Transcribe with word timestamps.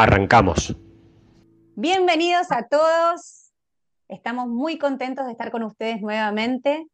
Arrancamos. 0.00 0.76
Bienvenidos 1.74 2.52
a 2.52 2.68
todos. 2.68 3.50
Estamos 4.06 4.46
muy 4.46 4.78
contentos 4.78 5.26
de 5.26 5.32
estar 5.32 5.50
con 5.50 5.64
ustedes 5.64 6.00
nuevamente. 6.00 6.86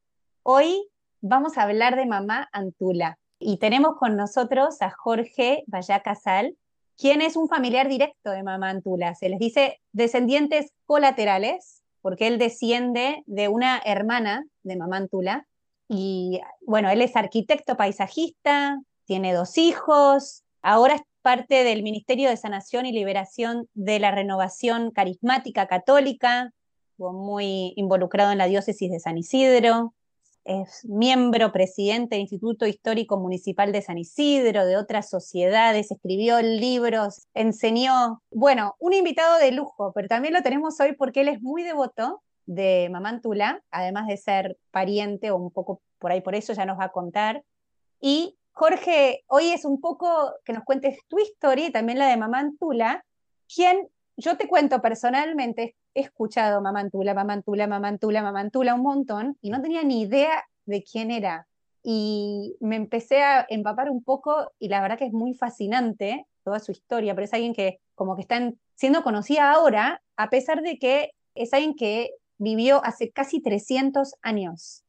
Hoy 0.42 0.88
vamos 1.20 1.58
a 1.58 1.64
hablar 1.64 1.96
de 1.96 2.06
mamá 2.06 2.48
Antula 2.50 3.18
y 3.38 3.58
tenemos 3.58 3.98
con 3.98 4.16
nosotros 4.16 4.80
a 4.80 4.88
Jorge 4.88 5.64
Vallá 5.66 6.00
Casal, 6.00 6.56
quien 6.96 7.20
es 7.20 7.36
un 7.36 7.46
familiar 7.46 7.90
directo 7.90 8.30
de 8.30 8.42
mamá 8.42 8.70
Antula. 8.70 9.14
Se 9.14 9.28
les 9.28 9.38
dice 9.38 9.82
descendientes 9.92 10.72
colaterales 10.86 11.82
porque 12.00 12.26
él 12.26 12.38
desciende 12.38 13.22
de 13.26 13.48
una 13.48 13.82
hermana 13.84 14.46
de 14.62 14.76
mamá 14.76 14.96
Antula. 14.96 15.46
Y 15.88 16.40
bueno, 16.66 16.88
él 16.88 17.02
es 17.02 17.16
arquitecto 17.16 17.76
paisajista, 17.76 18.80
tiene 19.04 19.34
dos 19.34 19.58
hijos, 19.58 20.42
ahora 20.62 21.04
parte 21.24 21.64
del 21.64 21.82
Ministerio 21.82 22.28
de 22.28 22.36
Sanación 22.36 22.84
y 22.84 22.92
Liberación 22.92 23.66
de 23.72 23.98
la 23.98 24.10
Renovación 24.10 24.90
Carismática 24.90 25.66
Católica, 25.66 26.52
muy 26.98 27.72
involucrado 27.76 28.30
en 28.30 28.36
la 28.36 28.44
diócesis 28.44 28.90
de 28.90 29.00
San 29.00 29.16
Isidro, 29.16 29.94
es 30.44 30.84
miembro, 30.84 31.50
presidente 31.50 32.16
del 32.16 32.20
Instituto 32.20 32.66
Histórico 32.66 33.18
Municipal 33.18 33.72
de 33.72 33.80
San 33.80 33.96
Isidro, 33.96 34.66
de 34.66 34.76
otras 34.76 35.08
sociedades, 35.08 35.90
escribió 35.90 36.42
libros, 36.42 37.26
enseñó, 37.32 38.20
bueno, 38.30 38.76
un 38.78 38.92
invitado 38.92 39.38
de 39.38 39.52
lujo, 39.52 39.92
pero 39.94 40.08
también 40.08 40.34
lo 40.34 40.42
tenemos 40.42 40.78
hoy 40.78 40.92
porque 40.92 41.22
él 41.22 41.28
es 41.28 41.40
muy 41.40 41.62
devoto 41.62 42.22
de 42.44 42.90
Mamantula, 42.92 43.62
además 43.70 44.08
de 44.08 44.18
ser 44.18 44.58
pariente 44.70 45.30
o 45.30 45.38
un 45.38 45.50
poco 45.50 45.80
por 45.98 46.12
ahí 46.12 46.20
por 46.20 46.34
eso 46.34 46.52
ya 46.52 46.66
nos 46.66 46.78
va 46.78 46.84
a 46.84 46.92
contar, 46.92 47.42
y 47.98 48.36
Jorge, 48.56 49.24
hoy 49.26 49.50
es 49.50 49.64
un 49.64 49.80
poco 49.80 50.32
que 50.44 50.52
nos 50.52 50.62
cuentes 50.62 50.98
tu 51.08 51.18
historia 51.18 51.66
y 51.66 51.72
también 51.72 51.98
la 51.98 52.06
de 52.06 52.16
Mamantula, 52.16 53.04
quien 53.52 53.88
yo 54.16 54.36
te 54.36 54.46
cuento 54.46 54.80
personalmente, 54.80 55.74
he 55.92 56.00
escuchado 56.02 56.62
Mamantula, 56.62 57.14
Mamantula, 57.14 57.66
Mamantula, 57.66 58.22
Mamantula 58.22 58.76
un 58.76 58.82
montón 58.82 59.36
y 59.40 59.50
no 59.50 59.60
tenía 59.60 59.82
ni 59.82 60.02
idea 60.02 60.44
de 60.66 60.84
quién 60.84 61.10
era. 61.10 61.48
Y 61.82 62.56
me 62.60 62.76
empecé 62.76 63.24
a 63.24 63.44
empapar 63.48 63.90
un 63.90 64.04
poco 64.04 64.52
y 64.60 64.68
la 64.68 64.80
verdad 64.80 64.98
que 64.98 65.06
es 65.06 65.12
muy 65.12 65.34
fascinante 65.34 66.24
toda 66.44 66.60
su 66.60 66.70
historia, 66.70 67.16
pero 67.16 67.24
es 67.24 67.34
alguien 67.34 67.54
que 67.54 67.80
como 67.96 68.14
que 68.14 68.22
está 68.22 68.52
siendo 68.76 69.02
conocida 69.02 69.50
ahora, 69.50 70.00
a 70.16 70.30
pesar 70.30 70.62
de 70.62 70.78
que 70.78 71.10
es 71.34 71.52
alguien 71.52 71.74
que 71.74 72.12
vivió 72.38 72.84
hace 72.84 73.10
casi 73.10 73.42
300 73.42 74.14
años. 74.22 74.83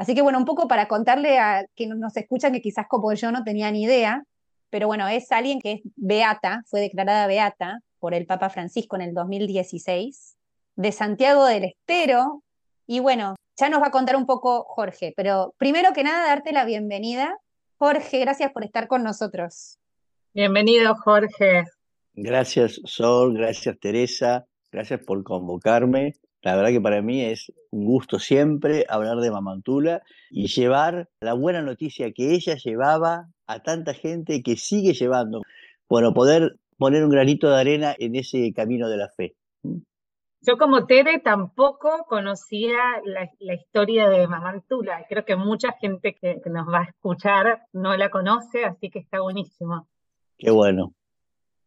Así 0.00 0.14
que 0.14 0.22
bueno, 0.22 0.38
un 0.38 0.46
poco 0.46 0.66
para 0.66 0.88
contarle 0.88 1.38
a 1.38 1.66
quienes 1.76 1.98
nos 1.98 2.16
escuchan 2.16 2.54
que 2.54 2.62
quizás 2.62 2.86
como 2.88 3.12
yo 3.12 3.30
no 3.32 3.44
tenía 3.44 3.70
ni 3.70 3.82
idea, 3.82 4.24
pero 4.70 4.86
bueno, 4.86 5.06
es 5.08 5.30
alguien 5.30 5.60
que 5.60 5.72
es 5.72 5.80
beata, 5.94 6.62
fue 6.68 6.80
declarada 6.80 7.26
beata 7.26 7.80
por 7.98 8.14
el 8.14 8.24
Papa 8.24 8.48
Francisco 8.48 8.96
en 8.96 9.02
el 9.02 9.12
2016, 9.12 10.38
de 10.76 10.92
Santiago 10.92 11.44
del 11.44 11.64
Estero, 11.64 12.42
y 12.86 13.00
bueno, 13.00 13.36
ya 13.58 13.68
nos 13.68 13.82
va 13.82 13.88
a 13.88 13.90
contar 13.90 14.16
un 14.16 14.24
poco 14.24 14.64
Jorge, 14.64 15.12
pero 15.14 15.52
primero 15.58 15.92
que 15.92 16.02
nada 16.02 16.28
darte 16.28 16.52
la 16.52 16.64
bienvenida. 16.64 17.36
Jorge, 17.76 18.20
gracias 18.20 18.52
por 18.52 18.64
estar 18.64 18.88
con 18.88 19.02
nosotros. 19.02 19.78
Bienvenido, 20.32 20.94
Jorge. 20.94 21.64
Gracias, 22.14 22.80
Sol, 22.86 23.34
gracias, 23.34 23.78
Teresa, 23.78 24.46
gracias 24.72 25.00
por 25.04 25.22
convocarme 25.24 26.14
la 26.42 26.56
verdad 26.56 26.70
que 26.70 26.80
para 26.80 27.02
mí 27.02 27.22
es 27.22 27.52
un 27.70 27.84
gusto 27.84 28.18
siempre 28.18 28.86
hablar 28.88 29.18
de 29.18 29.30
Mamantula 29.30 30.02
y 30.30 30.46
llevar 30.46 31.08
la 31.20 31.34
buena 31.34 31.60
noticia 31.60 32.12
que 32.12 32.34
ella 32.34 32.56
llevaba 32.56 33.28
a 33.46 33.62
tanta 33.62 33.92
gente 33.92 34.42
que 34.42 34.56
sigue 34.56 34.94
llevando. 34.94 35.42
Bueno, 35.88 36.14
poder 36.14 36.56
poner 36.78 37.04
un 37.04 37.10
granito 37.10 37.50
de 37.50 37.60
arena 37.60 37.94
en 37.98 38.16
ese 38.16 38.52
camino 38.54 38.88
de 38.88 38.96
la 38.96 39.08
fe. 39.10 39.34
Yo 40.42 40.56
como 40.56 40.86
Tere 40.86 41.18
tampoco 41.18 42.06
conocía 42.08 42.78
la, 43.04 43.54
historia 43.54 44.08
de 44.08 44.26
Mamantula. 44.26 45.04
Creo 45.06 45.26
que 45.26 45.36
mucha 45.36 45.72
gente 45.72 46.16
que, 46.18 46.40
que 46.42 46.48
nos 46.48 46.66
va 46.66 46.80
a 46.80 46.84
escuchar 46.84 47.66
no 47.74 47.94
la 47.98 48.08
conoce, 48.08 48.64
así 48.64 48.88
que 48.88 49.00
está 49.00 49.20
buenísimo. 49.20 49.86
Qué 50.38 50.50
bueno. 50.50 50.94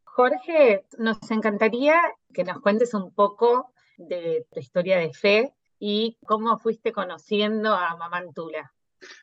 Jorge, 0.06 0.86
nos 0.98 1.20
encantaría 1.30 1.96
que 2.34 2.44
nos 2.44 2.60
cuentes 2.62 2.96
un 2.96 3.14
poco 3.14 3.73
de 3.98 4.46
tu 4.52 4.60
historia 4.60 4.98
de 4.98 5.14
fe 5.14 5.54
y 5.80 6.18
cómo 6.26 6.58
fuiste 6.60 6.92
conociendo 6.92 7.74
a 7.74 7.96
Mamantula. 7.98 8.74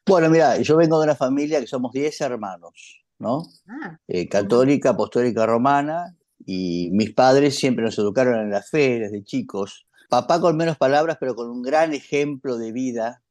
Bueno, 0.06 0.28
mira, 0.28 0.58
yo 0.58 0.76
vengo 0.76 0.98
de 0.98 1.04
una 1.04 1.16
familia 1.16 1.60
que 1.60 1.66
somos 1.66 1.92
10 1.92 2.20
hermanos, 2.20 3.02
¿no? 3.18 3.44
Ah, 3.66 3.98
eh, 4.06 4.28
católica, 4.28 4.90
apostólica 4.90 5.46
romana, 5.46 6.14
y 6.44 6.90
mis 6.92 7.12
padres 7.14 7.58
siempre 7.58 7.84
nos 7.84 7.98
educaron 7.98 8.40
en 8.40 8.50
la 8.50 8.62
fe 8.62 8.98
desde 8.98 9.22
chicos. 9.22 9.86
Papá 10.08 10.40
con 10.40 10.56
menos 10.56 10.76
palabras, 10.76 11.16
pero 11.20 11.34
con 11.34 11.48
un 11.48 11.62
gran 11.62 11.92
ejemplo 11.92 12.58
de 12.58 12.72
vida. 12.72 13.22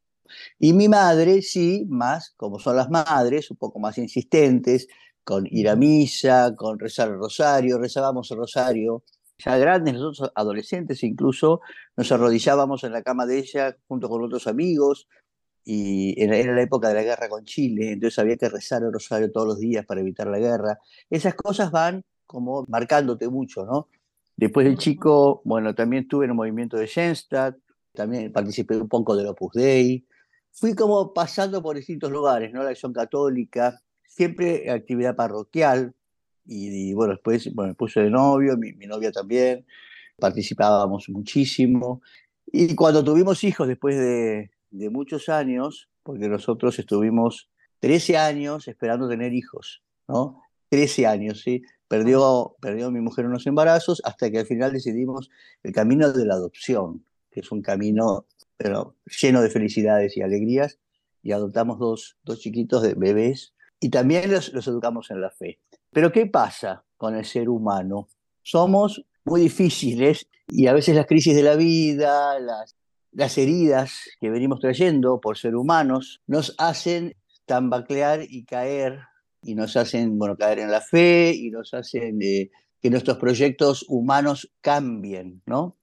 Y 0.59 0.73
mi 0.73 0.87
madre, 0.87 1.41
sí, 1.41 1.85
más, 1.89 2.33
como 2.37 2.59
son 2.59 2.75
las 2.75 2.89
madres, 2.89 3.51
un 3.51 3.57
poco 3.57 3.79
más 3.79 3.97
insistentes, 3.97 4.87
con 5.23 5.45
ir 5.49 5.69
a 5.69 5.75
misa, 5.75 6.55
con 6.55 6.79
rezar 6.79 7.09
el 7.09 7.17
rosario, 7.17 7.77
rezábamos 7.77 8.31
el 8.31 8.37
rosario 8.37 9.03
ya 9.43 9.57
grandes, 9.57 9.93
nosotros 9.95 10.31
adolescentes 10.35 11.03
incluso, 11.03 11.61
nos 11.97 12.11
arrodillábamos 12.11 12.83
en 12.83 12.91
la 12.91 13.01
cama 13.01 13.25
de 13.25 13.39
ella 13.39 13.75
junto 13.87 14.09
con 14.09 14.21
otros 14.23 14.47
amigos, 14.47 15.07
y 15.63 16.21
era 16.21 16.53
la 16.53 16.61
época 16.61 16.89
de 16.89 16.95
la 16.95 17.03
guerra 17.03 17.29
con 17.29 17.45
Chile, 17.45 17.91
entonces 17.91 18.17
había 18.19 18.37
que 18.37 18.49
rezar 18.49 18.81
el 18.83 18.91
rosario 18.91 19.31
todos 19.31 19.47
los 19.47 19.59
días 19.59 19.85
para 19.85 20.01
evitar 20.01 20.27
la 20.27 20.39
guerra. 20.39 20.79
Esas 21.09 21.35
cosas 21.35 21.71
van 21.71 22.03
como 22.25 22.65
marcándote 22.67 23.27
mucho, 23.29 23.65
¿no? 23.65 23.87
Después 24.35 24.65
del 24.65 24.77
chico, 24.77 25.41
bueno, 25.45 25.75
también 25.75 26.03
estuve 26.03 26.25
en 26.25 26.31
el 26.31 26.37
movimiento 26.37 26.77
de 26.77 26.87
Schenstadt, 26.87 27.55
también 27.93 28.31
participé 28.31 28.77
un 28.77 28.87
poco 28.87 29.15
del 29.15 29.27
Opus 29.27 29.53
Dei, 29.53 30.05
fui 30.51 30.73
como 30.73 31.13
pasando 31.13 31.61
por 31.61 31.75
distintos 31.75 32.11
lugares, 32.11 32.51
¿no? 32.51 32.63
La 32.63 32.69
acción 32.69 32.93
católica, 32.93 33.79
siempre 34.07 34.71
actividad 34.71 35.15
parroquial, 35.15 35.93
y, 36.49 36.93
bueno, 36.93 37.13
después 37.13 37.53
bueno, 37.53 37.69
me 37.69 37.75
puse 37.75 38.01
de 38.01 38.09
novio, 38.09 38.57
mi, 38.57 38.71
novia 38.87 39.11
también, 39.11 39.65
participábamos 40.17 41.09
muchísimo. 41.09 42.01
Y 42.47 42.75
cuando 42.75 43.03
tuvimos 43.03 43.43
hijos, 43.43 43.67
después 43.67 43.97
de, 43.97 44.51
de 44.71 44.89
muchos 44.89 45.29
años, 45.29 45.89
porque 46.01 46.27
nosotros 46.27 46.79
estuvimos 46.79 47.49
13 47.79 48.17
años 48.17 48.67
esperando 48.67 49.07
tener 49.07 49.33
hijos, 49.33 49.83
¿no? 50.07 50.41
13 50.69 51.05
años, 51.05 51.41
¿sí? 51.41 51.61
Perdió, 51.87 52.55
perdió 52.59 52.91
mi 52.91 52.99
mujer 52.99 53.25
unos 53.25 53.45
embarazos 53.47 54.01
hasta 54.03 54.29
que 54.31 54.39
al 54.39 54.45
final 54.45 54.73
decidimos 54.73 55.29
el 55.63 55.71
camino 55.71 56.11
de 56.11 56.25
la 56.25 56.35
adopción, 56.35 57.05
que 57.31 57.41
es 57.41 57.51
un 57.51 57.61
camino 57.61 58.25
pero, 58.59 58.97
lleno 59.05 59.41
de 59.41 59.49
felicidades 59.49 60.17
y 60.17 60.21
alegrías, 60.21 60.79
y 61.23 61.31
adoptamos 61.31 61.79
dos, 61.79 62.17
dos 62.23 62.39
chiquitos 62.39 62.83
de 62.83 62.93
bebés 62.93 63.53
y 63.79 63.89
también 63.89 64.29
los, 64.31 64.51
los 64.53 64.67
educamos 64.67 65.11
en 65.11 65.21
la 65.21 65.31
fe. 65.31 65.59
Pero 65.91 66.11
¿qué 66.11 66.25
pasa 66.27 66.83
con 66.97 67.15
el 67.15 67.25
ser 67.25 67.49
humano? 67.49 68.07
Somos 68.41 69.03
muy 69.25 69.41
difíciles 69.41 70.27
y 70.47 70.67
a 70.67 70.73
veces 70.73 70.95
las 70.95 71.05
crisis 71.05 71.35
de 71.35 71.43
la 71.43 71.55
vida, 71.55 72.39
las, 72.39 72.75
las 73.11 73.37
heridas 73.37 74.09
que 74.19 74.29
venimos 74.29 74.59
trayendo 74.59 75.19
por 75.19 75.37
ser 75.37 75.55
humanos, 75.55 76.21
nos 76.27 76.55
hacen 76.57 77.15
tambaclear 77.45 78.21
y 78.27 78.45
caer, 78.45 78.99
y 79.41 79.55
nos 79.55 79.75
hacen 79.77 80.17
bueno, 80.17 80.37
caer 80.37 80.59
en 80.59 80.71
la 80.71 80.81
fe, 80.81 81.33
y 81.35 81.49
nos 81.49 81.73
hacen 81.73 82.21
eh, 82.21 82.49
que 82.81 82.89
nuestros 82.89 83.17
proyectos 83.17 83.85
humanos 83.87 84.51
cambien, 84.61 85.41
¿no? 85.45 85.75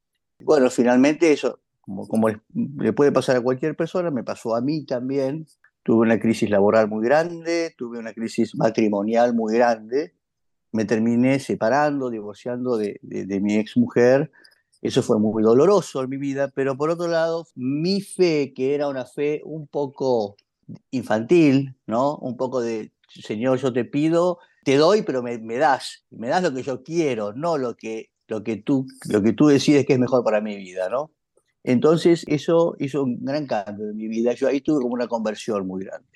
Bueno, 0.42 0.70
finalmente 0.70 1.32
eso, 1.32 1.60
como, 1.80 2.06
como 2.06 2.28
le 2.28 2.92
puede 2.92 3.12
pasar 3.12 3.36
a 3.36 3.40
cualquier 3.40 3.74
persona, 3.74 4.10
me 4.10 4.22
pasó 4.22 4.54
a 4.54 4.60
mí 4.60 4.84
también, 4.84 5.46
tuve 5.86 6.04
una 6.04 6.18
crisis 6.18 6.50
laboral 6.50 6.88
muy 6.88 7.04
grande, 7.04 7.72
tuve 7.78 8.00
una 8.00 8.12
crisis 8.12 8.56
matrimonial 8.56 9.34
muy 9.34 9.54
grande, 9.54 10.16
me 10.72 10.84
terminé 10.84 11.38
separando, 11.38 12.10
divorciando 12.10 12.76
de, 12.76 12.98
de, 13.02 13.40
mi 13.40 13.54
ex 13.54 13.76
mujer. 13.76 14.32
Eso 14.82 15.00
fue 15.04 15.20
muy 15.20 15.44
doloroso 15.44 16.02
en 16.02 16.10
mi 16.10 16.16
vida, 16.16 16.50
pero 16.52 16.76
por 16.76 16.90
otro 16.90 17.06
lado, 17.06 17.46
mi 17.54 18.00
fe, 18.00 18.52
que 18.52 18.74
era 18.74 18.88
una 18.88 19.04
fe 19.04 19.42
un 19.44 19.68
poco 19.68 20.34
infantil, 20.90 21.76
¿no? 21.86 22.16
Un 22.16 22.36
poco 22.36 22.60
de, 22.60 22.90
Señor, 23.08 23.58
yo 23.58 23.72
te 23.72 23.84
pido 23.84 24.40
te 24.64 24.76
doy, 24.78 25.02
pero 25.02 25.22
me, 25.22 25.38
das, 25.58 26.04
me 26.10 26.26
das 26.26 26.42
lo 26.42 26.52
que 26.52 26.64
yo 26.64 26.82
quiero, 26.82 27.32
no 27.32 27.58
lo 27.58 27.76
que, 27.76 28.10
lo 28.26 28.42
que, 28.42 28.56
tú, 28.56 28.84
lo 29.08 29.22
que 29.22 29.32
tú 29.32 29.46
decides 29.46 29.86
que 29.86 29.92
es 29.92 29.98
mejor 30.00 30.24
para 30.24 30.40
mi 30.40 30.56
vida, 30.56 30.88
¿no? 30.88 31.12
Entonces 31.66 32.24
eso 32.28 32.76
hizo 32.78 33.02
un 33.02 33.24
gran 33.24 33.44
cambio 33.44 33.90
en 33.90 33.96
mi 33.96 34.06
vida. 34.06 34.32
Yo 34.34 34.46
ahí 34.46 34.60
tuve 34.60 34.82
como 34.82 34.94
una 34.94 35.08
conversión 35.08 35.66
muy 35.66 35.84
grande. 35.84 36.06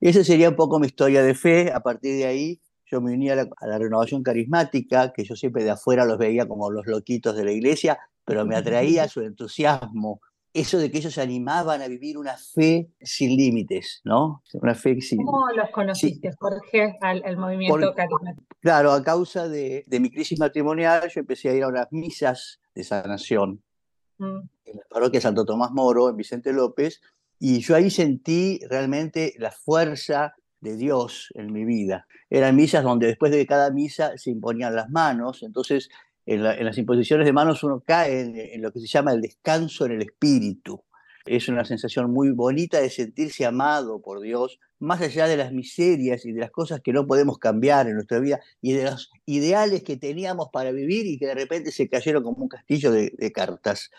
Esa 0.00 0.24
sería 0.24 0.48
un 0.48 0.56
poco 0.56 0.80
mi 0.80 0.88
historia 0.88 1.22
de 1.22 1.34
fe. 1.36 1.70
A 1.72 1.78
partir 1.78 2.16
de 2.16 2.26
ahí 2.26 2.60
yo 2.86 3.00
me 3.00 3.12
uní 3.12 3.30
a 3.30 3.36
la, 3.36 3.78
renovación 3.78 4.24
carismática, 4.24 5.12
que 5.12 5.22
yo 5.22 5.36
siempre 5.36 5.62
de 5.62 5.70
afuera 5.70 6.04
los 6.04 6.18
veía 6.18 6.48
como 6.48 6.72
los 6.72 6.88
loquitos 6.88 7.36
de 7.36 7.44
la 7.44 7.52
iglesia, 7.52 8.00
pero 8.24 8.44
me 8.44 8.56
atraía 8.56 9.06
su 9.06 9.20
entusiasmo, 9.20 10.20
eso 10.52 10.78
de 10.78 10.90
que 10.90 10.98
ellos 10.98 11.14
se 11.14 11.20
animaban 11.20 11.82
a 11.82 11.86
vivir 11.86 12.18
una 12.18 12.36
fe 12.36 12.90
sin 13.00 13.36
límites, 13.36 14.00
¿no? 14.02 14.42
Una 14.54 14.74
fe 14.74 15.00
sin... 15.00 15.24
¿Cómo 15.24 15.46
los 15.54 15.70
conociste, 15.70 16.32
Jorge, 16.36 16.98
al, 17.00 17.36
movimiento 17.36 17.94
carismático? 17.94 18.44
Claro, 18.58 18.90
a 18.90 19.04
causa 19.04 19.48
de, 19.48 19.84
de, 19.86 20.00
mi 20.00 20.10
crisis 20.10 20.40
matrimonial, 20.40 21.08
yo 21.08 21.20
empecé 21.20 21.50
a 21.50 21.54
ir 21.54 21.62
a 21.62 21.68
unas 21.68 21.86
misas 21.92 22.60
de 22.74 22.82
sanación 22.82 23.62
Mm. 24.20 24.40
en 24.66 24.76
la 24.76 24.82
parroquia 24.90 25.20
Santo 25.20 25.46
Tomás 25.46 25.70
Moro, 25.72 26.10
en 26.10 26.16
Vicente 26.16 26.52
López, 26.52 27.00
y 27.38 27.60
yo 27.60 27.74
ahí 27.74 27.90
sentí 27.90 28.60
realmente 28.68 29.32
la 29.38 29.50
fuerza 29.50 30.34
de 30.60 30.76
Dios 30.76 31.32
en 31.34 31.50
mi 31.52 31.64
vida. 31.64 32.06
Eran 32.28 32.54
misas 32.54 32.84
donde 32.84 33.06
después 33.06 33.32
de 33.32 33.46
cada 33.46 33.70
misa 33.70 34.18
se 34.18 34.30
imponían 34.30 34.76
las 34.76 34.90
manos, 34.90 35.42
entonces 35.42 35.88
en, 36.26 36.42
las 36.42 36.76
imposiciones 36.76 37.24
de 37.24 37.32
manos 37.32 37.64
uno 37.64 37.82
cae 37.84 38.54
en, 38.54 38.60
lo 38.60 38.70
que 38.72 38.80
se 38.80 38.86
llama 38.86 39.12
el 39.12 39.22
descanso 39.22 39.86
en 39.86 39.92
el 39.92 40.02
espíritu. 40.02 40.84
Es 41.26 41.48
una 41.48 41.64
sensación 41.64 42.10
muy 42.10 42.30
bonita 42.30 42.80
de 42.80 42.90
sentirse 42.90 43.44
amado 43.44 44.00
por 44.00 44.20
Dios, 44.20 44.58
más 44.78 45.00
allá 45.00 45.26
de 45.26 45.36
las 45.36 45.52
miserias 45.52 46.24
y 46.24 46.32
de 46.32 46.40
las 46.40 46.50
cosas 46.50 46.80
que 46.80 46.92
no 46.92 47.06
podemos 47.06 47.38
cambiar 47.38 47.86
en 47.86 47.94
nuestra 47.94 48.18
vida 48.18 48.40
y 48.62 48.72
de 48.72 48.84
los 48.84 49.10
ideales 49.26 49.82
que 49.82 49.96
teníamos 49.96 50.48
para 50.52 50.72
vivir 50.72 51.06
y 51.06 51.18
que 51.18 51.26
de 51.26 51.34
repente 51.34 51.72
se 51.72 51.88
cayeron 51.88 52.22
como 52.22 52.42
un 52.42 52.48
castillo 52.48 52.90
de, 52.90 53.32
cartas. 53.32 53.90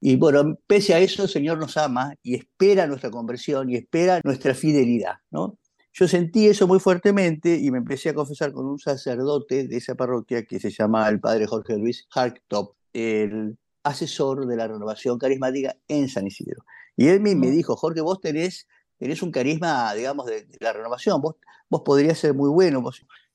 Y 0.00 0.16
bueno, 0.16 0.58
pese 0.66 0.94
a 0.94 0.98
eso, 0.98 1.24
el 1.24 1.28
Señor 1.28 1.58
nos 1.58 1.76
ama 1.76 2.14
y 2.22 2.34
espera 2.34 2.86
nuestra 2.86 3.10
conversión 3.10 3.70
y 3.70 3.76
espera 3.76 4.20
nuestra 4.24 4.54
fidelidad, 4.54 5.16
¿no? 5.30 5.58
Yo 5.94 6.08
sentí 6.08 6.46
eso 6.46 6.66
muy 6.66 6.80
fuertemente 6.80 7.54
y 7.56 7.70
me 7.70 7.78
empecé 7.78 8.08
a 8.08 8.14
confesar 8.14 8.52
con 8.52 8.64
un 8.64 8.78
sacerdote 8.78 9.68
de 9.68 9.76
esa 9.76 9.94
parroquia 9.94 10.44
que 10.44 10.58
se 10.58 10.70
llama 10.70 11.06
el 11.08 11.20
padre 11.20 11.46
Jorge 11.46 11.76
Luis 11.76 12.08
Harktop, 12.14 12.74
el 12.94 13.58
asesor 13.82 14.46
de 14.46 14.56
la 14.56 14.68
renovación 14.68 15.18
carismática 15.18 15.76
en 15.88 16.08
San 16.08 16.26
Isidro. 16.26 16.64
Y 16.96 17.08
él 17.08 17.20
me, 17.20 17.34
dijo, 17.50 17.76
Jorge, 17.76 18.00
vos 18.00 18.20
tenés, 18.20 18.66
tenés 18.98 19.22
un 19.22 19.30
carisma, 19.30 19.92
digamos, 19.94 20.26
de, 20.26 20.46
la 20.60 20.72
renovación, 20.72 21.20
vos, 21.20 21.36
vos 21.68 21.82
podrías 21.84 22.18
ser 22.18 22.34
muy 22.34 22.50
bueno, 22.50 22.82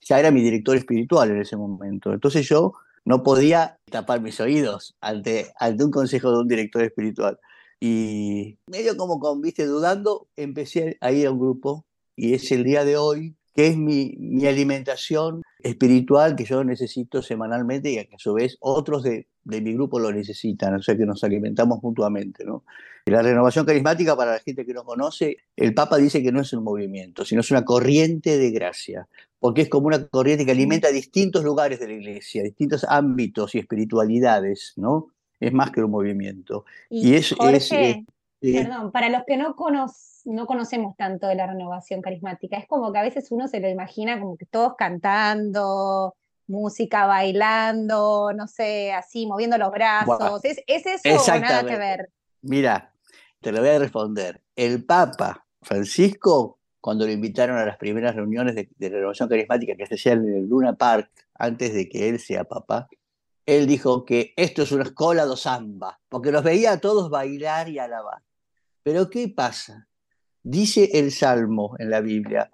ya 0.00 0.18
era 0.18 0.30
mi 0.30 0.42
director 0.42 0.76
espiritual 0.76 1.30
en 1.30 1.40
ese 1.40 1.56
momento. 1.56 2.12
Entonces 2.12 2.48
yo 2.48 2.72
no 3.04 3.22
podía 3.22 3.78
tapar 3.90 4.20
mis 4.20 4.40
oídos 4.40 4.96
ante, 5.00 5.52
ante 5.58 5.84
un 5.84 5.90
consejo 5.90 6.30
de 6.30 6.38
un 6.38 6.48
director 6.48 6.82
espiritual. 6.82 7.38
Y 7.80 8.58
medio 8.66 8.96
como 8.96 9.18
con, 9.18 9.40
viste, 9.40 9.66
dudando, 9.66 10.28
empecé 10.36 10.96
a 11.00 11.12
ir 11.12 11.26
a 11.26 11.30
un 11.30 11.38
grupo 11.38 11.86
y 12.16 12.34
es 12.34 12.50
el 12.50 12.64
día 12.64 12.84
de 12.84 12.96
hoy 12.96 13.36
que 13.54 13.68
es 13.68 13.76
mi, 13.76 14.14
mi 14.18 14.46
alimentación 14.46 15.42
espiritual 15.60 16.36
que 16.36 16.44
yo 16.44 16.62
necesito 16.64 17.22
semanalmente 17.22 17.90
y 17.90 17.98
a 17.98 18.06
su 18.16 18.34
vez 18.34 18.56
otros 18.60 19.02
de, 19.02 19.26
de 19.44 19.60
mi 19.60 19.72
grupo 19.72 19.98
lo 19.98 20.12
necesitan, 20.12 20.74
o 20.74 20.82
sea 20.82 20.96
que 20.96 21.06
nos 21.06 21.24
alimentamos 21.24 21.82
mutuamente. 21.82 22.44
¿no? 22.44 22.64
La 23.06 23.22
renovación 23.22 23.64
carismática, 23.64 24.16
para 24.16 24.32
la 24.32 24.38
gente 24.40 24.66
que 24.66 24.74
no 24.74 24.84
conoce, 24.84 25.38
el 25.56 25.74
Papa 25.74 25.96
dice 25.96 26.22
que 26.22 26.32
no 26.32 26.40
es 26.40 26.52
un 26.52 26.62
movimiento, 26.62 27.24
sino 27.24 27.40
es 27.40 27.50
una 27.50 27.64
corriente 27.64 28.36
de 28.36 28.50
gracia, 28.50 29.08
porque 29.38 29.62
es 29.62 29.68
como 29.68 29.86
una 29.86 30.06
corriente 30.06 30.44
que 30.44 30.50
alimenta 30.52 30.90
distintos 30.90 31.44
lugares 31.44 31.80
de 31.80 31.88
la 31.88 31.94
iglesia, 31.94 32.42
distintos 32.42 32.84
ámbitos 32.88 33.54
y 33.54 33.58
espiritualidades, 33.58 34.74
¿no? 34.76 35.08
Es 35.40 35.52
más 35.52 35.70
que 35.70 35.82
un 35.82 35.90
movimiento. 35.90 36.64
Y, 36.90 37.14
es, 37.14 37.32
Jorge, 37.32 38.04
perdón, 38.40 38.92
para 38.92 39.08
los 39.08 39.22
que 39.26 39.36
no, 39.36 39.54
no 40.24 40.46
conocemos 40.46 40.96
tanto 40.96 41.26
de 41.26 41.34
la 41.34 41.46
renovación 41.46 42.02
carismática, 42.02 42.56
es 42.56 42.66
como 42.66 42.92
que 42.92 42.98
a 42.98 43.02
veces 43.02 43.30
uno 43.30 43.48
se 43.48 43.60
lo 43.60 43.68
imagina 43.68 44.20
como 44.20 44.36
que 44.36 44.46
todos 44.46 44.74
cantando, 44.76 46.14
música, 46.48 47.06
bailando, 47.06 48.32
no 48.34 48.46
sé, 48.46 48.92
así, 48.92 49.26
moviendo 49.26 49.58
los 49.58 49.70
brazos. 49.70 50.40
¿Es, 50.44 50.62
eso 50.66 51.34
o 51.34 51.38
nada 51.38 51.64
que 51.64 51.76
ver? 51.76 52.10
Mira, 52.42 52.92
te 53.40 53.52
lo 53.52 53.60
voy 53.60 53.70
a 53.70 53.78
responder. 53.78 54.42
El 54.56 54.84
Papa 54.84 55.46
Francisco, 55.62 56.58
cuando 56.80 57.06
lo 57.06 57.12
invitaron 57.12 57.58
a 57.58 57.66
las 57.66 57.76
primeras 57.76 58.16
reuniones 58.16 58.54
de, 58.54 58.88
renovación 58.88 59.28
carismática 59.28 59.76
que 59.76 59.86
se 59.86 59.94
hacían 59.94 60.24
en 60.24 60.34
el 60.34 60.48
Luna 60.48 60.74
Park, 60.74 61.10
antes 61.34 61.72
de 61.74 61.88
que 61.88 62.08
él 62.08 62.18
sea 62.18 62.44
Papa, 62.44 62.88
él 63.46 63.66
dijo 63.66 64.04
que 64.04 64.34
esto 64.36 64.62
es 64.62 64.72
una 64.72 64.84
escuela 64.84 65.26
de 65.26 65.36
samba, 65.36 66.00
porque 66.08 66.32
los 66.32 66.42
veía 66.42 66.72
a 66.72 66.80
todos 66.80 67.10
bailar 67.10 67.68
y 67.68 67.78
alabar. 67.78 68.22
Pero 68.88 69.10
¿qué 69.10 69.28
pasa? 69.28 69.86
Dice 70.42 70.88
el 70.94 71.12
Salmo 71.12 71.76
en 71.78 71.90
la 71.90 72.00
Biblia, 72.00 72.50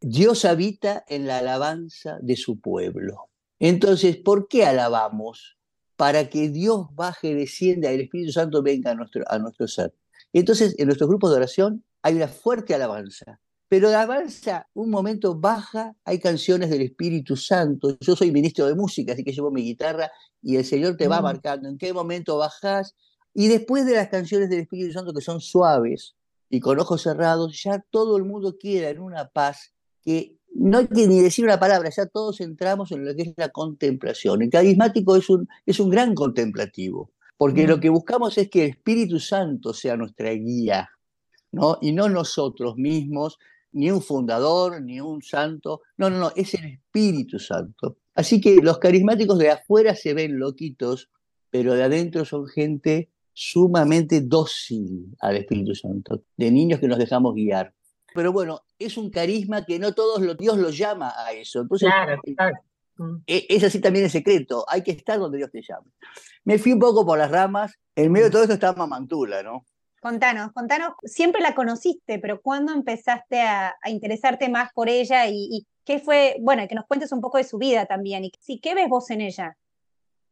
Dios 0.00 0.44
habita 0.44 1.04
en 1.06 1.28
la 1.28 1.38
alabanza 1.38 2.18
de 2.20 2.34
su 2.34 2.58
pueblo. 2.58 3.30
Entonces, 3.60 4.16
¿por 4.16 4.48
qué 4.48 4.66
alabamos? 4.66 5.56
Para 5.94 6.28
que 6.30 6.48
Dios 6.48 6.88
baje, 6.96 7.36
descienda, 7.36 7.92
el 7.92 8.00
Espíritu 8.00 8.32
Santo 8.32 8.60
venga 8.60 8.90
a 8.90 8.96
nuestro, 8.96 9.22
a 9.28 9.38
nuestro 9.38 9.68
ser. 9.68 9.94
Entonces, 10.32 10.74
en 10.78 10.86
nuestros 10.86 11.08
grupos 11.08 11.30
de 11.30 11.36
oración 11.36 11.84
hay 12.02 12.16
una 12.16 12.26
fuerte 12.26 12.74
alabanza. 12.74 13.38
Pero 13.68 13.88
la 13.88 14.02
alabanza, 14.02 14.66
un 14.74 14.90
momento 14.90 15.36
baja, 15.36 15.94
hay 16.04 16.18
canciones 16.18 16.70
del 16.70 16.82
Espíritu 16.82 17.36
Santo. 17.36 17.96
Yo 18.00 18.16
soy 18.16 18.32
ministro 18.32 18.66
de 18.66 18.74
música, 18.74 19.12
así 19.12 19.22
que 19.22 19.32
llevo 19.32 19.52
mi 19.52 19.62
guitarra 19.62 20.10
y 20.42 20.56
el 20.56 20.64
Señor 20.64 20.96
te 20.96 21.06
va 21.06 21.20
mm. 21.20 21.22
marcando 21.22 21.68
en 21.68 21.78
qué 21.78 21.92
momento 21.92 22.36
bajas. 22.36 22.96
Y 23.34 23.48
después 23.48 23.86
de 23.86 23.94
las 23.94 24.08
canciones 24.08 24.50
del 24.50 24.60
Espíritu 24.60 24.92
Santo 24.92 25.12
que 25.12 25.20
son 25.20 25.40
suaves 25.40 26.16
y 26.50 26.60
con 26.60 26.78
ojos 26.80 27.02
cerrados, 27.02 27.62
ya 27.62 27.84
todo 27.90 28.16
el 28.16 28.24
mundo 28.24 28.56
queda 28.58 28.90
en 28.90 29.00
una 29.00 29.28
paz 29.28 29.72
que 30.02 30.38
no 30.54 30.78
hay 30.78 30.86
que 30.86 31.06
ni 31.06 31.20
decir 31.20 31.44
una 31.44 31.60
palabra, 31.60 31.90
ya 31.90 32.06
todos 32.06 32.40
entramos 32.40 32.90
en 32.92 33.04
lo 33.04 33.14
que 33.14 33.22
es 33.22 33.34
la 33.36 33.50
contemplación. 33.50 34.42
El 34.42 34.50
carismático 34.50 35.16
es 35.16 35.28
un, 35.30 35.48
es 35.66 35.78
un 35.78 35.90
gran 35.90 36.14
contemplativo, 36.14 37.12
porque 37.36 37.66
lo 37.66 37.76
mm. 37.76 37.80
que 37.80 37.88
buscamos 37.90 38.38
es 38.38 38.48
que 38.48 38.64
el 38.64 38.70
Espíritu 38.70 39.20
Santo 39.20 39.72
sea 39.72 39.96
nuestra 39.96 40.30
guía, 40.32 40.88
¿no? 41.52 41.78
Y 41.80 41.92
no 41.92 42.08
nosotros 42.08 42.76
mismos, 42.76 43.38
ni 43.72 43.90
un 43.90 44.02
fundador, 44.02 44.82
ni 44.82 45.00
un 45.00 45.22
santo. 45.22 45.82
No, 45.96 46.10
no, 46.10 46.18
no, 46.18 46.32
es 46.34 46.54
el 46.54 46.64
Espíritu 46.64 47.38
Santo. 47.38 47.98
Así 48.14 48.40
que 48.40 48.56
los 48.56 48.78
carismáticos 48.78 49.38
de 49.38 49.50
afuera 49.50 49.94
se 49.94 50.14
ven 50.14 50.38
loquitos, 50.38 51.10
pero 51.50 51.74
de 51.74 51.84
adentro 51.84 52.24
son 52.24 52.46
gente 52.46 53.10
sumamente 53.40 54.20
dócil 54.20 55.16
al 55.20 55.36
Espíritu 55.36 55.74
Santo, 55.74 56.22
de 56.36 56.50
niños 56.50 56.80
que 56.80 56.88
nos 56.88 56.98
dejamos 56.98 57.34
guiar 57.34 57.72
pero 58.14 58.32
bueno, 58.32 58.62
es 58.78 58.96
un 58.96 59.10
carisma 59.10 59.64
que 59.64 59.78
no 59.78 59.94
todos 59.94 60.20
los, 60.20 60.36
Dios 60.36 60.58
lo 60.58 60.70
llama 60.70 61.12
a 61.16 61.32
eso. 61.32 61.60
Entonces, 61.60 61.88
claro, 61.88 62.20
eh, 62.24 62.34
claro. 62.34 62.56
E, 63.26 63.46
es 63.48 63.62
así 63.62 63.80
también 63.80 64.06
el 64.06 64.10
secreto, 64.10 64.64
hay 64.68 64.82
que 64.82 64.90
estar 64.90 65.20
donde 65.20 65.38
Dios 65.38 65.52
te 65.52 65.62
llame. 65.62 65.92
Me 66.42 66.58
fui 66.58 66.72
un 66.72 66.80
poco 66.80 67.06
por 67.06 67.16
las 67.16 67.30
ramas, 67.30 67.78
en 67.94 68.10
medio 68.10 68.26
de 68.26 68.32
todo 68.32 68.42
esto 68.42 68.54
está 68.54 68.72
Mamantula, 68.72 69.42
¿no? 69.44 69.64
Contanos, 70.00 70.52
contanos, 70.52 70.94
siempre 71.04 71.40
la 71.40 71.54
conociste, 71.54 72.18
pero 72.18 72.40
¿cuándo 72.40 72.72
empezaste 72.72 73.40
a, 73.40 73.76
interesarte 73.86 74.48
más 74.48 74.72
por 74.72 74.88
ella 74.88 75.28
y, 75.28 75.66
qué 75.84 76.00
fue, 76.00 76.36
bueno, 76.40 76.66
que 76.68 76.74
nos 76.74 76.86
cuentes 76.86 77.12
un 77.12 77.20
poco 77.20 77.38
de 77.38 77.44
su 77.44 77.56
vida 77.56 77.86
también 77.86 78.24
y, 78.24 78.32
y 78.48 78.58
qué 78.60 78.74
ves 78.74 78.88
vos 78.88 79.10
en 79.10 79.20
ella? 79.20 79.56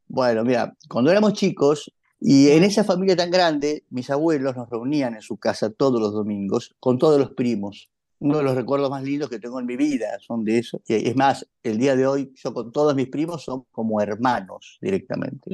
Bueno, 0.07 0.43
mira, 0.43 0.75
cuando 0.89 1.09
éramos 1.09 1.33
chicos, 1.33 1.89
y 2.19 2.49
en 2.49 2.63
esa 2.63 2.83
familia 2.83 3.15
tan 3.15 3.29
grande, 3.29 3.83
mis 3.89 4.09
abuelos 4.09 4.55
nos 4.55 4.69
reunían 4.69 5.15
en 5.15 5.21
su 5.21 5.37
casa 5.37 5.69
todos 5.69 6.01
los 6.01 6.13
domingos 6.13 6.75
con 6.79 6.97
todos 6.97 7.19
los 7.19 7.31
primos. 7.31 7.89
Uno 8.19 8.37
de 8.37 8.43
los 8.43 8.55
recuerdos 8.55 8.89
más 8.89 9.03
lindos 9.03 9.29
que 9.29 9.37
tengo 9.37 9.59
en 9.59 9.67
mi 9.67 9.77
vida 9.77 10.17
son 10.19 10.43
de 10.43 10.57
eso. 10.57 10.81
Y 10.87 11.07
es 11.07 11.15
más, 11.15 11.47
el 11.61 11.77
día 11.77 11.95
de 11.95 12.07
hoy 12.07 12.33
yo 12.35 12.53
con 12.53 12.71
todos 12.71 12.95
mis 12.95 13.09
primos 13.09 13.43
son 13.43 13.65
como 13.71 14.01
hermanos 14.01 14.79
directamente. 14.81 15.51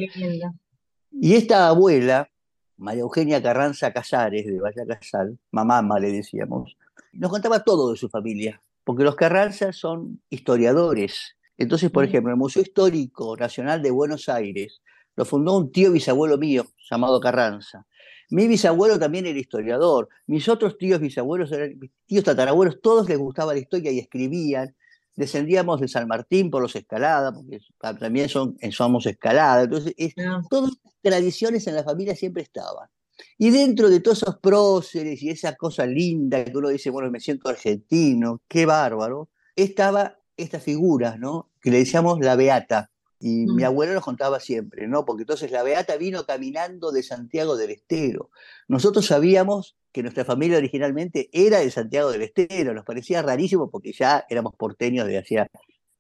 Y 1.12 1.34
esta 1.36 1.68
abuela, 1.68 2.30
María 2.78 3.02
Eugenia 3.02 3.44
Carranza 3.44 3.92
Casares, 3.92 4.46
de 4.46 4.60
Valle 4.60 4.88
Casal, 4.88 5.38
mamá 5.52 6.00
le 6.00 6.14
decíamos, 6.14 6.78
nos 7.12 7.30
contaba 7.30 7.64
todo 7.64 7.92
de 7.92 7.98
su 7.98 8.08
familia, 8.08 8.62
porque 8.86 9.04
los 9.04 9.16
Carranza 9.16 9.74
son 9.74 10.22
historiadores. 10.30 11.36
Entonces, 11.58 11.92
por 11.92 12.06
ejemplo, 12.06 12.32
el 12.32 12.40
Museo 12.40 12.64
Histórico 12.64 13.36
Nacional 13.36 13.82
de 13.82 13.92
Buenos 13.92 14.30
Aires 14.30 14.82
lo 15.16 15.26
fundó 15.26 15.58
un 15.58 15.72
tío 15.72 15.92
bisabuelo 15.92 16.38
mío 16.38 16.66
llamado 16.90 17.20
Carranza. 17.20 17.86
Mi 18.30 18.48
bisabuelo 18.48 18.98
también 18.98 19.26
era 19.26 19.38
historiador. 19.38 20.10
Mis 20.26 20.48
otros 20.50 20.78
tíos 20.78 21.00
bisabuelos, 21.00 21.52
eran, 21.52 21.80
tíos 22.06 22.24
tatarabuelos, 22.24 22.82
todos 22.82 23.08
les 23.08 23.18
gustaba 23.18 23.54
la 23.54 23.60
historia 23.60 23.92
y 23.92 24.00
escribían. 24.00 24.76
Descendíamos 25.16 25.80
de 25.80 25.88
San 25.88 26.08
Martín 26.08 26.50
por 26.50 26.62
los 26.62 26.76
Escalada, 26.76 27.32
porque 27.32 27.60
también 28.00 28.30
son, 28.30 28.58
somos 28.72 29.06
Escalada. 29.06 29.64
Entonces, 29.64 29.94
ah. 30.18 30.42
todas 30.50 30.72
las 30.84 30.94
tradiciones 31.02 31.68
en 31.68 31.76
la 31.76 31.84
familia 31.84 32.16
siempre 32.16 32.42
estaban. 32.42 32.90
Y 33.38 33.52
dentro 33.52 33.90
de 33.90 34.00
todos 34.00 34.24
esos 34.24 34.40
próceres 34.40 35.22
y 35.22 35.30
esa 35.30 35.56
cosa 35.56 35.86
linda 35.86 36.44
que 36.44 36.58
uno 36.58 36.70
dice, 36.70 36.90
bueno, 36.90 37.12
me 37.12 37.20
siento 37.20 37.50
argentino, 37.50 38.42
qué 38.48 38.66
bárbaro, 38.66 39.30
estaba 39.56 40.18
esta 40.38 40.60
figura, 40.60 41.18
¿no? 41.18 41.52
Que 41.62 41.70
le 41.70 41.80
decíamos 41.80 42.20
la 42.20 42.36
Beata. 42.36 42.90
Y 43.26 43.46
mi 43.46 43.64
mm. 43.64 43.68
abuelo 43.68 43.94
nos 43.94 44.04
contaba 44.04 44.42
siempre, 44.42 44.86
¿no? 44.86 45.06
Porque 45.06 45.22
entonces 45.22 45.50
la 45.50 45.64
Beata 45.64 45.96
vino 45.96 46.26
caminando 46.26 46.92
de 46.92 47.04
Santiago 47.04 47.56
del 47.56 47.72
Estero. 47.72 48.32
Nosotros 48.68 49.06
sabíamos 49.06 49.78
que 49.94 50.02
nuestra 50.04 50.26
familia 50.26 50.58
originalmente 50.58 51.30
era 51.32 51.60
de 51.60 51.72
Santiago 51.72 52.12
del 52.12 52.24
Estero. 52.24 52.74
Nos 52.74 52.84
parecía 52.84 53.22
rarísimo 53.22 53.72
porque 53.72 53.94
ya 53.94 54.26
éramos 54.30 54.56
porteños 54.58 55.08
de 55.08 55.20
hacía, 55.20 55.48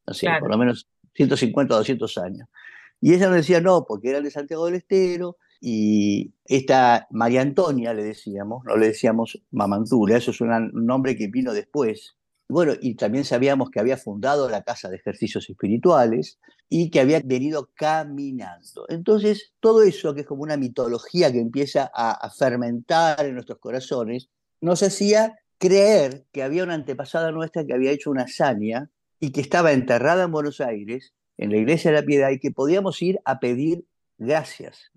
no 0.06 0.13
sé, 0.13 0.27
por 0.38 0.50
lo 0.50 0.58
menos 0.58 0.89
150 1.13 1.74
o 1.74 1.77
200 1.77 2.18
años. 2.18 2.50
Y 3.00 3.13
ella 3.13 3.27
nos 3.27 3.38
decía, 3.38 3.62
no, 3.62 3.86
porque 3.88 4.10
era 4.10 4.20
de 4.20 4.30
Santiago 4.30 4.65
del 4.65 4.75
Estero. 4.75 5.38
Y 5.62 6.34
esta 6.44 7.08
María 7.10 7.39
Antonia, 7.39 7.94
le 7.94 8.03
decíamos, 8.03 8.65
no 8.65 8.75
le 8.75 8.88
decíamos 8.88 9.42
Mamantula, 9.51 10.18
eso 10.18 10.32
es 10.32 10.42
un 10.42 10.72
nombre 10.74 11.15
que 11.15 11.27
vino 11.27 11.53
después, 11.53 12.18
bueno, 12.50 12.74
y 12.80 12.96
también 12.96 13.26
sabíamos 13.26 13.70
que 13.70 13.80
había 13.80 13.98
fundado 13.98 14.50
la 14.50 14.64
Casa 14.64 14.90
de 14.90 14.98
Ejercicios 14.98 15.50
Espirituales 15.50 16.40
y 16.70 16.90
que 16.90 17.00
había 17.00 17.22
venido 17.24 17.70
caminando. 17.74 18.86
Entonces, 18.90 19.54
todo 19.60 19.84
eso, 19.84 20.14
que 20.14 20.22
es 20.22 20.28
como 20.28 20.44
una 20.44 20.58
mitología 20.58 21.32
que 21.32 21.40
empieza 21.40 21.90
a, 21.94 22.30
fermentar 22.30 23.26
en 23.26 23.36
nuestros 23.36 23.60
corazones, 23.60 24.30
nos 24.62 24.84
hacía 24.84 25.40
creer 25.58 26.26
que 26.32 26.44
había 26.44 26.64
una 26.64 26.74
antepasada 26.74 27.32
nuestra 27.32 27.66
que 27.66 27.74
había 27.74 27.92
hecho 27.92 28.12
una 28.12 28.24
hazaña 28.24 28.90
y 29.20 29.32
que 29.32 29.42
estaba 29.42 29.72
enterrada 29.72 30.26
en 30.26 30.32
Buenos 30.32 30.62
Aires, 30.62 31.14
en 31.38 31.52
la 31.52 31.58
Iglesia 31.58 31.92
de 31.92 32.02
la 32.02 32.06
Piedad, 32.06 32.30
y 32.32 32.40
que 32.40 32.52
podíamos 32.52 33.02
ir 33.02 33.20
a 33.24 33.40
pedir 33.40 33.86
gracias. 34.18 34.92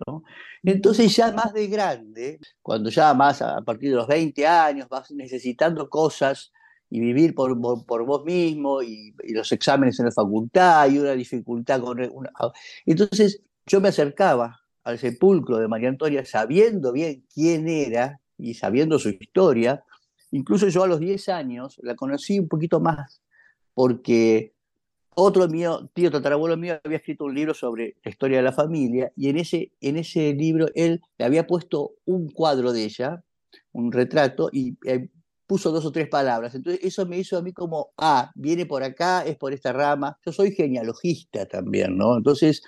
Entonces 0.63 1.15
ya 1.15 1.33
más 1.33 1.53
de 1.53 1.69
grande, 1.69 2.41
cuando 2.63 2.91
ya 2.91 3.15
más 3.15 3.41
a 3.43 3.61
partir 3.63 3.91
de 3.91 3.97
los 3.97 4.09
20 4.09 4.47
años 4.47 4.89
vas 4.89 5.11
necesitando 5.13 5.89
cosas 5.89 6.53
y 6.91 7.01
vivir 7.01 7.35
por, 7.35 7.59
por, 7.85 8.05
vos 8.05 8.25
mismo 8.25 8.83
y, 8.83 9.15
los 9.29 9.51
exámenes 9.53 9.99
en 9.99 10.07
la 10.07 10.13
facultad 10.13 10.89
y 10.91 10.99
una 10.99 11.13
dificultad 11.13 11.81
con. 11.81 11.99
Entonces 12.85 13.43
yo 13.67 13.81
me 13.81 13.89
acercaba 13.89 14.61
al 14.85 14.99
sepulcro 14.99 15.59
de 15.59 15.69
María 15.69 15.89
Antonia 15.89 16.25
sabiendo 16.25 16.93
bien 16.93 17.25
quién 17.33 17.69
era 17.69 18.21
y 18.39 18.55
sabiendo 18.55 18.99
su 18.99 19.09
historia. 19.09 19.85
Incluso 20.31 20.69
yo 20.69 20.85
a 20.85 20.87
los 20.87 21.01
10 21.01 21.29
años 21.29 21.79
la 21.83 21.95
conocí 21.97 22.39
un 22.39 22.49
poquito 22.49 22.81
más 22.81 23.21
porque 23.75 24.55
otro 25.19 25.49
mío, 25.49 25.91
tío 25.95 26.11
tatarabuelo 26.11 26.57
mío, 26.57 26.79
había 26.85 26.99
escrito 26.99 27.25
un 27.25 27.35
libro 27.35 27.55
sobre 27.55 27.97
la 28.05 28.11
historia 28.11 28.37
de 28.37 28.43
la 28.43 28.53
familia 28.53 29.11
y 29.17 29.29
en 29.31 29.39
ese, 29.39 29.73
en 29.81 29.97
ese 29.97 30.35
libro 30.35 30.69
él 30.75 31.01
le 31.19 31.25
había 31.25 31.47
puesto 31.47 31.95
un 32.05 32.31
cuadro 32.31 32.73
de 32.73 32.85
ella, 32.85 33.25
un 33.73 33.93
retrato, 33.93 34.51
y 34.53 34.77
eh, 34.87 35.09
puso 35.47 35.71
dos 35.71 35.85
o 35.85 35.93
tres 35.93 36.09
palabras. 36.09 36.55
Entonces 36.55 36.81
eso 36.85 37.07
me 37.07 37.19
hizo 37.19 37.39
a 37.39 37.43
mí 37.43 37.53
como, 37.53 37.93
ah, 37.99 38.31
viene 38.35 38.67
por 38.67 38.83
acá, 38.83 39.23
es 39.25 39.37
por 39.37 39.53
esta 39.53 39.73
rama. 39.73 40.19
Yo 40.25 40.33
soy 40.33 40.53
genealogista 40.53 41.47
también, 41.47 41.97
¿no? 41.97 42.17
Entonces, 42.17 42.63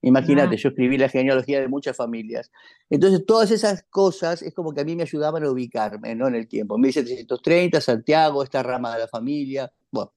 imagínate, 0.00 0.56
yo 0.56 0.70
escribí 0.70 0.98
la 0.98 1.08
genealogía 1.08 1.60
de 1.60 1.68
muchas 1.68 1.96
familias. 1.96 2.50
Entonces 2.90 3.24
todas 3.26 3.50
esas 3.50 3.84
cosas 3.90 4.42
es 4.42 4.54
como 4.54 4.72
que 4.72 4.80
a 4.80 4.84
mí 4.84 4.96
me 4.96 5.02
ayudaban 5.02 5.44
a 5.44 5.50
ubicarme, 5.50 6.14
¿no? 6.14 6.28
En 6.28 6.34
el 6.34 6.48
tiempo. 6.48 6.78
1730, 6.78 7.80
Santiago, 7.80 8.42
esta 8.42 8.62
rama 8.62 8.94
de 8.94 9.00
la 9.00 9.08
familia. 9.08 9.70
Bueno, 9.90 10.12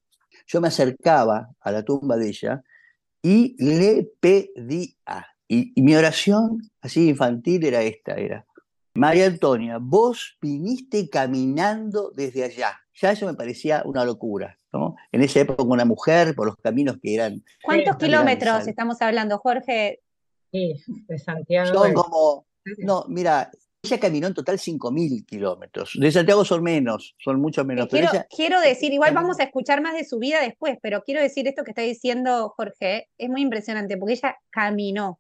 yo 0.47 0.61
me 0.61 0.69
acercaba 0.69 1.49
a 1.59 1.71
la 1.71 1.83
tumba 1.83 2.17
de 2.17 2.29
ella 2.29 2.63
y 3.21 3.55
le 3.63 4.09
pedía. 4.19 5.27
Y, 5.47 5.73
y 5.75 5.81
mi 5.83 5.95
oración, 5.95 6.71
así 6.81 7.09
infantil, 7.09 7.65
era 7.65 7.83
esta, 7.83 8.15
era, 8.15 8.45
María 8.95 9.25
Antonia, 9.25 9.77
vos 9.79 10.37
viniste 10.41 11.09
caminando 11.09 12.11
desde 12.15 12.45
allá. 12.45 12.79
Ya 12.93 13.11
eso 13.11 13.25
me 13.25 13.33
parecía 13.33 13.83
una 13.85 14.05
locura, 14.05 14.57
¿no? 14.71 14.95
En 15.11 15.21
esa 15.21 15.41
época 15.41 15.63
una 15.63 15.83
mujer, 15.83 16.33
por 16.33 16.47
los 16.47 16.55
caminos 16.55 16.97
que 17.01 17.13
eran... 17.13 17.43
¿Cuántos 17.61 17.97
kilómetros 17.97 18.65
estamos 18.67 19.01
hablando, 19.01 19.37
Jorge? 19.39 19.99
Sí, 20.49 20.81
de 21.07 21.19
Santiago. 21.19 21.73
Son 21.73 21.93
como... 21.93 22.47
No, 22.77 23.03
mira, 23.09 23.51
ella 23.83 23.99
caminó 23.99 24.27
en 24.27 24.33
total 24.33 24.57
5.000 24.57 25.25
kilómetros. 25.25 25.91
De 25.99 26.09
Santiago 26.09 26.45
son 26.45 26.63
menos, 26.63 27.15
son 27.19 27.41
mucho 27.41 27.65
menos. 27.65 27.89
Quiero, 27.89 28.09
quiero, 28.33 28.61
decir, 28.61 28.93
igual 28.93 29.13
vamos 29.13 29.41
a 29.41 29.43
escuchar 29.43 29.81
más 29.81 29.93
de 29.95 30.05
su 30.05 30.19
vida 30.19 30.39
después, 30.39 30.77
pero 30.81 31.03
quiero 31.03 31.21
decir 31.21 31.49
esto 31.49 31.65
que 31.65 31.71
está 31.71 31.81
diciendo 31.81 32.53
Jorge, 32.55 33.09
es 33.17 33.29
muy 33.29 33.41
impresionante, 33.41 33.97
porque 33.97 34.13
ella 34.13 34.37
caminó, 34.51 35.19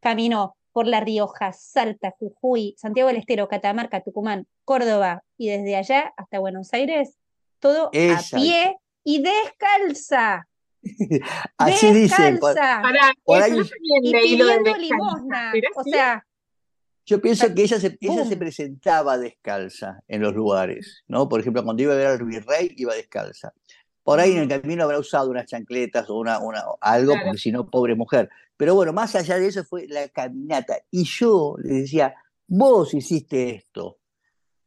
caminó 0.00 0.56
por 0.72 0.86
La 0.86 1.00
Rioja, 1.00 1.52
Salta, 1.52 2.14
Jujuy, 2.18 2.74
Santiago 2.78 3.08
del 3.08 3.18
Estero, 3.18 3.48
Catamarca, 3.48 4.02
Tucumán, 4.02 4.46
Córdoba 4.64 5.22
y 5.36 5.48
desde 5.48 5.76
allá 5.76 6.12
hasta 6.16 6.38
Buenos 6.38 6.72
Aires, 6.72 7.18
todo 7.60 7.86
a 7.88 8.20
pie 8.36 8.76
y 9.04 9.22
descalza. 9.22 10.48
Así 11.58 11.92
dice. 11.92 12.38
y 14.02 14.12
pidiendo 14.12 14.76
limosna. 14.76 15.52
O 15.76 15.84
sea. 15.84 16.26
Yo 17.04 17.20
pienso 17.20 17.52
que 17.52 17.62
ella 17.62 17.80
se, 17.80 17.98
ella 18.00 18.24
se 18.24 18.36
presentaba 18.36 19.18
descalza 19.18 20.00
en 20.06 20.22
los 20.22 20.34
lugares, 20.34 21.02
¿no? 21.08 21.28
Por 21.28 21.40
ejemplo, 21.40 21.64
cuando 21.64 21.82
iba 21.82 21.94
a 21.94 21.96
ver 21.96 22.06
al 22.06 22.24
virrey, 22.24 22.74
iba 22.76 22.94
descalza. 22.94 23.52
Por 24.04 24.20
ahí 24.20 24.32
en 24.32 24.38
el 24.38 24.48
camino 24.48 24.84
habrá 24.84 24.98
usado 24.98 25.28
unas 25.30 25.46
chancletas 25.46 26.08
o 26.10 26.16
una, 26.16 26.38
una 26.38 26.62
algo, 26.80 27.14
porque 27.22 27.38
si 27.38 27.50
no, 27.50 27.68
pobre 27.68 27.96
mujer. 27.96 28.30
Pero 28.62 28.76
bueno, 28.76 28.92
más 28.92 29.16
allá 29.16 29.40
de 29.40 29.48
eso 29.48 29.64
fue 29.64 29.88
la 29.88 30.06
caminata. 30.10 30.78
Y 30.88 31.02
yo 31.02 31.56
le 31.60 31.80
decía, 31.80 32.14
vos 32.46 32.94
hiciste 32.94 33.56
esto. 33.56 33.98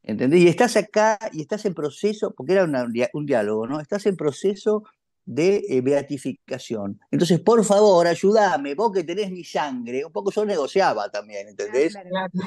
¿Entendés? 0.03 0.41
Y 0.41 0.49
estás 0.49 0.75
acá 0.75 1.17
y 1.31 1.39
estás 1.39 1.63
en 1.63 1.73
proceso, 1.73 2.33
porque 2.35 2.51
era 2.51 2.65
un 2.65 3.25
diálogo, 3.25 3.67
¿no? 3.67 3.79
Estás 3.79 4.05
en 4.07 4.17
proceso 4.17 4.83
de 5.23 5.63
eh, 5.69 5.79
beatificación. 5.79 6.99
Entonces, 7.09 7.39
por 7.39 7.63
favor, 7.63 8.05
ayúdame, 8.05 8.75
vos 8.75 8.91
que 8.91 9.05
tenés 9.05 9.31
mi 9.31 9.45
sangre, 9.45 10.03
un 10.03 10.11
poco 10.11 10.29
yo 10.29 10.43
negociaba 10.43 11.09
también, 11.09 11.47
¿entendés? 11.47 11.93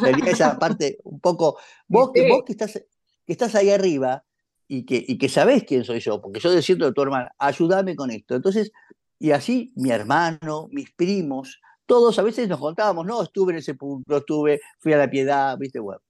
Tenía 0.03 0.31
esa 0.31 0.59
parte, 0.59 0.99
un 1.05 1.19
poco, 1.19 1.57
vos, 1.87 2.11
que, 2.13 2.29
vos 2.29 2.43
que, 2.45 2.53
estás, 2.53 2.75
que 2.75 3.33
estás 3.33 3.55
ahí 3.55 3.71
arriba, 3.71 4.23
y 4.71 4.85
que, 4.85 5.03
y 5.09 5.17
que 5.17 5.31
sabés 5.31 5.65
quién 5.65 5.83
soy 5.83 6.01
yo, 6.01 6.21
porque 6.21 6.41
yo 6.41 6.51
decía 6.51 6.77
a 6.79 6.93
tu 6.93 7.03
hermana, 7.03 7.35
ayúdame 7.39 7.97
con 7.97 8.11
esto. 8.11 8.37
Entonces, 8.37 8.71
y 9.19 9.31
así 9.33 9.73
mi 9.77 9.91
hermano, 9.91 10.69
mis 10.71 10.91
primos, 10.93 11.61
todos 11.87 12.19
a 12.19 12.23
veces 12.23 12.49
nos 12.49 12.61
contábamos, 12.61 13.07
no, 13.07 13.23
estuve 13.23 13.53
en 13.53 13.59
ese 13.59 13.75
punto, 13.75 14.19
estuve, 14.19 14.61
fui 14.79 14.93
a 14.93 14.99
la 14.99 15.11
piedad, 15.11 15.57
viste, 15.59 15.81
bueno. 15.81 16.03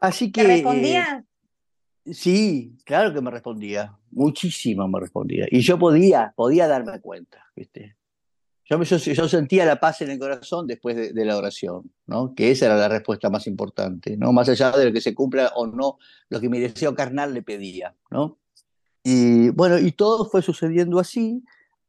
Así 0.00 0.32
que... 0.32 0.42
¿Te 0.42 0.48
respondía? 0.48 1.24
Eh, 2.04 2.14
sí, 2.14 2.76
claro 2.84 3.12
que 3.12 3.20
me 3.20 3.30
respondía, 3.30 3.96
muchísimo 4.10 4.88
me 4.88 5.00
respondía. 5.00 5.46
Y 5.50 5.60
yo 5.60 5.78
podía, 5.78 6.32
podía 6.34 6.66
darme 6.66 7.00
cuenta, 7.00 7.44
viste. 7.54 7.96
Yo, 8.68 8.82
yo, 8.82 9.28
sentía 9.28 9.64
la 9.64 9.78
paz 9.78 10.00
en 10.02 10.10
el 10.10 10.18
corazón 10.18 10.66
después 10.66 10.96
de, 10.96 11.24
la 11.24 11.36
oración, 11.36 11.92
¿no? 12.06 12.34
que 12.34 12.50
esa 12.50 12.66
era 12.66 12.76
la 12.76 12.88
respuesta 12.88 13.30
más 13.30 13.46
importante, 13.46 14.16
¿no? 14.16 14.32
más 14.32 14.48
allá 14.48 14.72
de 14.72 14.86
lo 14.86 14.92
que 14.92 15.00
se 15.00 15.14
cumpla 15.14 15.52
o 15.54 15.68
no 15.68 15.98
lo 16.30 16.40
que 16.40 16.48
mi 16.48 16.58
deseo 16.58 16.92
carnal 16.92 17.32
le 17.32 17.42
pedía. 17.42 17.94
¿no? 18.10 18.38
Y 19.04 19.50
bueno, 19.50 19.78
y 19.78 19.92
todo 19.92 20.28
fue 20.28 20.42
sucediendo 20.42 20.98
así 20.98 21.44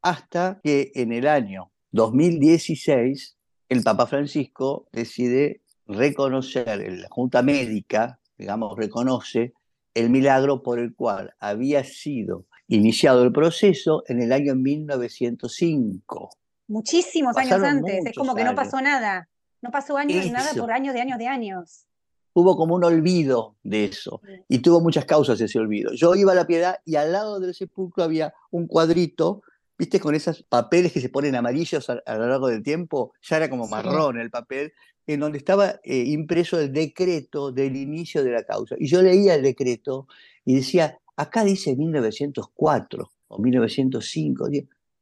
hasta 0.09 0.59
que 0.63 0.91
en 0.95 1.11
el 1.11 1.27
año 1.27 1.71
2016 1.91 3.37
el 3.69 3.83
Papa 3.83 4.07
Francisco 4.07 4.87
decide 4.91 5.61
reconocer, 5.85 6.67
la 6.67 7.07
Junta 7.09 7.41
Médica, 7.41 8.19
digamos, 8.37 8.77
reconoce 8.77 9.53
el 9.93 10.09
milagro 10.09 10.63
por 10.63 10.79
el 10.79 10.93
cual 10.93 11.33
había 11.39 11.83
sido 11.83 12.45
iniciado 12.67 13.23
el 13.23 13.31
proceso 13.31 14.03
en 14.07 14.21
el 14.21 14.31
año 14.31 14.55
1905 14.55 16.29
muchísimos 16.67 17.35
años 17.37 17.63
antes, 17.63 18.05
es 18.05 18.15
como 18.15 18.35
que 18.35 18.43
no 18.43 18.55
pasó 18.55 18.81
nada, 18.81 19.29
no 19.61 19.71
pasó 19.71 19.97
años, 19.97 20.29
nada 20.31 20.53
por 20.53 20.71
años 20.71 20.93
de 20.93 21.01
años 21.01 21.17
de 21.17 21.27
años. 21.27 21.85
Hubo 22.33 22.55
como 22.55 22.75
un 22.75 22.83
olvido 22.83 23.55
de 23.63 23.85
eso 23.85 24.21
y 24.47 24.59
tuvo 24.59 24.79
muchas 24.79 25.05
causas 25.05 25.41
ese 25.41 25.57
olvido. 25.57 25.91
Yo 25.93 26.13
iba 26.13 26.33
a 26.33 26.35
la 26.35 26.45
piedad 26.45 26.77
y 26.85 26.95
al 26.95 27.11
lado 27.11 27.39
del 27.39 27.55
sepulcro 27.55 28.03
había 28.03 28.33
un 28.51 28.67
cuadrito, 28.67 29.41
viste, 29.77 29.99
con 29.99 30.15
esos 30.15 30.43
papeles 30.43 30.91
que 30.91 31.01
se 31.01 31.09
ponen 31.09 31.35
amarillos 31.35 31.89
a, 31.89 32.17
lo 32.17 32.27
largo 32.27 32.47
del 32.47 32.63
tiempo, 32.63 33.13
ya 33.21 33.37
era 33.37 33.49
como 33.49 33.67
marrón 33.67 34.17
el 34.17 34.31
papel, 34.31 34.73
en 35.05 35.19
donde 35.21 35.37
estaba 35.37 35.79
eh, 35.83 36.03
impreso 36.07 36.59
el 36.59 36.73
decreto 36.73 37.51
del 37.51 37.75
inicio 37.75 38.23
de 38.23 38.31
la 38.31 38.43
causa. 38.43 38.75
Y 38.77 38.87
yo 38.87 39.01
leía 39.01 39.35
el 39.35 39.43
decreto 39.43 40.07
y 40.43 40.55
decía, 40.55 40.99
acá 41.15 41.43
dice 41.43 41.75
1904 41.75 43.11
o 43.27 43.39
1905. 43.39 44.49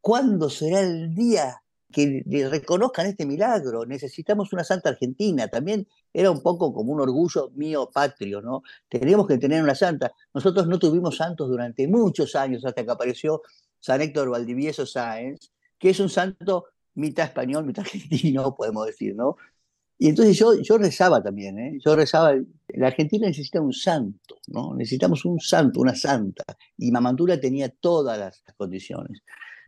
¿Cuándo 0.01 0.49
será 0.49 0.81
el 0.81 1.15
día 1.15 1.61
que 1.91 2.23
reconozcan 2.51 3.07
este 3.07 3.25
milagro? 3.25 3.85
Necesitamos 3.85 4.53
una 4.53 4.63
santa 4.63 4.89
argentina. 4.89 5.47
También 5.47 5.87
era 6.13 6.29
un 6.29 6.41
poco 6.41 6.71
como 6.71 6.93
un 6.93 7.01
orgullo 7.01 7.49
mío 7.55 7.89
patrio, 7.91 8.41
¿no? 8.41 8.61
Tenemos 8.87 9.25
que 9.25 9.37
tener 9.37 9.63
una 9.63 9.75
santa. 9.75 10.11
Nosotros 10.33 10.67
no 10.67 10.77
tuvimos 10.77 11.17
santos 11.17 11.49
durante 11.49 11.87
muchos 11.87 12.35
años 12.35 12.63
hasta 12.65 12.83
que 12.83 12.91
apareció 12.91 13.41
San 13.85 14.01
Héctor 14.01 14.31
Valdivieso 14.31 14.87
Sáenz, 14.87 15.51
que 15.77 15.91
es 15.91 15.99
un 15.99 16.09
santo 16.09 16.65
mitad 16.95 17.25
español, 17.25 17.65
mitad 17.65 17.83
argentino, 17.83 18.55
podemos 18.57 18.87
decir, 18.87 19.15
¿no? 19.15 19.37
Y 19.99 20.09
entonces 20.09 20.35
yo, 20.37 20.59
yo 20.59 20.79
rezaba 20.79 21.21
también, 21.21 21.59
¿eh? 21.59 21.77
yo 21.85 21.95
rezaba, 21.95 22.33
la 22.69 22.87
Argentina 22.87 23.27
necesita 23.27 23.61
un 23.61 23.73
santo, 23.73 24.37
¿no? 24.47 24.73
Necesitamos 24.75 25.23
un 25.23 25.39
santo, 25.39 25.79
una 25.79 25.93
santa, 25.93 26.43
y 26.77 26.91
Mamantula 26.91 27.39
tenía 27.39 27.69
todas 27.69 28.17
las 28.17 28.43
condiciones. 28.57 29.21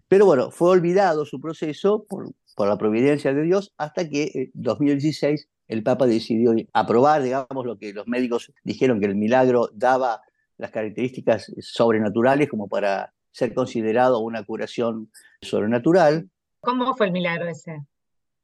Pero 0.08 0.26
bueno, 0.26 0.50
fue 0.50 0.70
olvidado 0.70 1.24
su 1.24 1.40
proceso 1.40 2.04
por, 2.10 2.34
por 2.56 2.68
la 2.68 2.78
providencia 2.78 3.36
de 3.36 3.44
Dios 3.44 3.74
hasta 3.78 4.10
que 4.10 4.32
en 4.34 4.52
2016 4.56 5.48
el 5.68 5.84
Papa 5.84 6.08
decidió 6.08 6.56
aprobar, 6.74 7.22
digamos, 7.22 7.66
lo 7.68 7.78
que 7.78 7.94
los 7.94 8.08
médicos 8.08 8.52
dijeron 8.64 9.00
que 9.00 9.06
el 9.06 9.16
milagro 9.16 9.70
daba 9.74 10.22
las 10.58 10.72
características 10.72 11.54
sobrenaturales 11.60 12.50
como 12.50 12.68
para 12.68 13.14
ser 13.38 13.54
considerado 13.54 14.20
una 14.20 14.44
curación 14.44 15.12
sobrenatural. 15.44 16.28
¿Cómo 16.60 16.96
fue 16.96 17.06
el 17.06 17.12
milagro 17.12 17.48
ese? 17.48 17.86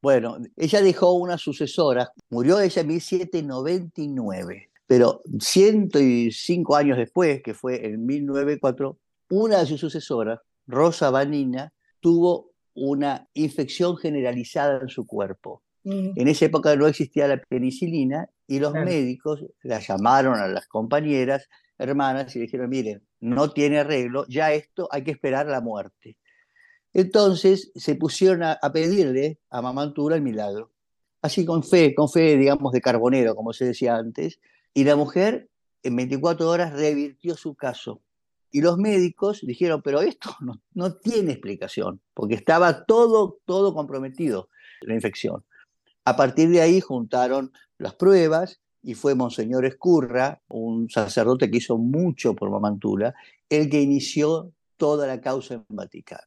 Bueno, 0.00 0.38
ella 0.56 0.80
dejó 0.82 1.14
una 1.14 1.36
sucesora, 1.36 2.12
murió 2.30 2.60
ella 2.60 2.82
en 2.82 2.88
1799, 2.88 4.70
pero 4.86 5.22
105 5.40 6.76
años 6.76 6.96
después, 6.96 7.42
que 7.42 7.54
fue 7.54 7.84
en 7.84 8.06
1904, 8.06 8.96
una 9.30 9.58
de 9.58 9.66
sus 9.66 9.80
sucesoras, 9.80 10.38
Rosa 10.68 11.10
Vanina, 11.10 11.72
tuvo 11.98 12.52
una 12.74 13.26
infección 13.34 13.96
generalizada 13.96 14.78
en 14.80 14.88
su 14.88 15.06
cuerpo. 15.08 15.62
Mm. 15.82 16.10
En 16.14 16.28
esa 16.28 16.44
época 16.44 16.76
no 16.76 16.86
existía 16.86 17.26
la 17.26 17.38
penicilina 17.38 18.28
y 18.46 18.60
los 18.60 18.74
médicos 18.74 19.44
la 19.62 19.80
llamaron 19.80 20.38
a 20.38 20.46
las 20.46 20.68
compañeras, 20.68 21.48
hermanas, 21.78 22.36
y 22.36 22.40
dijeron, 22.40 22.68
miren, 22.68 23.02
no 23.24 23.50
tiene 23.50 23.78
arreglo, 23.78 24.26
ya 24.28 24.52
esto 24.52 24.86
hay 24.90 25.02
que 25.02 25.10
esperar 25.10 25.46
la 25.46 25.62
muerte. 25.62 26.18
Entonces 26.92 27.72
se 27.74 27.94
pusieron 27.94 28.42
a, 28.42 28.58
pedirle 28.70 29.40
a 29.48 29.62
Mamantura 29.62 30.14
el 30.14 30.20
milagro. 30.20 30.70
Así 31.22 31.46
con 31.46 31.64
fe, 31.64 31.94
con 31.94 32.10
fe, 32.10 32.36
digamos, 32.36 32.70
de 32.72 32.82
carbonero, 32.82 33.34
como 33.34 33.54
se 33.54 33.64
decía 33.64 33.96
antes. 33.96 34.40
Y 34.74 34.84
la 34.84 34.94
mujer 34.94 35.48
en 35.82 35.96
24 35.96 36.50
horas 36.50 36.74
revirtió 36.74 37.34
su 37.34 37.54
caso. 37.54 38.02
Y 38.50 38.60
los 38.60 38.76
médicos 38.76 39.40
dijeron, 39.40 39.80
pero 39.82 40.02
esto 40.02 40.36
no, 40.40 40.60
no 40.74 40.94
tiene 40.94 41.32
explicación, 41.32 42.02
porque 42.12 42.34
estaba 42.34 42.84
todo, 42.84 43.38
todo 43.46 43.72
comprometido, 43.72 44.50
la 44.82 44.92
infección. 44.92 45.44
A 46.04 46.14
partir 46.14 46.50
de 46.50 46.60
ahí 46.60 46.82
juntaron 46.82 47.52
las 47.78 47.94
pruebas 47.94 48.60
y 48.84 48.94
fue 48.94 49.14
Monseñor 49.14 49.64
Escurra, 49.64 50.40
un 50.48 50.90
sacerdote 50.90 51.50
que 51.50 51.56
hizo 51.56 51.78
mucho 51.78 52.34
por 52.34 52.50
Mamantula, 52.50 53.14
el 53.48 53.70
que 53.70 53.80
inició 53.80 54.52
toda 54.76 55.06
la 55.06 55.22
causa 55.22 55.54
en 55.54 55.64
Vaticano. 55.68 56.22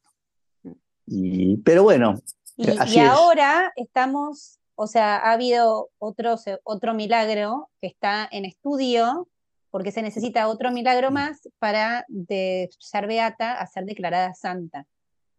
Y, 1.06 1.58
pero 1.58 1.84
bueno. 1.84 2.16
Y, 2.56 2.68
y 2.94 2.98
ahora 2.98 3.72
estamos, 3.76 4.58
o 4.74 4.88
sea, 4.88 5.18
ha 5.18 5.32
habido 5.32 5.90
otro, 5.98 6.34
otro 6.64 6.94
milagro 6.94 7.70
que 7.80 7.86
está 7.86 8.28
en 8.30 8.44
estudio, 8.44 9.28
porque 9.70 9.92
se 9.92 10.02
necesita 10.02 10.48
otro 10.48 10.72
milagro 10.72 11.12
más 11.12 11.48
para 11.60 12.04
de 12.08 12.70
ser 12.80 13.06
beata 13.06 13.54
a 13.54 13.66
ser 13.68 13.84
declarada 13.84 14.34
santa. 14.34 14.84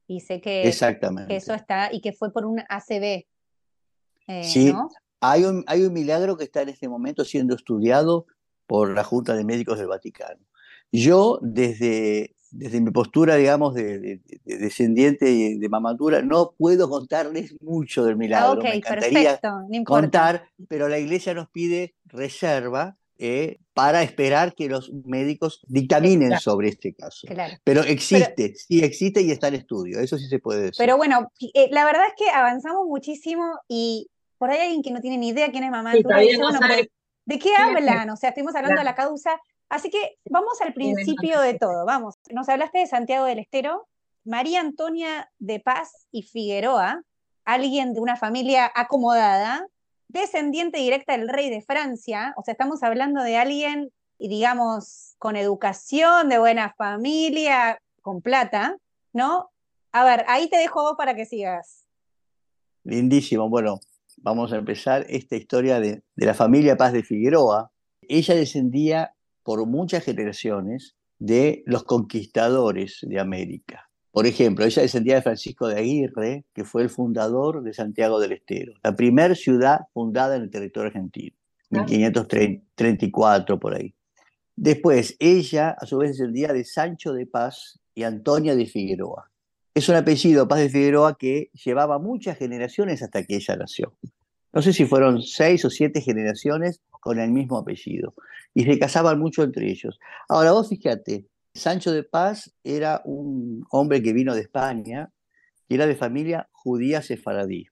Y 0.08 0.22
sé 0.22 0.40
que, 0.40 0.68
Exactamente. 0.68 1.36
eso 1.36 1.54
está, 1.54 1.90
y 1.92 2.00
que 2.00 2.14
fue 2.14 2.32
por 2.32 2.46
un 2.46 2.64
ACB. 2.70 3.26
Eh, 4.28 4.44
sí, 4.44 4.74
hay, 5.22 5.44
un, 5.44 5.64
hay 5.68 5.84
un 5.84 5.94
milagro 5.94 6.38
que 6.38 6.44
está 6.44 6.62
en 6.62 6.70
este 6.70 6.88
momento 6.88 7.26
siendo 7.26 7.56
estudiado 7.56 8.26
por 8.68 8.94
la 8.94 9.04
Junta 9.04 9.34
de 9.36 9.44
Médicos 9.44 9.78
del 9.80 9.88
Vaticano. 9.88 10.46
Yo, 10.92 11.40
desde 11.42 12.36
desde 12.52 12.82
mi 12.82 12.92
postura, 12.92 13.36
digamos, 13.36 13.74
de, 13.76 14.22
descendiente 14.44 15.58
de 15.58 15.70
mamadura, 15.70 16.22
no 16.22 16.54
puedo 16.58 16.90
contarles 16.90 17.56
mucho 17.62 18.04
del 18.04 18.18
milagro. 18.18 18.62
Me 18.62 18.76
encantaría 18.76 19.40
contar, 19.86 20.50
pero 20.68 20.88
la 20.88 21.00
iglesia 21.00 21.34
nos 21.34 21.50
pide 21.50 21.96
reserva 22.06 22.98
eh, 23.18 23.60
para 23.74 24.02
esperar 24.02 24.56
que 24.56 24.70
los 24.70 24.92
médicos 25.06 25.62
dictaminen 25.68 26.40
sobre 26.40 26.70
este 26.70 26.94
caso. 26.94 27.28
Pero 27.64 27.82
existe, 27.82 28.56
sí 28.56 28.84
existe 28.84 29.22
y 29.22 29.32
está 29.32 29.50
en 29.50 29.56
estudio, 29.56 30.00
eso 30.00 30.18
sí 30.18 30.28
se 30.28 30.40
puede 30.40 30.62
decir. 30.62 30.78
Pero 30.78 30.98
bueno, 30.98 31.32
eh, 31.54 31.68
la 31.72 31.86
verdad 31.86 32.04
es 32.08 32.14
que 32.18 32.32
avanzamos 32.32 32.88
muchísimo 32.88 33.44
y 33.68 34.10
por 34.40 34.50
ahí 34.50 34.58
hay 34.58 34.66
alguien 34.68 34.82
que 34.82 34.92
no 34.92 35.02
tiene 35.02 35.18
ni 35.18 35.30
idea 35.30 35.52
quién 35.52 35.64
es 35.64 35.70
mamá. 35.70 35.94
¿De 35.94 37.38
qué 37.38 37.56
hablan? 37.56 38.10
O 38.10 38.16
sea, 38.16 38.30
estuvimos 38.30 38.56
hablando 38.56 38.80
de 38.80 38.86
la 38.86 38.96
causa 38.96 39.40
Así 39.70 39.92
que 39.92 40.18
vamos 40.26 40.60
al 40.62 40.74
principio 40.74 41.40
de 41.40 41.54
todo, 41.54 41.86
vamos. 41.86 42.16
Nos 42.32 42.50
hablaste 42.50 42.80
de 42.80 42.88
Santiago 42.88 43.26
del 43.26 43.38
Estero, 43.38 43.88
María 44.26 44.62
Antonia 44.62 45.32
de 45.38 45.60
Paz 45.60 46.08
y 46.12 46.24
Figueroa, 46.24 47.04
alguien 47.46 47.94
de 47.94 48.00
una 48.00 48.16
familia 48.16 48.72
acomodada, 48.74 49.68
descendiente 50.08 50.80
directa 50.80 51.16
del 51.16 51.30
rey 51.30 51.52
de 51.52 51.62
Francia, 51.62 52.34
o 52.36 52.44
sea, 52.44 52.54
estamos 52.54 52.82
hablando 52.82 53.22
de 53.22 53.38
alguien, 53.38 53.92
digamos, 54.18 55.14
con 55.20 55.36
educación, 55.36 56.30
de 56.30 56.40
buena 56.40 56.74
familia, 56.74 57.80
con 58.02 58.22
plata, 58.22 58.76
¿no? 59.14 59.52
A 59.92 60.04
ver, 60.04 60.26
ahí 60.28 60.50
te 60.50 60.58
dejo 60.58 60.82
vos 60.82 60.96
para 60.98 61.16
que 61.16 61.26
sigas. 61.26 61.86
Lindísimo, 62.84 63.50
bueno, 63.50 63.80
vamos 64.22 64.54
a 64.54 64.58
empezar 64.58 65.06
esta 65.10 65.36
historia 65.36 65.80
de, 65.80 66.04
de 66.16 66.26
la 66.26 66.34
familia 66.34 66.78
Paz 66.78 66.94
de 66.94 67.04
Figueroa. 67.04 67.72
Ella 68.02 68.36
descendía 68.36 69.14
por 69.44 69.66
muchas 69.66 70.04
generaciones 70.04 70.96
de 71.18 71.64
los 71.66 71.84
conquistadores 71.84 73.00
de 73.02 73.20
América. 73.20 73.90
Por 74.12 74.26
ejemplo, 74.26 74.66
ella 74.66 74.82
descendía 74.82 75.16
de 75.16 75.22
Francisco 75.22 75.68
de 75.68 75.80
Aguirre, 75.80 76.46
que 76.54 76.64
fue 76.64 76.82
el 76.82 76.90
fundador 76.90 77.62
de 77.64 77.74
Santiago 77.74 78.20
del 78.20 78.32
Estero, 78.32 78.74
la 78.84 78.96
primera 78.96 79.36
ciudad 79.36 79.82
fundada 79.94 80.36
en 80.36 80.44
el 80.44 80.50
territorio 80.50 80.88
argentino, 80.88 81.36
1534 81.70 83.60
por 83.60 83.76
ahí. 83.76 83.94
Después, 84.56 85.16
ella 85.20 85.70
a 85.72 85.86
su 85.86 85.98
vez 86.00 86.12
descendía 86.12 86.52
de 86.52 86.66
Sancho 86.66 87.14
de 87.14 87.28
Paz 87.28 87.80
y 87.94 88.04
Antonia 88.04 88.56
de 88.56 88.66
Figueroa. 88.66 89.32
Es 89.74 89.88
un 89.88 89.96
apellido, 89.96 90.48
Paz 90.48 90.60
de 90.60 90.70
Figueroa, 90.70 91.18
que 91.18 91.52
llevaba 91.54 92.00
muchas 92.00 92.38
generaciones 92.38 93.02
hasta 93.04 93.24
que 93.24 93.36
ella 93.36 93.56
nació. 93.56 93.96
No 94.52 94.62
sé 94.62 94.74
si 94.74 94.86
fueron 94.86 95.22
seis 95.22 95.64
o 95.66 95.70
siete 95.70 96.02
generaciones 96.02 96.82
con 96.90 97.20
el 97.20 97.32
mismo 97.32 97.58
apellido. 97.58 98.14
Y 98.54 98.66
se 98.66 98.80
casaban 98.80 99.20
mucho 99.20 99.44
entre 99.44 99.70
ellos. 99.70 100.00
Ahora 100.28 100.52
vos 100.52 100.70
fíjate, 100.70 101.28
Sancho 101.54 101.92
de 101.92 102.04
Paz 102.04 102.52
era 102.64 103.02
un 103.06 103.66
hombre 103.70 104.02
que 104.02 104.14
vino 104.14 104.34
de 104.34 104.42
España, 104.42 105.12
que 105.68 105.76
era 105.76 105.86
de 105.86 105.96
familia 105.96 106.50
judía 106.52 107.02
sefaradí. 107.02 107.68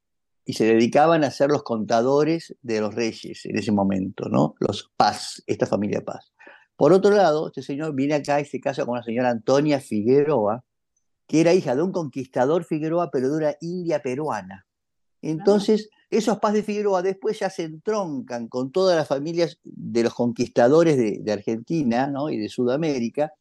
Y 0.46 0.54
se 0.54 0.66
dedicaban 0.66 1.24
a 1.24 1.32
ser 1.32 1.50
los 1.50 1.64
contadores 1.64 2.56
de 2.62 2.80
los 2.80 2.96
reyes 2.96 3.46
en 3.46 3.58
ese 3.58 3.72
momento, 3.72 4.30
¿no? 4.30 4.56
Los 4.60 4.92
Paz, 4.96 5.44
esta 5.48 5.66
familia 5.66 6.06
Paz. 6.06 6.32
Por 6.78 6.94
otro 6.94 7.12
lado, 7.12 7.48
este 7.48 7.64
señor 7.64 7.96
viene 7.96 8.14
acá 8.14 8.40
y 8.40 8.46
se 8.46 8.62
casa 8.62 8.86
con 8.86 8.96
la 8.96 9.04
señora 9.04 9.32
Antonia 9.32 9.80
Figueroa, 9.80 10.64
que 11.28 11.42
era 11.42 11.54
hija 11.54 11.76
de 11.76 11.84
un 11.84 11.92
conquistador 11.92 12.64
Figueroa, 12.64 13.12
pero 13.12 13.30
de 13.30 13.38
una 13.38 13.56
india 13.62 14.02
peruana. 14.02 14.66
Entonces, 15.22 15.90
esos 16.10 16.40
Paz 16.40 16.54
de 16.54 16.64
Figueroa 16.64 17.02
después 17.02 17.40
ya 17.40 17.50
se 17.50 17.64
entroncan 17.64 18.48
con 18.48 18.72
todas 18.72 18.96
las 18.96 19.08
familias 19.08 19.60
de 19.64 20.04
los 20.04 20.14
conquistadores 20.14 20.98
de, 20.98 21.32
Argentina 21.32 22.08
¿no? 22.08 22.30
y 22.30 22.38
de 22.38 22.48
Sudamérica. 22.48 23.34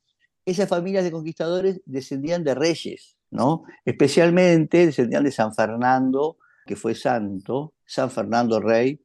Esas 0.45 0.69
familias 0.69 1.05
de 1.05 1.13
conquistadores 1.13 1.81
descendían 1.85 2.43
de 2.43 2.55
reyes, 2.55 3.17
¿no? 3.31 3.63
especialmente 3.85 4.87
descendían 4.87 5.25
de 5.25 5.31
San 5.31 5.55
Fernando, 5.55 6.39
que 6.67 6.75
fue 6.75 6.97
santo, 6.97 7.75
San 7.85 8.11
Fernando 8.11 8.61
Rey, 8.61 9.01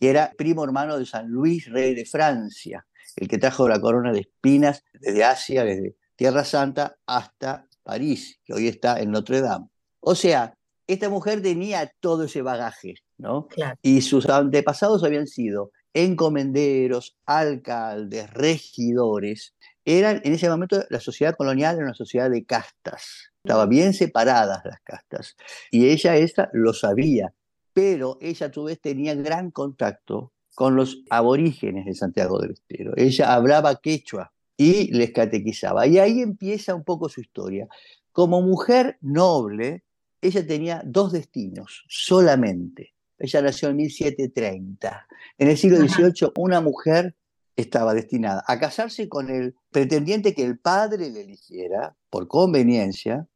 que 0.00 0.10
era 0.10 0.32
primo 0.36 0.64
hermano 0.64 0.98
de 0.98 1.06
San 1.06 1.28
Luis, 1.28 1.70
rey 1.70 1.94
de 1.94 2.04
Francia, 2.04 2.84
el 3.16 3.28
que 3.28 3.38
trajo 3.38 3.68
la 3.68 3.80
corona 3.80 4.12
de 4.12 4.20
espinas 4.20 4.84
desde 4.92 5.24
Asia, 5.24 5.64
desde 5.64 5.96
Tierra 6.16 6.44
Santa 6.44 6.96
hasta 7.06 7.67
París, 7.88 8.38
que 8.44 8.52
hoy 8.52 8.68
está 8.68 9.00
en 9.00 9.10
Notre 9.10 9.40
Dame. 9.40 9.70
O 10.00 10.14
sea, 10.14 10.54
esta 10.86 11.08
mujer 11.08 11.40
tenía 11.40 11.90
todo 12.00 12.24
ese 12.24 12.42
bagaje, 12.42 12.96
¿no? 13.16 13.48
Y 13.80 14.02
sus 14.02 14.28
antepasados 14.28 15.02
habían 15.04 15.26
sido 15.26 15.72
encomenderos, 15.94 17.16
alcaldes, 17.24 18.30
regidores. 18.34 19.54
Eran, 19.86 20.20
en 20.22 20.34
ese 20.34 20.50
momento, 20.50 20.84
la 20.90 21.00
sociedad 21.00 21.34
colonial 21.34 21.76
era 21.76 21.86
una 21.86 21.94
sociedad 21.94 22.28
de 22.28 22.44
castas. 22.44 23.32
Estaban 23.42 23.70
bien 23.70 23.94
separadas 23.94 24.60
las 24.66 24.80
castas. 24.82 25.34
Y 25.70 25.88
ella 25.88 26.14
esta 26.16 26.50
lo 26.52 26.74
sabía. 26.74 27.32
Pero 27.72 28.18
ella 28.20 28.48
a 28.48 28.52
su 28.52 28.64
vez 28.64 28.78
tenía 28.82 29.14
gran 29.14 29.50
contacto 29.50 30.34
con 30.54 30.76
los 30.76 31.04
aborígenes 31.08 31.86
de 31.86 31.94
Santiago 31.94 32.38
del 32.38 32.50
Estero. 32.50 32.92
Ella 32.96 33.32
hablaba 33.32 33.76
quechua 33.76 34.30
y 34.58 34.92
les 34.92 35.12
catequizaba. 35.12 35.86
Y 35.86 35.98
ahí 35.98 36.20
empieza 36.20 36.74
un 36.74 36.84
poco 36.84 37.08
su 37.08 37.22
historia. 37.22 37.68
Como 38.12 38.42
mujer 38.42 38.98
noble, 39.00 39.84
ella 40.20 40.44
tenía 40.46 40.82
dos 40.84 41.12
destinos 41.12 41.84
solamente. 41.88 42.92
Ella 43.18 43.40
nació 43.40 43.68
en 43.70 43.76
1730. 43.76 45.06
En 45.38 45.48
el 45.48 45.56
siglo 45.56 45.78
XVIII, 45.78 46.32
una 46.36 46.60
mujer 46.60 47.14
estaba 47.56 47.94
destinada 47.94 48.44
a 48.46 48.58
casarse 48.58 49.08
con 49.08 49.30
el 49.30 49.54
pretendiente 49.70 50.34
que 50.34 50.44
el 50.44 50.58
padre 50.58 51.08
le 51.10 51.22
eligiera 51.22 51.96
por 52.10 52.26
conveniencia 52.26 53.26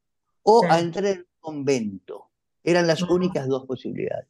o 0.42 0.64
a 0.68 0.80
entrar 0.80 1.06
en 1.06 1.18
un 1.18 1.26
convento. 1.40 2.30
Eran 2.64 2.88
las 2.88 3.02
únicas 3.02 3.46
dos 3.46 3.64
posibilidades. 3.66 4.28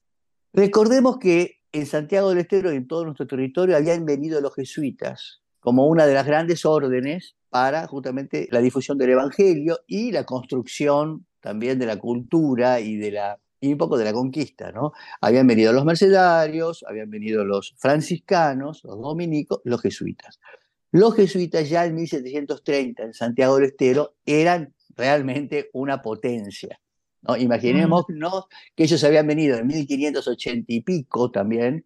Recordemos 0.52 1.18
que 1.18 1.61
en 1.72 1.87
Santiago 1.87 2.28
del 2.28 2.38
Estero 2.38 2.72
y 2.72 2.76
en 2.76 2.87
todo 2.87 3.05
nuestro 3.05 3.26
territorio 3.26 3.76
habían 3.76 4.05
venido 4.05 4.40
los 4.42 4.55
jesuitas 4.55 5.41
como 5.62 5.87
una 5.87 6.07
de 6.07 6.14
las 6.14 6.27
grandes 6.27 6.66
órdenes 6.66 7.37
para 7.48 7.87
justamente 7.87 8.48
la 8.51 8.59
difusión 8.59 8.98
del 8.98 9.11
Evangelio 9.11 9.79
y 9.87 10.11
la 10.11 10.25
construcción 10.25 11.25
también 11.40 11.79
de 11.79 11.87
la 11.87 11.98
cultura 11.98 12.81
y 12.81 12.96
de 12.96 13.12
la 13.12 13.38
y 13.61 13.70
un 13.70 13.79
poco 13.79 13.96
de 13.96 14.05
la 14.05 14.12
conquista, 14.12 14.72
¿no? 14.72 14.92
Habían 15.20 15.46
venido 15.46 15.72
los 15.72 15.85
mercedarios, 15.85 16.85
habían 16.88 17.09
venido 17.11 17.44
los 17.44 17.77
franciscanos, 17.79 18.83
los 18.83 19.01
dominicos, 19.01 19.61
los 19.62 19.81
jesuitas. 19.81 20.40
Los 20.90 21.14
jesuitas 21.14 21.70
ya 21.70 21.87
en 21.87 21.94
1730 21.94 23.05
en 23.05 23.14
Santiago 23.14 23.55
del 23.55 23.66
Estero 23.66 24.16
eran 24.27 24.75
realmente 24.96 25.70
una 25.75 26.03
potencia. 26.03 26.81
¿no? 27.20 27.37
Imaginémonos 27.37 28.46
que 28.75 28.83
ellos 28.83 29.05
habían 29.05 29.29
venido 29.29 29.57
en 29.57 29.68
1580 29.68 30.72
y 30.72 30.81
pico 30.81 31.31
también, 31.31 31.85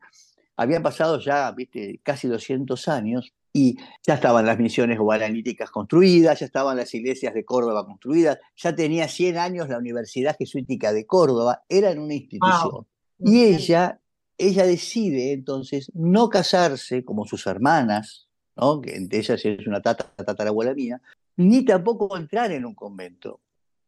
habían 0.56 0.82
pasado 0.82 1.20
ya, 1.20 1.52
viste, 1.52 2.00
casi 2.02 2.26
200 2.26 2.88
años 2.88 3.34
y 3.56 3.78
ya 4.06 4.14
estaban 4.14 4.44
las 4.44 4.58
misiones 4.58 4.98
guaraníticas 4.98 5.70
construidas, 5.70 6.40
ya 6.40 6.44
estaban 6.44 6.76
las 6.76 6.94
iglesias 6.94 7.32
de 7.32 7.46
Córdoba 7.46 7.86
construidas, 7.86 8.38
ya 8.54 8.76
tenía 8.76 9.08
100 9.08 9.38
años 9.38 9.70
la 9.70 9.78
Universidad 9.78 10.36
Jesuítica 10.36 10.92
de 10.92 11.06
Córdoba, 11.06 11.62
era 11.66 11.90
una 11.92 12.12
institución. 12.12 12.86
Y 13.18 13.44
ella, 13.44 13.98
ella 14.36 14.66
decide 14.66 15.32
entonces 15.32 15.90
no 15.94 16.28
casarse 16.28 17.02
como 17.02 17.24
sus 17.24 17.46
hermanas, 17.46 18.28
¿no? 18.56 18.82
que 18.82 18.94
entre 18.94 19.20
ellas 19.20 19.42
es 19.42 19.66
una 19.66 19.80
tata, 19.80 20.04
tatarabuela 20.22 20.74
mía, 20.74 21.00
ni 21.38 21.64
tampoco 21.64 22.14
entrar 22.14 22.52
en 22.52 22.66
un 22.66 22.74
convento. 22.74 23.40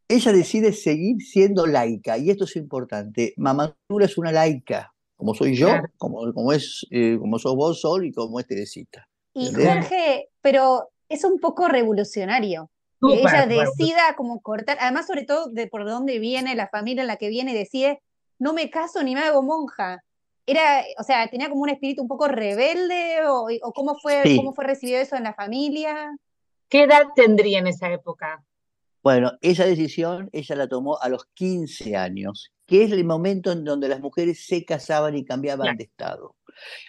Ella 0.07 0.31
decide 0.31 0.73
seguir 0.73 1.21
siendo 1.21 1.67
laica, 1.67 2.17
y 2.17 2.31
esto 2.31 2.45
es 2.45 2.55
importante. 2.55 3.35
Mamadura 3.37 4.05
es 4.05 4.17
una 4.17 4.31
laica, 4.31 4.95
como 5.15 5.35
soy 5.35 5.55
yo, 5.55 5.69
como, 5.97 6.33
como, 6.33 6.53
es, 6.53 6.87
eh, 6.89 7.17
como 7.19 7.37
sos 7.37 7.55
vos, 7.55 7.81
Sol, 7.81 8.07
y 8.07 8.11
como 8.11 8.39
es 8.39 8.47
Teresita. 8.47 9.08
Y 9.33 9.53
Jorge, 9.53 10.29
pero 10.41 10.89
es 11.07 11.23
un 11.23 11.39
poco 11.39 11.67
revolucionario. 11.67 12.69
que 13.01 13.21
ella 13.21 13.45
decida 13.45 14.15
como 14.17 14.41
cortar, 14.41 14.77
además 14.81 15.07
sobre 15.07 15.23
todo 15.23 15.49
de 15.49 15.67
por 15.67 15.85
dónde 15.85 16.19
viene, 16.19 16.55
la 16.55 16.67
familia 16.67 17.01
en 17.01 17.07
la 17.07 17.17
que 17.17 17.29
viene, 17.29 17.53
decide, 17.53 18.01
no 18.39 18.53
me 18.53 18.69
caso 18.69 19.03
ni 19.03 19.15
me 19.15 19.21
hago 19.21 19.41
monja. 19.41 20.03
Era, 20.45 20.83
o 20.97 21.03
sea, 21.03 21.27
tenía 21.27 21.49
como 21.49 21.61
un 21.61 21.69
espíritu 21.69 22.01
un 22.01 22.07
poco 22.07 22.27
rebelde, 22.27 23.19
o, 23.27 23.47
cómo, 23.73 23.95
fue, 23.99 24.23
cómo 24.35 24.53
fue 24.53 24.65
recibido 24.65 24.99
eso 24.99 25.15
en 25.15 25.23
la 25.23 25.33
familia. 25.33 26.11
¿Qué 26.67 26.83
edad 26.83 27.03
tendría 27.15 27.59
en 27.59 27.67
esa 27.67 27.91
época? 27.91 28.43
Bueno, 29.01 29.31
esa 29.41 29.65
decisión 29.65 30.29
ella 30.33 30.55
la 30.55 30.67
tomó 30.67 30.99
a 30.99 31.07
los 31.07 31.25
15 31.33 31.95
años, 31.95 32.51
que 32.65 32.83
es 32.83 32.91
el 32.91 33.05
momento 33.05 33.51
en 33.51 33.63
donde 33.63 33.87
las 33.87 34.01
mujeres 34.01 34.45
se 34.45 34.65
casaban 34.65 35.15
y 35.15 35.23
cambiaban 35.23 35.77
de 35.77 35.85
estado. 35.85 36.35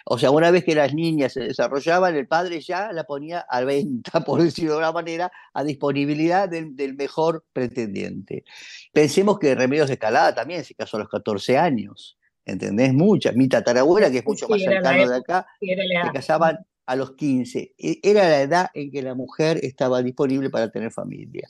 O 0.05 0.17
sea, 0.17 0.31
una 0.31 0.51
vez 0.51 0.63
que 0.63 0.75
las 0.75 0.93
niñas 0.93 1.33
se 1.33 1.41
desarrollaban, 1.41 2.15
el 2.15 2.27
padre 2.27 2.59
ya 2.61 2.91
la 2.91 3.03
ponía 3.03 3.39
a 3.49 3.63
venta, 3.63 4.21
por 4.25 4.41
decirlo 4.41 4.71
de 4.71 4.85
alguna 4.85 4.91
manera, 4.91 5.31
a 5.53 5.63
disponibilidad 5.63 6.49
del, 6.49 6.95
mejor 6.95 7.45
pretendiente. 7.53 8.43
Pensemos 8.93 9.39
que 9.39 9.55
Remedios 9.55 9.87
de 9.87 9.93
Escalada 9.93 10.35
también 10.35 10.63
se 10.63 10.75
casó 10.75 10.97
a 10.97 11.01
los 11.01 11.09
14 11.09 11.57
años. 11.57 12.17
¿Entendés? 12.43 12.93
Muchas. 12.93 13.35
Mi 13.35 13.47
tatarabuela, 13.47 14.09
que 14.09 14.17
es 14.17 14.25
mucho 14.25 14.47
más 14.47 14.59
cercano 14.61 15.07
de 15.07 15.15
acá, 15.15 15.45
se 15.59 16.11
casaban 16.11 16.57
a 16.85 16.95
los 16.95 17.15
15. 17.15 17.75
E, 17.77 17.99
era 18.03 18.23
la 18.27 18.41
edad 18.41 18.69
en 18.73 18.91
que 18.91 19.01
la 19.01 19.15
mujer 19.15 19.59
estaba 19.61 20.01
disponible 20.01 20.49
para 20.49 20.71
tener 20.71 20.91
familia. 20.91 21.47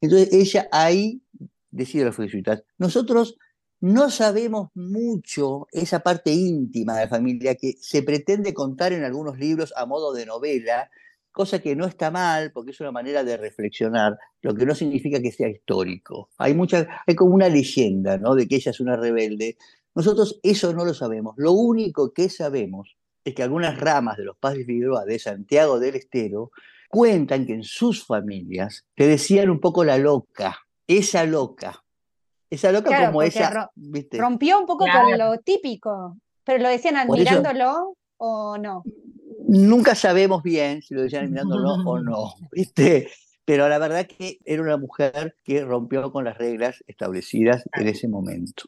Entonces 0.00 0.32
ella 0.32 0.68
ahí 0.70 1.22
decide 1.70 2.04
los 2.04 2.16
jesuitas. 2.16 2.62
Nosotros 2.78 3.36
no 3.80 4.10
sabemos 4.10 4.70
mucho 4.74 5.66
esa 5.72 6.00
parte 6.00 6.32
íntima 6.32 6.94
de 6.94 7.02
la 7.02 7.08
familia 7.08 7.54
que 7.54 7.74
se 7.80 8.02
pretende 8.02 8.54
contar 8.54 8.92
en 8.92 9.04
algunos 9.04 9.38
libros 9.38 9.72
a 9.76 9.86
modo 9.86 10.12
de 10.12 10.26
novela, 10.26 10.90
cosa 11.32 11.60
que 11.60 11.76
no 11.76 11.84
está 11.86 12.10
mal 12.10 12.52
porque 12.52 12.70
es 12.70 12.80
una 12.80 12.92
manera 12.92 13.24
de 13.24 13.36
reflexionar, 13.36 14.16
lo 14.40 14.54
que 14.54 14.64
no 14.64 14.74
significa 14.74 15.20
que 15.20 15.32
sea 15.32 15.48
histórico. 15.48 16.30
Hay, 16.38 16.54
mucha, 16.54 17.02
hay 17.06 17.14
como 17.14 17.34
una 17.34 17.48
leyenda 17.48 18.16
¿no? 18.18 18.34
de 18.34 18.48
que 18.48 18.56
ella 18.56 18.70
es 18.70 18.80
una 18.80 18.96
rebelde. 18.96 19.56
Nosotros 19.94 20.40
eso 20.42 20.72
no 20.72 20.84
lo 20.84 20.94
sabemos. 20.94 21.34
Lo 21.36 21.52
único 21.52 22.12
que 22.12 22.28
sabemos 22.28 22.96
es 23.24 23.34
que 23.34 23.42
algunas 23.42 23.78
ramas 23.78 24.16
de 24.16 24.24
los 24.24 24.36
padres 24.36 24.66
Figueroa 24.66 25.04
de 25.04 25.18
Santiago 25.18 25.78
del 25.78 25.96
Estero 25.96 26.52
cuentan 26.88 27.46
que 27.46 27.54
en 27.54 27.64
sus 27.64 28.06
familias 28.06 28.86
te 28.94 29.06
decían 29.06 29.50
un 29.50 29.60
poco 29.60 29.84
la 29.84 29.98
loca, 29.98 30.58
esa 30.86 31.24
loca, 31.24 31.83
esa 32.54 32.72
loca 32.72 33.06
como 33.06 33.22
ella. 33.22 33.70
Rompió 34.12 34.58
un 34.58 34.66
poco 34.66 34.86
con 34.86 35.18
lo 35.18 35.38
típico, 35.38 36.16
pero 36.44 36.62
lo 36.62 36.68
decían 36.68 36.96
admirándolo 36.96 37.96
o 38.16 38.58
no. 38.58 38.82
Nunca 39.46 39.94
sabemos 39.94 40.42
bien 40.42 40.82
si 40.82 40.94
lo 40.94 41.02
decían 41.02 41.24
admirándolo 41.24 41.74
o 41.84 41.98
no, 42.00 42.34
¿viste? 42.52 43.10
Pero 43.44 43.68
la 43.68 43.78
verdad 43.78 44.06
que 44.06 44.38
era 44.44 44.62
una 44.62 44.78
mujer 44.78 45.36
que 45.44 45.64
rompió 45.64 46.10
con 46.10 46.24
las 46.24 46.38
reglas 46.38 46.82
establecidas 46.86 47.62
en 47.74 47.88
ese 47.88 48.08
momento. 48.08 48.64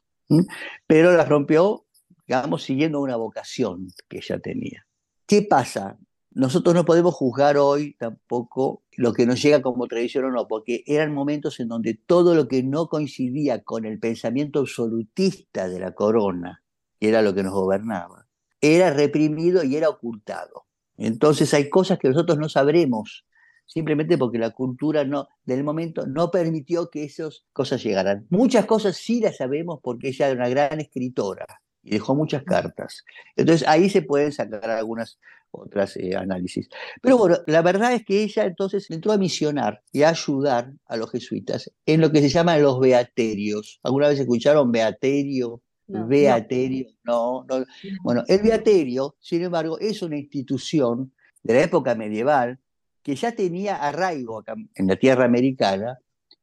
Pero 0.87 1.12
las 1.16 1.29
rompió, 1.29 1.87
digamos, 2.27 2.62
siguiendo 2.62 3.01
una 3.01 3.16
vocación 3.16 3.88
que 4.09 4.18
ella 4.18 4.38
tenía. 4.38 4.87
¿Qué 5.27 5.42
pasa? 5.42 5.99
Nosotros 6.37 6.75
no 6.75 6.85
podemos 6.85 7.14
juzgar 7.14 7.57
hoy 7.57 7.96
tampoco 7.99 8.85
lo 8.94 9.14
que 9.14 9.25
nos 9.25 9.40
llega 9.42 9.62
como 9.62 9.87
tradición 9.87 10.27
o 10.27 10.31
no, 10.31 10.46
porque 10.46 10.85
eran 10.87 11.14
momentos 11.14 11.61
en 11.61 11.68
donde 11.68 11.94
todo 11.94 12.35
lo 12.35 12.46
que 12.46 12.62
no 12.62 12.88
coincidía 12.88 13.64
con 13.64 13.87
el 13.87 13.99
pensamiento 13.99 14.61
absolutista 14.61 15.66
de 15.66 15.81
la 15.81 15.94
corona, 15.94 16.62
que 17.01 17.09
era 17.09 17.22
lo 17.22 17.35
que 17.35 17.42
nos 17.42 17.55
gobernaba, 17.55 18.27
era 18.61 18.92
reprimido 18.92 19.64
y 19.64 19.77
era 19.77 19.88
ocultado. 19.88 20.66
Entonces 20.99 21.55
hay 21.55 21.70
cosas 21.70 21.99
que 21.99 22.11
nosotros 22.11 22.37
no 22.37 22.51
sabremos, 22.51 23.25
simplemente 23.64 24.18
porque 24.18 24.37
la 24.37 24.51
cultura 24.51 25.05
no, 25.05 25.29
del 25.46 25.64
momento 25.64 26.07
no 26.07 26.31
permitió 26.31 26.90
que 26.90 27.05
esas 27.05 27.46
cosas 27.55 27.83
llegaran. 27.83 28.27
Muchas 28.29 28.66
cosas 28.66 28.99
sí 28.99 29.22
las 29.22 29.38
sabemos 29.38 29.81
porque 29.83 30.09
ella 30.09 30.27
era 30.27 30.37
una 30.37 30.51
gran 30.51 30.81
escritora 30.81 31.46
y 31.87 31.90
dejó 31.90 32.14
muchas 32.14 32.42
cartas. 32.42 33.05
Entonces 33.37 33.66
ahí 33.66 33.88
se 33.88 34.03
pueden 34.03 34.33
sacar 34.33 34.68
algunas 34.68 35.18
otras 35.53 35.96
eh, 35.96 36.16
análisis. 36.16 36.68
Pero 37.01 37.16
bueno, 37.16 37.38
la 37.46 37.62
verdad 37.62 37.92
es 37.92 38.05
que 38.05 38.22
ella 38.22 38.44
entonces 38.44 38.90
entró 38.90 39.12
a 39.12 39.18
misionar 39.18 39.83
y 39.92 40.03
a 40.03 40.11
ayudar 40.11 40.72
a 40.87 40.96
los 40.96 41.11
jesuitas 41.11 41.72
en 41.87 42.01
lo 42.01 42.11
que 42.11 42.20
se 42.20 42.29
llaman 42.29 42.61
los 42.61 42.81
beaterios. 42.81 43.79
¿Alguna 43.83 44.09
vez 44.09 44.20
escucharon 44.20 44.70
beaterio? 44.70 45.62
beaterio, 45.88 46.88
no. 47.05 47.46
no. 47.49 47.64
Bueno, 48.03 48.25
el 48.27 48.42
beaterio, 48.42 49.14
sin 49.20 49.44
embargo, 49.44 49.79
es 49.79 50.03
una 50.03 50.16
institución 50.16 51.12
de 51.44 51.55
la 51.55 51.62
época 51.62 51.94
medieval 51.94 52.59
que 53.05 53.14
ya 53.14 53.31
tenía 53.31 53.77
arraigo 53.77 54.40
acá 54.40 54.57
en 54.75 54.87
la 54.88 54.96
tierra 54.96 55.27
americana 55.27 55.96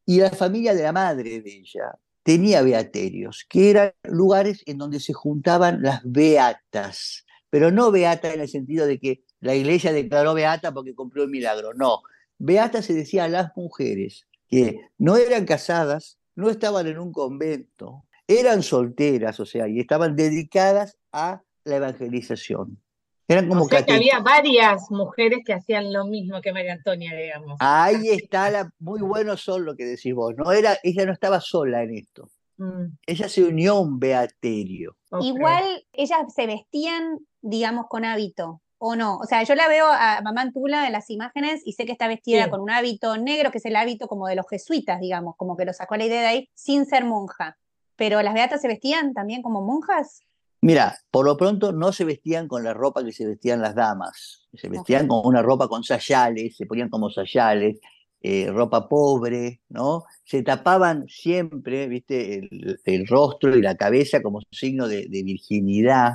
y 0.06 0.21
la 0.21 0.29
familia 0.29 0.73
de 0.73 0.84
la 0.84 0.93
madre 0.93 1.41
de 1.41 1.58
ella 1.58 1.93
tenía 2.23 2.62
beaterios, 2.62 3.45
que 3.49 3.69
eran 3.69 3.93
lugares 4.03 4.63
en 4.65 4.77
donde 4.77 4.99
se 4.99 5.13
juntaban 5.13 5.81
las 5.81 6.01
beatas 6.03 7.25
pero 7.53 7.69
no 7.69 7.91
beata 7.91 8.33
en 8.33 8.41
el 8.41 8.49
sentido 8.49 8.88
de 8.88 8.97
que 8.97 9.21
la 9.39 9.53
iglesia 9.53 9.93
declaró 9.93 10.33
beata 10.33 10.73
porque 10.73 10.95
cumplió 10.95 11.25
el 11.25 11.29
milagro, 11.29 11.75
no. 11.75 12.01
Beata 12.39 12.81
se 12.81 12.95
decía 12.95 13.25
a 13.25 13.27
las 13.27 13.55
mujeres 13.55 14.25
que 14.47 14.79
no 14.97 15.17
eran 15.17 15.45
casadas, 15.45 16.17
no 16.33 16.49
estaban 16.49 16.88
en 16.88 16.97
un 16.97 17.12
convento, 17.12 18.05
eran 18.27 18.63
solteras, 18.63 19.39
o 19.39 19.45
sea, 19.45 19.67
y 19.67 19.79
estaban 19.79 20.15
dedicadas 20.15 20.97
a 21.12 21.43
la 21.63 21.75
evangelización. 21.75 22.81
Eran 23.27 23.47
como 23.47 23.63
o 23.63 23.67
sea 23.67 23.86
que 23.86 23.93
había 23.93 24.19
varias 24.19 24.91
mujeres 24.91 25.39
que 25.45 25.53
hacían 25.53 25.93
lo 25.93 26.05
mismo 26.05 26.41
que 26.41 26.51
María 26.51 26.73
Antonia, 26.73 27.15
digamos. 27.15 27.57
Ahí 27.59 28.09
está 28.09 28.49
la, 28.49 28.71
muy 28.79 29.01
bueno 29.01 29.38
son 29.38 29.65
lo 29.65 29.75
que 29.75 29.86
decís 29.86 30.13
vos. 30.13 30.33
No 30.36 30.51
era, 30.51 30.77
ella 30.83 31.05
no 31.05 31.13
estaba 31.13 31.39
sola 31.39 31.83
en 31.83 31.95
esto. 31.95 32.29
Mm. 32.57 32.97
Ella 33.05 33.29
se 33.29 33.43
unió 33.43 33.73
a 33.73 33.79
un 33.79 33.99
beaterio. 33.99 34.97
Igual 35.21 35.63
ellas 35.93 36.33
se 36.33 36.47
vestían, 36.47 37.19
digamos, 37.41 37.86
con 37.88 38.03
hábito, 38.03 38.62
¿o 38.77 38.95
no? 38.95 39.17
O 39.17 39.25
sea, 39.25 39.43
yo 39.43 39.55
la 39.55 39.67
veo 39.67 39.88
a 39.88 40.21
Mamá 40.21 40.41
Antula 40.41 40.86
en 40.86 40.91
las 40.91 41.09
imágenes 41.09 41.62
y 41.65 41.73
sé 41.73 41.86
que 41.86 41.91
está 41.91 42.07
vestida 42.07 42.49
con 42.49 42.59
un 42.59 42.71
hábito 42.71 43.15
negro, 43.17 43.51
que 43.51 43.59
es 43.59 43.65
el 43.65 43.75
hábito 43.75 44.07
como 44.07 44.27
de 44.27 44.36
los 44.36 44.47
jesuitas, 44.49 44.99
digamos, 44.99 45.36
como 45.38 45.55
que 45.55 45.65
lo 45.65 45.73
sacó 45.73 45.95
la 45.95 46.05
idea 46.05 46.21
de 46.21 46.27
ahí, 46.27 46.49
sin 46.53 46.86
ser 46.86 47.05
monja. 47.05 47.57
Pero 47.95 48.21
las 48.21 48.33
beatas 48.33 48.62
se 48.62 48.67
vestían 48.67 49.13
también 49.13 49.41
como 49.41 49.62
monjas. 49.62 50.23
Mira, 50.63 50.97
por 51.12 51.26
lo 51.26 51.36
pronto 51.36 51.73
no 51.73 51.91
se 51.91 52.06
vestían 52.06 52.47
con 52.47 52.63
la 52.63 52.73
ropa 52.73 53.04
que 53.04 53.12
se 53.12 53.28
vestían 53.28 53.60
las 53.60 53.76
damas, 53.76 54.47
se 54.54 54.69
vestían 54.69 55.10
con 55.10 55.19
una 55.26 55.41
ropa 55.41 55.67
con 55.67 55.84
sayales, 55.84 56.56
se 56.56 56.65
ponían 56.65 56.88
como 56.88 57.10
sayales, 57.10 57.82
eh, 58.21 58.49
ropa 58.49 58.88
pobre, 58.88 59.60
¿no? 59.67 60.06
Se 60.23 60.41
tapaban 60.41 61.06
siempre, 61.10 61.89
viste, 61.89 62.47
el, 62.86 63.08
rostro 63.08 63.54
y 63.58 63.62
la 63.62 63.76
cabeza 63.76 64.21
como 64.21 64.39
signo 64.52 64.88
de, 64.88 65.06
virginidad, 65.10 66.13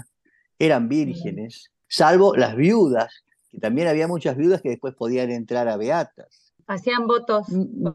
eran 0.58 0.88
vírgenes, 0.88 1.70
salvo 1.87 2.34
las 2.34 2.56
viudas, 2.56 3.22
que 3.50 3.58
también 3.58 3.87
había 3.87 4.08
muchas 4.08 4.34
viudas 4.34 4.62
que 4.62 4.70
después 4.70 4.94
podían 4.94 5.30
entrar 5.30 5.68
a 5.68 5.76
beatas. 5.76 6.54
Hacían 6.66 7.06
votos. 7.06 7.48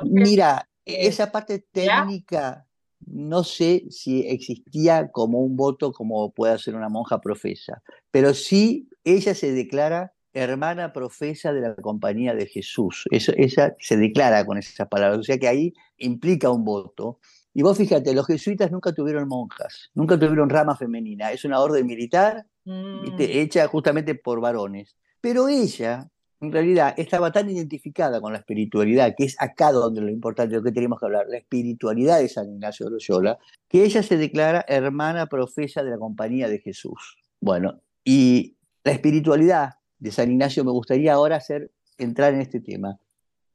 Mira, 0.03 0.69
e, 0.85 1.07
esa 1.07 1.31
parte 1.31 1.65
técnica 1.71 2.67
no 3.07 3.43
sé 3.43 3.85
si 3.89 4.27
existía 4.27 5.11
como 5.11 5.39
un 5.39 5.55
voto 5.55 5.91
como 5.91 6.31
puede 6.31 6.57
ser 6.59 6.75
una 6.75 6.89
monja 6.89 7.21
profesa, 7.21 7.81
pero 8.11 8.33
sí 8.33 8.89
ella 9.03 9.35
se 9.35 9.51
declara 9.51 10.13
hermana 10.33 10.93
profesa 10.93 11.53
de 11.53 11.61
la 11.61 11.75
compañía 11.75 12.33
de 12.33 12.47
Jesús. 12.47 13.05
Eso, 13.11 13.33
ella 13.37 13.75
se 13.79 13.97
declara 13.97 14.45
con 14.45 14.57
esas 14.57 14.87
palabras, 14.87 15.19
o 15.19 15.23
sea 15.23 15.37
que 15.37 15.47
ahí 15.47 15.73
implica 15.97 16.49
un 16.49 16.65
voto. 16.65 17.19
Y 17.53 17.61
vos 17.61 17.77
fíjate, 17.77 18.13
los 18.15 18.25
jesuitas 18.25 18.71
nunca 18.71 18.93
tuvieron 18.93 19.27
monjas, 19.27 19.91
nunca 19.93 20.17
tuvieron 20.17 20.49
rama 20.49 20.75
femenina. 20.75 21.31
Es 21.31 21.45
una 21.45 21.59
orden 21.59 21.85
militar 21.85 22.47
mm. 22.65 23.15
hecha 23.19 23.67
justamente 23.67 24.15
por 24.15 24.41
varones. 24.41 24.97
Pero 25.21 25.47
ella, 25.47 26.09
en 26.43 26.51
realidad, 26.51 26.93
estaba 26.97 27.31
tan 27.31 27.49
identificada 27.49 28.19
con 28.19 28.33
la 28.33 28.39
espiritualidad, 28.39 29.15
que 29.15 29.23
es 29.23 29.41
acá 29.41 29.71
donde 29.71 30.01
lo 30.01 30.09
importante, 30.09 30.55
lo 30.55 30.63
que 30.63 30.73
tenemos 30.73 30.99
que 30.99 31.05
hablar, 31.05 31.25
la 31.29 31.37
espiritualidad 31.37 32.19
de 32.19 32.27
San 32.27 32.51
Ignacio 32.51 32.85
de 32.85 32.91
Loyola, 32.91 33.39
que 33.69 33.85
ella 33.85 34.03
se 34.03 34.17
declara 34.17 34.65
hermana 34.67 35.27
profesa 35.27 35.83
de 35.83 35.91
la 35.91 35.97
compañía 35.97 36.49
de 36.49 36.59
Jesús. 36.59 37.17
Bueno, 37.39 37.79
y 38.03 38.57
la 38.83 38.91
espiritualidad 38.91 39.75
de 39.99 40.11
San 40.11 40.31
Ignacio 40.31 40.65
me 40.65 40.71
gustaría 40.71 41.13
ahora 41.13 41.37
hacer 41.37 41.71
entrar 41.97 42.33
en 42.33 42.41
este 42.41 42.59
tema. 42.59 42.99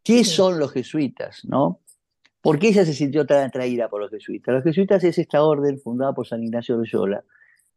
¿Qué 0.03 0.25
son 0.25 0.59
los 0.59 0.73
jesuitas? 0.73 1.45
¿no? 1.45 1.81
¿Por 2.41 2.59
qué 2.59 2.69
ella 2.69 2.87
se 2.87 2.95
sintió 2.95 3.27
tan 3.27 3.45
atraída 3.45 3.91
por 3.91 4.01
los 4.01 4.11
jesuitas? 4.11 4.55
Los 4.55 4.65
jesuitas 4.65 5.05
es 5.05 5.19
esta 5.19 5.43
orden 5.43 5.79
fundada 5.79 6.15
por 6.15 6.27
San 6.27 6.43
Ignacio 6.43 6.77
de 6.77 6.87
Loyola, 6.87 7.23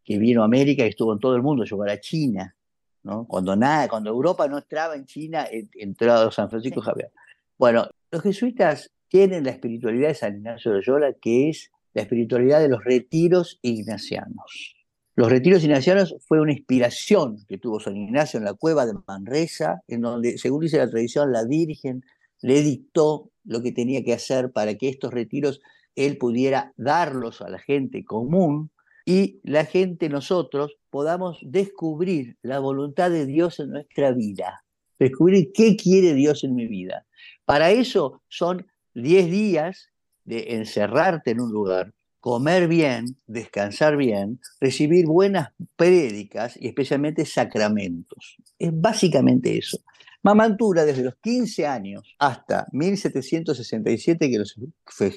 que 0.06 0.17
vino 0.17 0.41
a 0.41 0.45
América 0.45 0.86
y 0.86 0.89
estuvo 0.89 1.12
en 1.12 1.19
todo 1.19 1.36
el 1.36 1.41
mundo, 1.41 1.65
llegó 1.65 1.84
a 1.84 1.88
la 1.88 2.00
China, 2.00 2.56
¿no? 3.03 3.25
Cuando, 3.27 3.55
nada, 3.55 3.87
cuando 3.87 4.09
Europa 4.09 4.47
no 4.47 4.57
entraba 4.57 4.95
en 4.95 5.05
China, 5.05 5.47
entró 5.73 6.13
a 6.13 6.31
San 6.31 6.49
Francisco 6.49 6.81
Javier. 6.81 7.11
Bueno, 7.57 7.87
los 8.11 8.21
jesuitas 8.21 8.91
tienen 9.07 9.43
la 9.43 9.51
espiritualidad 9.51 10.09
de 10.09 10.15
San 10.15 10.37
Ignacio 10.37 10.71
de 10.71 10.77
Loyola, 10.77 11.13
que 11.13 11.49
es 11.49 11.71
la 11.93 12.03
espiritualidad 12.03 12.59
de 12.59 12.69
los 12.69 12.83
retiros 12.83 13.59
ignacianos. 13.61 14.75
Los 15.15 15.29
retiros 15.29 15.63
ignacianos 15.63 16.15
fue 16.25 16.39
una 16.39 16.53
inspiración 16.53 17.45
que 17.47 17.57
tuvo 17.57 17.79
San 17.79 17.97
Ignacio 17.97 18.37
en 18.37 18.45
la 18.45 18.53
cueva 18.53 18.85
de 18.85 18.93
Manresa, 19.05 19.83
en 19.87 20.01
donde, 20.01 20.37
según 20.37 20.61
dice 20.61 20.77
la 20.77 20.89
tradición, 20.89 21.31
la 21.31 21.43
Virgen 21.43 22.03
le 22.41 22.61
dictó 22.61 23.29
lo 23.43 23.61
que 23.61 23.71
tenía 23.71 24.03
que 24.03 24.13
hacer 24.13 24.51
para 24.51 24.75
que 24.75 24.89
estos 24.89 25.13
retiros 25.13 25.61
él 25.95 26.17
pudiera 26.17 26.73
darlos 26.77 27.41
a 27.41 27.49
la 27.49 27.59
gente 27.59 28.05
común 28.05 28.71
y 29.05 29.39
la 29.43 29.65
gente, 29.65 30.09
nosotros, 30.09 30.77
podamos 30.91 31.39
descubrir 31.41 32.38
la 32.43 32.60
voluntad 32.60 33.10
de 33.10 33.25
Dios 33.25 33.60
en 33.60 33.71
nuestra 33.71 34.12
vida, 34.12 34.63
descubrir 34.99 35.51
qué 35.54 35.75
quiere 35.75 36.13
Dios 36.13 36.43
en 36.43 36.54
mi 36.54 36.67
vida. 36.67 37.08
Para 37.45 37.71
eso 37.71 38.21
son 38.27 38.67
10 38.93 39.32
días 39.32 39.89
de 40.25 40.56
encerrarte 40.56 41.32
en 41.32 41.39
un 41.39 41.51
lugar, 41.51 41.93
comer 42.19 42.67
bien, 42.67 43.17
descansar 43.25 43.97
bien, 43.97 44.39
recibir 44.60 45.08
buenas 45.08 45.49
prédicas 45.75 46.56
y 46.60 46.67
especialmente 46.67 47.25
sacramentos. 47.25 48.38
Es 48.60 48.69
básicamente 48.73 49.58
eso. 49.58 49.80
Mamantura, 50.23 50.86
desde 50.86 51.04
los 51.04 51.15
15 51.15 51.65
años 51.65 52.15
hasta 52.19 52.67
1767, 52.73 54.30
que 54.30 54.38
los 54.38 54.56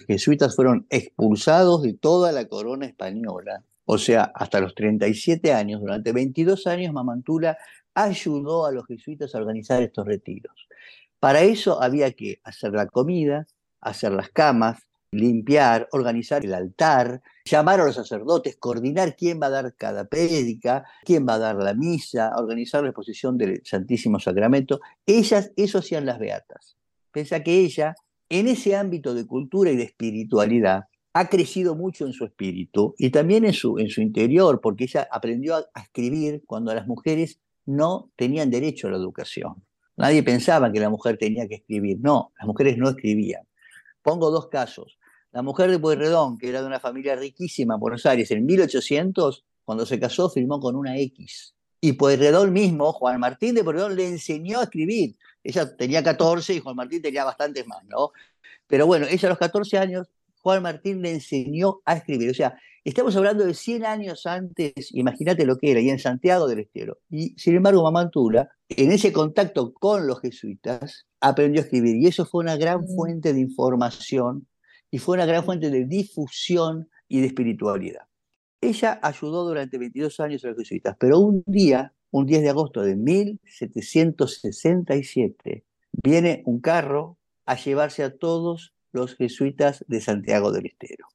jesuitas 0.07 0.57
fueron 0.57 0.87
expulsados 0.89 1.83
de 1.83 1.93
toda 1.93 2.33
la 2.33 2.47
corona 2.47 2.87
española, 2.87 3.63
o 3.87 3.99
sea, 3.99 4.33
hasta 4.35 4.61
los 4.61 4.75
37 4.75 5.53
años, 5.53 5.81
durante 5.81 6.13
22 6.13 6.67
años, 6.67 6.93
Mamantura 6.93 7.59
ayudó 7.95 8.67
a 8.67 8.73
los 8.73 8.87
jesuitas 8.87 9.35
a 9.35 9.39
organizar 9.39 9.83
estos 9.83 10.07
retiros. 10.07 10.69
Para 11.21 11.43
eso 11.43 11.83
había 11.83 12.13
que 12.13 12.41
hacer 12.45 12.73
la 12.73 12.87
comida, 12.87 13.47
hacer 13.81 14.13
las 14.13 14.31
camas, 14.31 14.87
limpiar, 15.15 15.89
organizar 15.93 16.45
el 16.45 16.55
altar, 16.55 17.23
llamar 17.45 17.81
a 17.81 17.85
los 17.87 17.95
sacerdotes, 17.95 18.57
coordinar 18.57 19.17
quién 19.17 19.41
va 19.41 19.47
a 19.47 19.51
dar 19.51 19.75
cada 19.75 20.07
prédica, 20.07 20.85
quién 21.05 21.27
va 21.27 21.35
a 21.35 21.39
dar 21.39 21.57
la 21.57 21.75
misa, 21.75 22.33
organizar 22.37 22.83
la 22.83 22.91
exposición 22.91 23.39
del 23.39 23.63
Santísimo 23.65 24.19
Sacramento. 24.19 24.81
Ellas, 25.07 25.53
eso 25.57 25.79
hacían 25.79 26.05
las 26.05 26.19
beatas. 26.19 26.77
Pensa 27.13 27.43
que 27.43 27.61
ella, 27.61 27.95
en 28.29 28.49
ese 28.49 28.75
ámbito 28.77 29.15
de 29.15 29.27
cultura 29.27 29.71
y 29.71 29.77
de 29.77 29.85
espiritualidad, 29.85 30.85
ha 31.15 31.29
crecido 31.29 31.75
mucho 31.75 32.07
en 32.07 32.13
su 32.13 32.25
espíritu 32.25 32.95
y 32.99 33.11
también 33.11 33.45
en 33.45 33.53
su, 33.53 33.79
en 33.79 33.89
su 33.89 34.03
interior, 34.03 34.61
porque 34.61 34.85
ella 34.85 35.09
aprendió 35.11 35.57
a, 35.57 35.65
a 35.73 35.81
escribir 35.81 36.43
cuando 36.47 36.75
las 36.75 36.87
mujeres 36.87 37.41
no 37.67 38.11
tenían 38.17 38.51
derecho 38.51 38.89
a 38.89 38.91
la 38.91 38.97
educación. 38.97 39.65
Nadie 39.97 40.23
pensaba 40.23 40.73
que 40.73 40.81
la 40.81 40.91
mujer 40.91 41.17
tenía 41.17 41.47
que 41.47 41.57
escribir. 41.57 41.99
No, 42.01 42.33
las 42.37 42.47
mujeres 42.47 42.77
no 42.77 42.91
escribían. 42.91 43.43
Pongo 44.03 44.31
dos 44.31 44.49
casos. 44.49 44.99
La 45.31 45.43
mujer 45.43 45.71
de 45.71 45.79
Pueyrredón, 45.79 46.37
que 46.37 46.49
era 46.49 46.61
de 46.61 46.67
una 46.67 46.81
familia 46.81 47.17
riquísima 47.17 47.75
en 47.75 47.81
Buenos 47.81 48.07
Aires, 48.07 48.31
en 48.31 48.45
1800, 48.45 49.45
cuando 49.65 49.87
se 49.87 49.99
casó, 49.99 50.29
firmó 50.31 50.61
con 50.61 50.77
una 50.77 50.99
X. 50.99 51.55
Y 51.81 51.93
Pueyrredón 51.93 52.53
mismo, 52.53 52.93
Juan 52.93 53.21
Martín 53.21 53.55
de 53.55 53.63
Pueyrredón, 53.65 53.97
le 53.97 54.09
enseñó 54.09 54.61
a 54.61 54.65
escribir. 54.65 55.17
Ella 55.43 55.77
tenía 55.77 56.03
14 56.03 56.55
y 56.55 56.61
Juan 56.61 56.77
Martín 56.77 57.03
tenía 57.03 57.25
bastantes 57.25 57.67
más, 57.67 57.85
¿no? 57.87 58.11
Pero 58.67 58.87
bueno, 58.87 59.07
ella 59.09 59.29
a 59.29 59.31
los 59.31 59.39
14 59.39 59.79
años, 59.79 60.09
Juan 60.45 60.63
Martín 60.63 61.01
le 61.01 61.11
enseñó 61.11 61.81
a 61.87 61.95
escribir. 61.95 62.31
O 62.31 62.35
sea, 62.35 62.61
estamos 62.85 63.17
hablando 63.17 63.47
de 63.47 63.55
100 63.55 63.87
años 63.87 64.27
antes, 64.27 64.91
imagínate 64.93 65.47
lo 65.47 65.57
que 65.57 65.71
era, 65.71 65.81
y 65.81 65.89
en 65.89 65.99
Santiago 65.99 66.47
del 66.47 66.59
Estero. 66.59 66.99
Y 67.09 67.35
sin 67.39 67.57
embargo, 67.57 67.83
Mamantula, 67.83 68.51
en 68.69 68.93
ese 68.93 69.11
contacto 69.11 69.73
con 69.73 70.07
los 70.07 70.21
jesuitas, 70.21 71.07
aprendió 71.19 71.63
a 71.63 71.65
escribir. 71.65 71.97
Y 71.97 72.09
eso 72.09 72.27
fue 72.27 72.45
una 72.45 72.59
gran 72.59 72.83
mm. 72.83 72.89
fuente 72.95 73.33
de 73.33 73.41
información 73.41 74.47
y 74.91 74.99
fue 74.99 75.15
una 75.15 75.25
gran 75.25 75.47
fuente 75.47 75.71
de 75.71 75.87
difusión 75.87 76.91
y 77.09 77.23
de 77.23 77.29
espiritualidad. 77.29 78.03
Ella 78.61 79.01
ayudó 79.03 79.47
durante 79.47 79.79
22 79.79 80.21
años 80.21 80.45
a 80.45 80.49
los 80.49 80.59
jesuitas, 80.59 80.95
pero 81.01 81.21
un 81.21 81.43
día, 81.47 81.95
un 82.11 82.27
10 82.27 82.43
de 82.43 82.51
agosto 82.51 82.83
de 82.83 82.97
1767, 82.97 85.65
viene 86.03 86.43
un 86.45 86.61
carro 86.61 87.17
a 87.47 87.57
llevarse 87.57 88.03
a 88.03 88.15
todos 88.15 88.74
los 88.95 89.17
jesuitas 89.17 89.85
de 89.89 90.01
Santiago 90.01 90.53
del 90.53 90.67
Estero. 90.67 91.07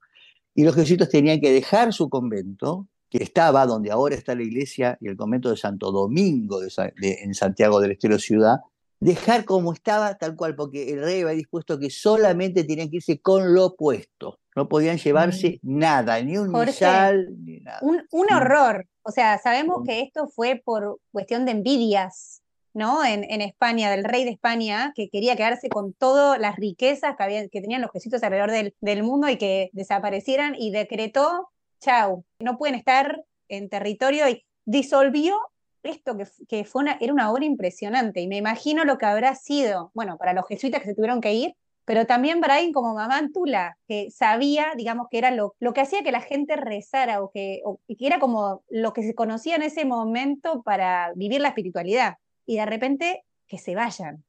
Y 0.53 0.63
los 0.63 0.75
jesuitas 0.75 1.09
tenían 1.09 1.39
que 1.39 1.51
dejar 1.51 1.93
su 1.93 2.09
convento, 2.09 2.87
que 3.09 3.23
estaba 3.23 3.65
donde 3.65 3.89
ahora 3.89 4.15
está 4.15 4.35
la 4.35 4.43
iglesia 4.43 4.97
y 5.01 5.07
el 5.07 5.17
convento 5.17 5.49
de 5.49 5.57
Santo 5.57 5.91
Domingo 5.91 6.59
en 7.01 7.33
Santiago 7.33 7.79
del 7.79 7.91
Estero 7.91 8.19
ciudad, 8.19 8.57
dejar 8.99 9.45
como 9.45 9.73
estaba 9.73 10.17
tal 10.17 10.35
cual, 10.35 10.55
porque 10.55 10.91
el 10.91 11.01
rey 11.01 11.21
había 11.21 11.33
dispuesto 11.33 11.79
que 11.79 11.89
solamente 11.89 12.63
tenían 12.63 12.89
que 12.89 12.97
irse 12.97 13.19
con 13.19 13.53
lo 13.53 13.67
opuesto. 13.67 14.39
No 14.55 14.67
podían 14.67 14.97
llevarse 14.97 15.59
mm. 15.61 15.77
nada, 15.79 16.21
ni 16.21 16.37
un 16.37 16.51
misal, 16.51 17.29
ni 17.43 17.59
nada. 17.61 17.79
Un, 17.81 18.33
horror. 18.33 18.85
O 19.03 19.11
sea, 19.11 19.37
sabemos 19.37 19.83
que 19.85 20.01
esto 20.01 20.27
fue 20.27 20.61
por 20.63 20.99
cuestión 21.11 21.45
de 21.45 21.51
envidias, 21.51 22.38
¿no? 22.79 23.05
En, 23.05 23.23
en, 23.29 23.41
España, 23.41 23.91
del 23.91 24.03
rey 24.03 24.23
de 24.23 24.31
España, 24.31 24.93
que 24.95 25.09
quería 25.09 25.35
quedarse 25.35 25.69
con 25.69 25.93
todas 25.93 26.39
las 26.39 26.55
riquezas 26.55 27.15
que, 27.15 27.23
había, 27.23 27.47
que 27.47 27.61
tenían 27.61 27.81
los 27.81 27.91
jesuitas 27.91 28.23
alrededor 28.23 28.49
del, 28.49 28.73
del 28.81 29.03
mundo 29.03 29.29
y 29.29 29.37
que 29.37 29.69
desaparecieran 29.73 30.55
y 30.57 30.71
decretó, 30.71 31.49
chau, 31.79 32.25
no 32.39 32.57
pueden 32.57 32.75
estar 32.75 33.23
en 33.49 33.69
territorio 33.69 34.27
y 34.29 34.45
disolvió 34.65 35.37
esto 35.83 36.17
que, 36.47 36.65
fue 36.65 36.81
una, 36.81 36.97
era 36.99 37.13
una 37.13 37.31
obra 37.31 37.45
impresionante 37.45 38.21
y 38.21 38.27
me 38.27 38.37
imagino 38.37 38.85
lo 38.85 38.97
que 38.97 39.05
habrá 39.05 39.35
sido, 39.35 39.91
bueno, 39.93 40.17
para 40.17 40.33
los 40.33 40.47
jesuitas 40.47 40.81
que 40.81 40.87
se 40.87 40.95
tuvieron 40.95 41.21
que 41.21 41.33
ir, 41.33 41.55
pero 41.85 42.05
también 42.05 42.39
para 42.39 42.55
alguien 42.55 42.73
como 42.73 42.93
Mamá 42.93 43.17
Antula, 43.17 43.77
que 43.87 44.11
sabía, 44.11 44.73
digamos, 44.75 45.07
que 45.09 45.17
era 45.17 45.31
lo, 45.31 45.55
lo 45.59 45.73
que 45.73 45.81
hacía 45.81 46.03
que 46.03 46.11
la 46.11 46.21
gente 46.21 46.55
rezara 46.55 47.21
o 47.21 47.31
que, 47.31 47.61
que 47.87 48.07
era 48.07 48.19
como 48.19 48.63
lo 48.69 48.93
que 48.93 49.03
se 49.03 49.15
conocía 49.15 49.55
en 49.55 49.63
ese 49.63 49.85
momento 49.85 50.61
para 50.63 51.11
vivir 51.15 51.41
la 51.41 51.49
espiritualidad 51.49 52.17
y 52.49 52.57
de 52.57 52.65
repente 52.65 53.25
que 53.47 53.59
se 53.59 53.75
vayan. 53.75 54.23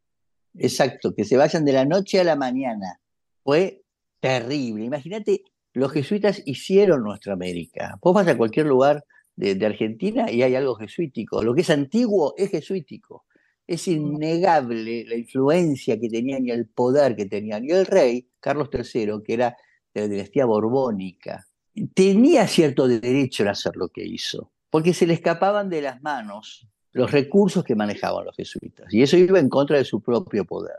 Exacto, 0.59 1.15
que 1.15 1.25
se 1.25 1.39
vayan 1.39 1.65
de 1.65 1.73
la 1.73 1.87
noche 1.87 2.21
a 2.21 2.25
la 2.25 2.37
mañana. 2.37 3.01
Fue 3.43 3.83
terrible. 4.21 4.85
Imagínate, 4.85 5.45
los 5.73 5.91
jesuitas 5.91 6.43
hicieron 6.45 7.03
nuestra 7.03 7.33
América. 7.33 7.99
Vos 8.03 8.15
vas 8.15 8.29
a 8.29 8.37
cualquier 8.37 8.67
lugar 8.67 9.03
de, 9.37 9.65
Argentina 9.65 10.31
y 10.31 10.43
hay 10.43 10.55
algo 10.55 10.75
jesuítico. 10.75 11.43
Lo 11.43 11.55
que 11.55 11.63
es 11.63 11.71
antiguo 11.71 12.35
es 12.37 12.51
jesuítico. 12.51 13.25
Es 13.67 13.89
innegable 13.89 15.07
la 15.07 15.15
influencia 15.15 15.99
que 15.99 16.11
tenían 16.11 16.45
y 16.47 16.51
el 16.51 16.67
poder 16.67 17.17
que 17.17 17.25
tenían. 17.25 17.65
Y 17.65 17.71
el 17.71 17.87
rey, 17.87 18.29
Carlos 18.39 18.69
III, 18.71 19.23
que 19.25 19.33
era 19.33 19.57
de 19.95 20.03
la 20.03 20.09
dinastía 20.09 20.45
borbónica, 20.45 21.47
tenía 21.95 22.47
cierto 22.47 22.87
derecho 22.87 23.45
en 23.45 23.49
hacer 23.49 23.77
lo 23.77 23.89
que 23.89 24.05
hizo, 24.05 24.53
porque 24.69 24.93
se 24.93 25.07
le 25.07 25.15
escapaban 25.15 25.71
de 25.71 25.81
las 25.81 26.03
manos 26.03 26.69
los 26.93 27.11
recursos 27.11 27.65
que 27.65 27.75
manejaban 27.75 28.25
los 28.25 28.37
jesuitas, 28.37 28.93
y 28.93 29.03
eso 29.03 29.17
iba 29.17 29.39
en 29.39 29.49
contra 29.49 29.77
de 29.79 29.85
su 29.85 30.01
propio 30.01 30.45
poder. 30.45 30.79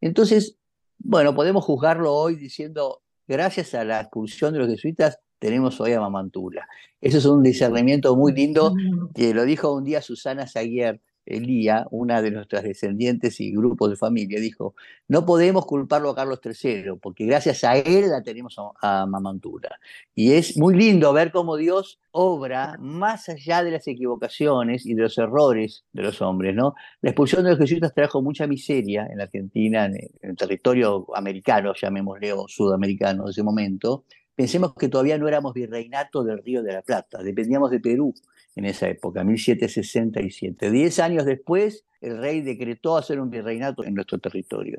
Entonces, 0.00 0.56
bueno, 0.98 1.34
podemos 1.34 1.64
juzgarlo 1.64 2.14
hoy 2.14 2.36
diciendo, 2.36 3.02
gracias 3.26 3.74
a 3.74 3.84
la 3.84 4.00
expulsión 4.00 4.52
de 4.52 4.60
los 4.60 4.68
jesuitas, 4.68 5.18
tenemos 5.38 5.80
hoy 5.80 5.92
a 5.92 6.00
Mamantula. 6.00 6.68
Eso 7.00 7.18
es 7.18 7.26
un 7.26 7.42
discernimiento 7.42 8.16
muy 8.16 8.32
lindo 8.32 8.74
que 9.14 9.32
lo 9.32 9.44
dijo 9.44 9.72
un 9.72 9.84
día 9.84 10.02
Susana 10.02 10.46
Saguier 10.46 11.00
Elía, 11.28 11.86
una 11.90 12.22
de 12.22 12.30
nuestras 12.30 12.62
descendientes 12.62 13.40
y 13.40 13.52
grupos 13.52 13.90
de 13.90 13.96
familia, 13.96 14.40
dijo, 14.40 14.74
no 15.06 15.26
podemos 15.26 15.66
culparlo 15.66 16.10
a 16.10 16.14
Carlos 16.14 16.40
III, 16.44 16.98
porque 17.00 17.26
gracias 17.26 17.64
a 17.64 17.76
él 17.76 18.10
la 18.10 18.22
tenemos 18.22 18.56
a, 18.80 19.06
Mamantura. 19.06 19.78
Y 20.14 20.32
es 20.32 20.56
muy 20.56 20.74
lindo 20.74 21.12
ver 21.12 21.30
cómo 21.30 21.56
Dios 21.56 22.00
obra 22.10 22.76
más 22.80 23.28
allá 23.28 23.62
de 23.62 23.70
las 23.70 23.86
equivocaciones 23.86 24.86
y 24.86 24.94
de 24.94 25.02
los 25.02 25.18
errores 25.18 25.84
de 25.92 26.02
los 26.02 26.20
hombres. 26.22 26.54
¿no? 26.54 26.74
La 27.00 27.10
expulsión 27.10 27.44
de 27.44 27.50
los 27.50 27.58
jesuitas 27.58 27.94
trajo 27.94 28.22
mucha 28.22 28.46
miseria 28.46 29.06
en 29.10 29.18
la 29.18 29.24
Argentina, 29.24 29.86
en 29.86 29.96
el 30.22 30.36
territorio 30.36 31.06
americano, 31.14 31.72
llamémosle, 31.74 32.32
o 32.32 32.48
sudamericano 32.48 33.24
de 33.24 33.30
ese 33.30 33.42
momento. 33.42 34.04
Pensemos 34.38 34.72
que 34.74 34.88
todavía 34.88 35.18
no 35.18 35.26
éramos 35.26 35.52
virreinato 35.52 36.22
del 36.22 36.40
Río 36.44 36.62
de 36.62 36.72
la 36.72 36.82
Plata, 36.82 37.24
dependíamos 37.24 37.72
de 37.72 37.80
Perú 37.80 38.14
en 38.54 38.66
esa 38.66 38.88
época, 38.88 39.24
1767. 39.24 40.70
Diez 40.70 41.00
años 41.00 41.24
después, 41.24 41.84
el 42.00 42.18
rey 42.18 42.42
decretó 42.42 42.96
hacer 42.96 43.18
un 43.18 43.30
virreinato 43.30 43.82
en 43.82 43.94
nuestro 43.94 44.18
territorio. 44.18 44.78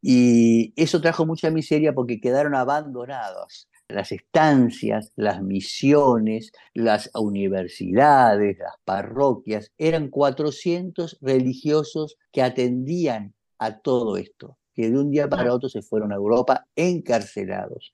Y 0.00 0.72
eso 0.74 1.02
trajo 1.02 1.26
mucha 1.26 1.50
miseria 1.50 1.92
porque 1.92 2.18
quedaron 2.18 2.54
abandonadas 2.54 3.68
las 3.88 4.10
estancias, 4.10 5.12
las 5.16 5.42
misiones, 5.42 6.50
las 6.72 7.10
universidades, 7.14 8.56
las 8.56 8.76
parroquias. 8.86 9.70
Eran 9.76 10.08
400 10.08 11.18
religiosos 11.20 12.16
que 12.32 12.40
atendían 12.40 13.34
a 13.58 13.80
todo 13.80 14.16
esto, 14.16 14.56
que 14.78 14.90
de 14.90 14.96
un 14.96 15.10
día 15.10 15.28
para 15.28 15.52
otro 15.52 15.68
se 15.68 15.82
fueron 15.82 16.12
a 16.12 16.14
Europa 16.14 16.64
encarcelados. 16.76 17.92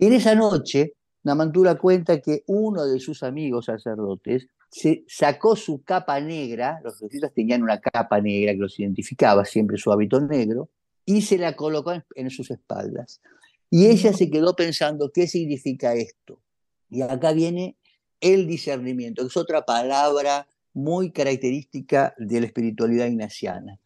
En 0.00 0.12
esa 0.12 0.34
noche, 0.34 0.94
Namantura 1.22 1.76
cuenta 1.76 2.20
que 2.20 2.42
uno 2.48 2.84
de 2.86 2.98
sus 2.98 3.22
amigos 3.22 3.66
sacerdotes 3.66 4.48
se 4.68 5.04
sacó 5.06 5.54
su 5.54 5.84
capa 5.84 6.20
negra, 6.20 6.80
los 6.82 6.98
jesuitas 6.98 7.32
tenían 7.32 7.62
una 7.62 7.80
capa 7.80 8.20
negra 8.20 8.50
que 8.50 8.58
los 8.58 8.76
identificaba, 8.80 9.44
siempre 9.44 9.78
su 9.78 9.92
hábito 9.92 10.20
negro, 10.20 10.70
y 11.06 11.22
se 11.22 11.38
la 11.38 11.54
colocó 11.54 11.92
en, 12.16 12.30
sus 12.30 12.50
espaldas. 12.50 13.20
Y 13.70 13.86
ella 13.86 14.12
se 14.12 14.28
quedó 14.28 14.56
pensando, 14.56 15.12
¿qué 15.14 15.28
significa 15.28 15.94
esto? 15.94 16.40
Y 16.90 17.02
acá 17.02 17.32
viene 17.32 17.76
el 18.20 18.48
discernimiento, 18.48 19.22
que 19.22 19.28
es 19.28 19.36
otra 19.36 19.64
palabra 19.64 20.48
muy 20.72 21.12
característica 21.12 22.12
de 22.18 22.40
la 22.40 22.46
espiritualidad 22.46 23.06
ignaciana. 23.06 23.78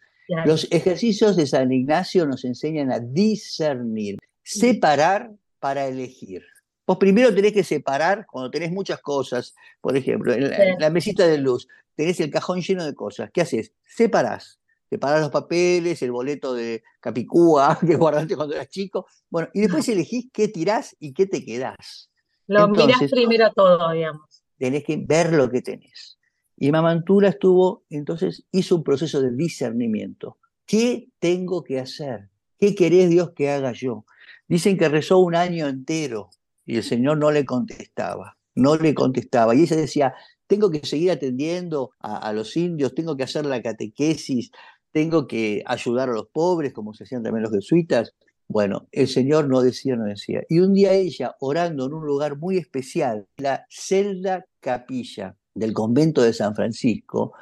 Los 0.44 0.68
ejercicios 0.70 1.36
de 1.36 1.46
San 1.46 1.72
Ignacio 1.72 2.26
nos 2.26 2.44
enseñan 2.44 2.92
a 2.92 3.00
discernir, 3.00 4.18
separar 4.42 5.32
para 5.58 5.86
elegir. 5.86 6.44
Vos 6.86 6.98
primero 6.98 7.34
tenés 7.34 7.52
que 7.52 7.64
separar, 7.64 8.26
cuando 8.26 8.50
tenés 8.50 8.70
muchas 8.70 9.00
cosas, 9.00 9.54
por 9.80 9.96
ejemplo, 9.96 10.32
en 10.32 10.78
la, 10.78 10.90
mesita 10.90 11.26
de 11.26 11.38
luz, 11.38 11.68
tenés 11.94 12.20
el 12.20 12.30
cajón 12.30 12.60
lleno 12.60 12.84
de 12.84 12.94
cosas. 12.94 13.30
¿Qué 13.32 13.42
haces? 13.42 13.72
Separás. 13.84 14.60
Separás 14.88 15.20
los 15.20 15.30
papeles, 15.30 16.00
el 16.02 16.12
boleto 16.12 16.54
de 16.54 16.82
Capicúa 17.00 17.78
que 17.86 17.96
guardaste 17.96 18.36
cuando 18.36 18.54
eras 18.54 18.68
chico. 18.68 19.06
Bueno, 19.28 19.48
y 19.52 19.60
después 19.60 19.88
elegís 19.88 20.28
qué 20.32 20.48
tirás 20.48 20.96
y 20.98 21.12
qué 21.12 21.26
te 21.26 21.44
quedás. 21.44 22.10
Lo 22.46 22.68
mirás 22.68 23.02
primero 23.10 23.52
todo, 23.52 23.92
digamos. 23.92 24.42
Tenés 24.56 24.84
que 24.84 24.96
ver 24.96 25.32
lo 25.32 25.50
que 25.50 25.60
tenés. 25.60 26.17
Y 26.60 26.72
Mamantura 26.72 27.28
estuvo, 27.28 27.84
entonces 27.88 28.44
hizo 28.50 28.76
un 28.76 28.82
proceso 28.82 29.22
de 29.22 29.30
discernimiento. 29.30 30.38
¿Qué 30.66 31.08
tengo 31.20 31.62
que 31.62 31.78
hacer? 31.78 32.30
¿Qué 32.58 32.74
querés 32.74 33.10
Dios 33.10 33.30
que 33.30 33.48
haga 33.50 33.72
yo? 33.72 34.04
Dicen 34.48 34.76
que 34.76 34.88
rezó 34.88 35.18
un 35.18 35.36
año 35.36 35.68
entero 35.68 36.30
y 36.66 36.76
el 36.76 36.82
Señor 36.82 37.18
no 37.18 37.30
le 37.30 37.44
contestaba, 37.44 38.36
no 38.56 38.76
le 38.76 38.92
contestaba. 38.92 39.54
Y 39.54 39.62
ella 39.62 39.76
decía, 39.76 40.14
tengo 40.48 40.68
que 40.70 40.84
seguir 40.84 41.12
atendiendo 41.12 41.92
a, 42.00 42.32
los 42.32 42.56
indios, 42.56 42.92
tengo 42.92 43.16
que 43.16 43.22
hacer 43.22 43.46
la 43.46 43.62
catequesis, 43.62 44.50
tengo 44.90 45.28
que 45.28 45.62
ayudar 45.64 46.08
a 46.08 46.14
los 46.14 46.26
pobres, 46.26 46.72
como 46.72 46.92
se 46.92 47.04
hacían 47.04 47.22
también 47.22 47.44
los 47.44 47.52
jesuitas. 47.52 48.14
Bueno, 48.48 48.88
el 48.90 49.06
Señor 49.06 49.48
no 49.48 49.62
decía, 49.62 49.94
no 49.94 50.06
decía. 50.06 50.42
Y 50.48 50.58
un 50.58 50.72
día 50.72 50.92
ella, 50.92 51.36
orando 51.38 51.86
en 51.86 51.92
un 51.92 52.04
lugar 52.04 52.36
muy 52.36 52.56
especial, 52.56 53.28
la 53.36 53.64
celda 53.70 54.46
capilla 54.58 55.36
del 55.58 55.72
convento 55.72 56.22
de 56.22 56.32
San 56.32 56.54
Francisco, 56.54 57.32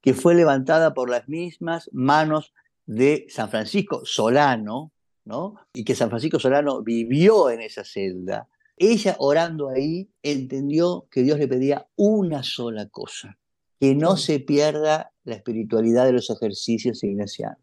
que 0.00 0.14
fue 0.14 0.34
levantada 0.34 0.94
por 0.94 1.10
las 1.10 1.28
mismas 1.28 1.90
manos 1.92 2.52
de 2.86 3.26
San 3.28 3.50
Francisco 3.50 4.02
Solano, 4.04 4.92
¿no? 5.24 5.56
Y 5.74 5.84
que 5.84 5.94
San 5.94 6.08
Francisco 6.08 6.38
Solano 6.38 6.82
vivió 6.82 7.50
en 7.50 7.60
esa 7.60 7.84
celda 7.84 8.48
ella 8.80 9.14
orando 9.18 9.68
ahí 9.68 10.08
entendió 10.22 11.06
que 11.10 11.22
Dios 11.22 11.38
le 11.38 11.46
pedía 11.46 11.86
una 11.96 12.42
sola 12.42 12.88
cosa, 12.88 13.38
que 13.78 13.94
no 13.94 14.16
se 14.16 14.40
pierda 14.40 15.12
la 15.22 15.34
espiritualidad 15.34 16.06
de 16.06 16.14
los 16.14 16.30
ejercicios 16.30 17.04
ignacianos. 17.04 17.58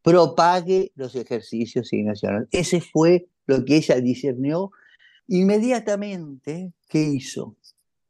Propague 0.00 0.90
los 0.94 1.14
ejercicios 1.16 1.92
ignacianos. 1.92 2.48
Ese 2.50 2.80
fue 2.80 3.28
lo 3.44 3.62
que 3.66 3.76
ella 3.76 3.96
discernió. 3.96 4.70
Inmediatamente, 5.28 6.72
¿qué 6.88 7.02
hizo? 7.02 7.56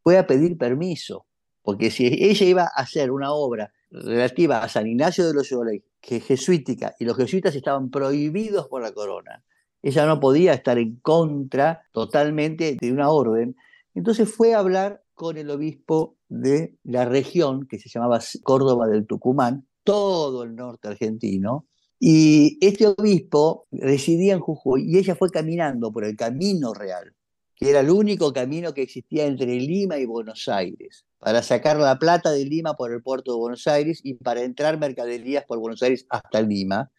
Fue 0.07 0.19
a 0.19 0.27
pedir 0.29 0.57
permiso, 0.57 1.27
porque 1.63 1.91
si 1.91 2.07
ella 2.07 2.47
iba 2.47 2.63
a 2.63 2.81
hacer 2.81 3.11
una 3.11 3.33
obra 3.33 3.73
relativa 3.91 4.63
a 4.63 4.69
San 4.69 4.87
Ignacio 4.87 5.27
de 5.27 5.35
Loyola, 5.35 5.73
que 6.01 6.19
es 6.19 6.25
jesuítica, 6.25 6.95
y 7.01 7.05
los 7.05 7.17
jesuitas 7.17 7.57
estaban 7.57 7.91
prohibidos 7.91 8.69
por 8.69 8.83
la 8.83 8.93
corona, 8.93 9.43
ella 9.83 10.07
no 10.07 10.21
podía 10.21 10.55
estar 10.55 10.79
en 10.79 11.01
contra 11.01 11.83
totalmente 11.91 12.77
de 12.81 12.93
una 12.93 13.11
orden. 13.11 13.57
Entonces 13.95 14.33
fue 14.33 14.55
a 14.55 14.61
hablar 14.61 15.03
con 15.13 15.39
el 15.39 15.51
obispo 15.51 16.19
de 16.29 16.77
la 16.85 17.05
región, 17.05 17.67
que 17.67 17.81
se 17.81 17.89
llamaba 17.89 18.21
Córdoba 18.45 18.87
del 18.87 19.09
Tucumán, 19.09 19.67
todo 19.83 20.45
el 20.45 20.55
norte 20.55 20.87
argentino, 20.87 21.67
y 21.99 22.65
este 22.65 22.87
obispo 22.87 23.67
residía 23.73 24.35
en 24.35 24.41
Jujuy 24.41 24.85
y 24.87 24.99
ella 24.99 25.17
fue 25.17 25.31
caminando 25.31 25.91
por 25.91 26.05
el 26.05 26.15
Camino 26.15 26.75
Real, 26.75 27.16
que 27.57 27.71
era 27.71 27.81
el 27.81 27.91
único 27.91 28.33
camino 28.33 28.75
que 28.75 28.83
existía 28.83 29.27
entre 29.27 29.57
Lima 29.57 29.99
y 29.99 30.05
Buenos 30.05 30.49
Aires, 30.49 31.07
para 31.19 31.43
sacar 31.43 31.79
la 31.79 31.99
plata 31.99 32.31
de 32.31 32.45
Lima 32.45 32.75
por 32.75 32.93
el 32.93 33.03
puerto 33.03 33.33
de 33.33 33.39
Buenos 33.39 33.67
Aires 33.67 34.01
y 34.05 34.15
para 34.15 34.43
entrar 34.43 34.79
mercaderías 34.79 35.45
por 35.45 35.59
Buenos 35.59 35.83
Aires 35.83 36.07
hasta 36.11 36.43
Lima 36.43 36.91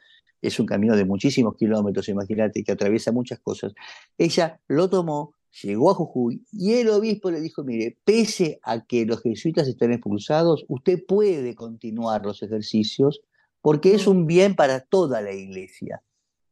es 0.42 0.60
un 0.60 0.66
camino 0.66 0.96
de 0.96 1.06
muchísimos 1.06 1.56
kilómetros, 1.56 2.10
imagínate, 2.10 2.64
que 2.64 2.72
atraviesa 2.72 3.12
muchas 3.12 3.40
cosas. 3.40 3.74
Ella 4.18 4.60
lo 4.68 4.90
tomó, 4.90 5.34
llegó 5.64 5.92
a 5.92 5.96
Jujuy 5.96 6.44
y 6.52 6.74
el 6.74 6.90
obispo 6.90 7.32
le 7.32 7.42
dijo, 7.42 7.64
mire, 7.64 7.98
pese 8.04 8.60
a 8.64 8.86
que 8.86 9.06
los 9.06 9.22
jesuitas 9.22 9.68
estén 9.68 9.94
expulsados, 9.94 10.66
usted 10.68 11.04
puede 11.06 11.56
continuar 11.56 12.26
los 12.26 12.44
ejercicios 12.44 13.22
porque 13.62 13.96
es 13.96 14.08
un 14.08 14.28
bien 14.28 14.56
para 14.56 14.82
toda 14.82 15.22
la 15.22 15.34
iglesia. 15.34 16.02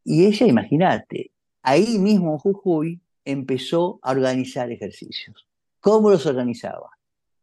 Y 0.03 0.25
ella, 0.25 0.47
imagínate, 0.47 1.31
ahí 1.61 1.97
mismo 1.99 2.33
en 2.33 2.37
Jujuy 2.39 3.01
empezó 3.25 3.99
a 4.01 4.11
organizar 4.11 4.71
ejercicios. 4.71 5.47
¿Cómo 5.81 6.09
los 6.09 6.25
organizaba? 6.25 6.91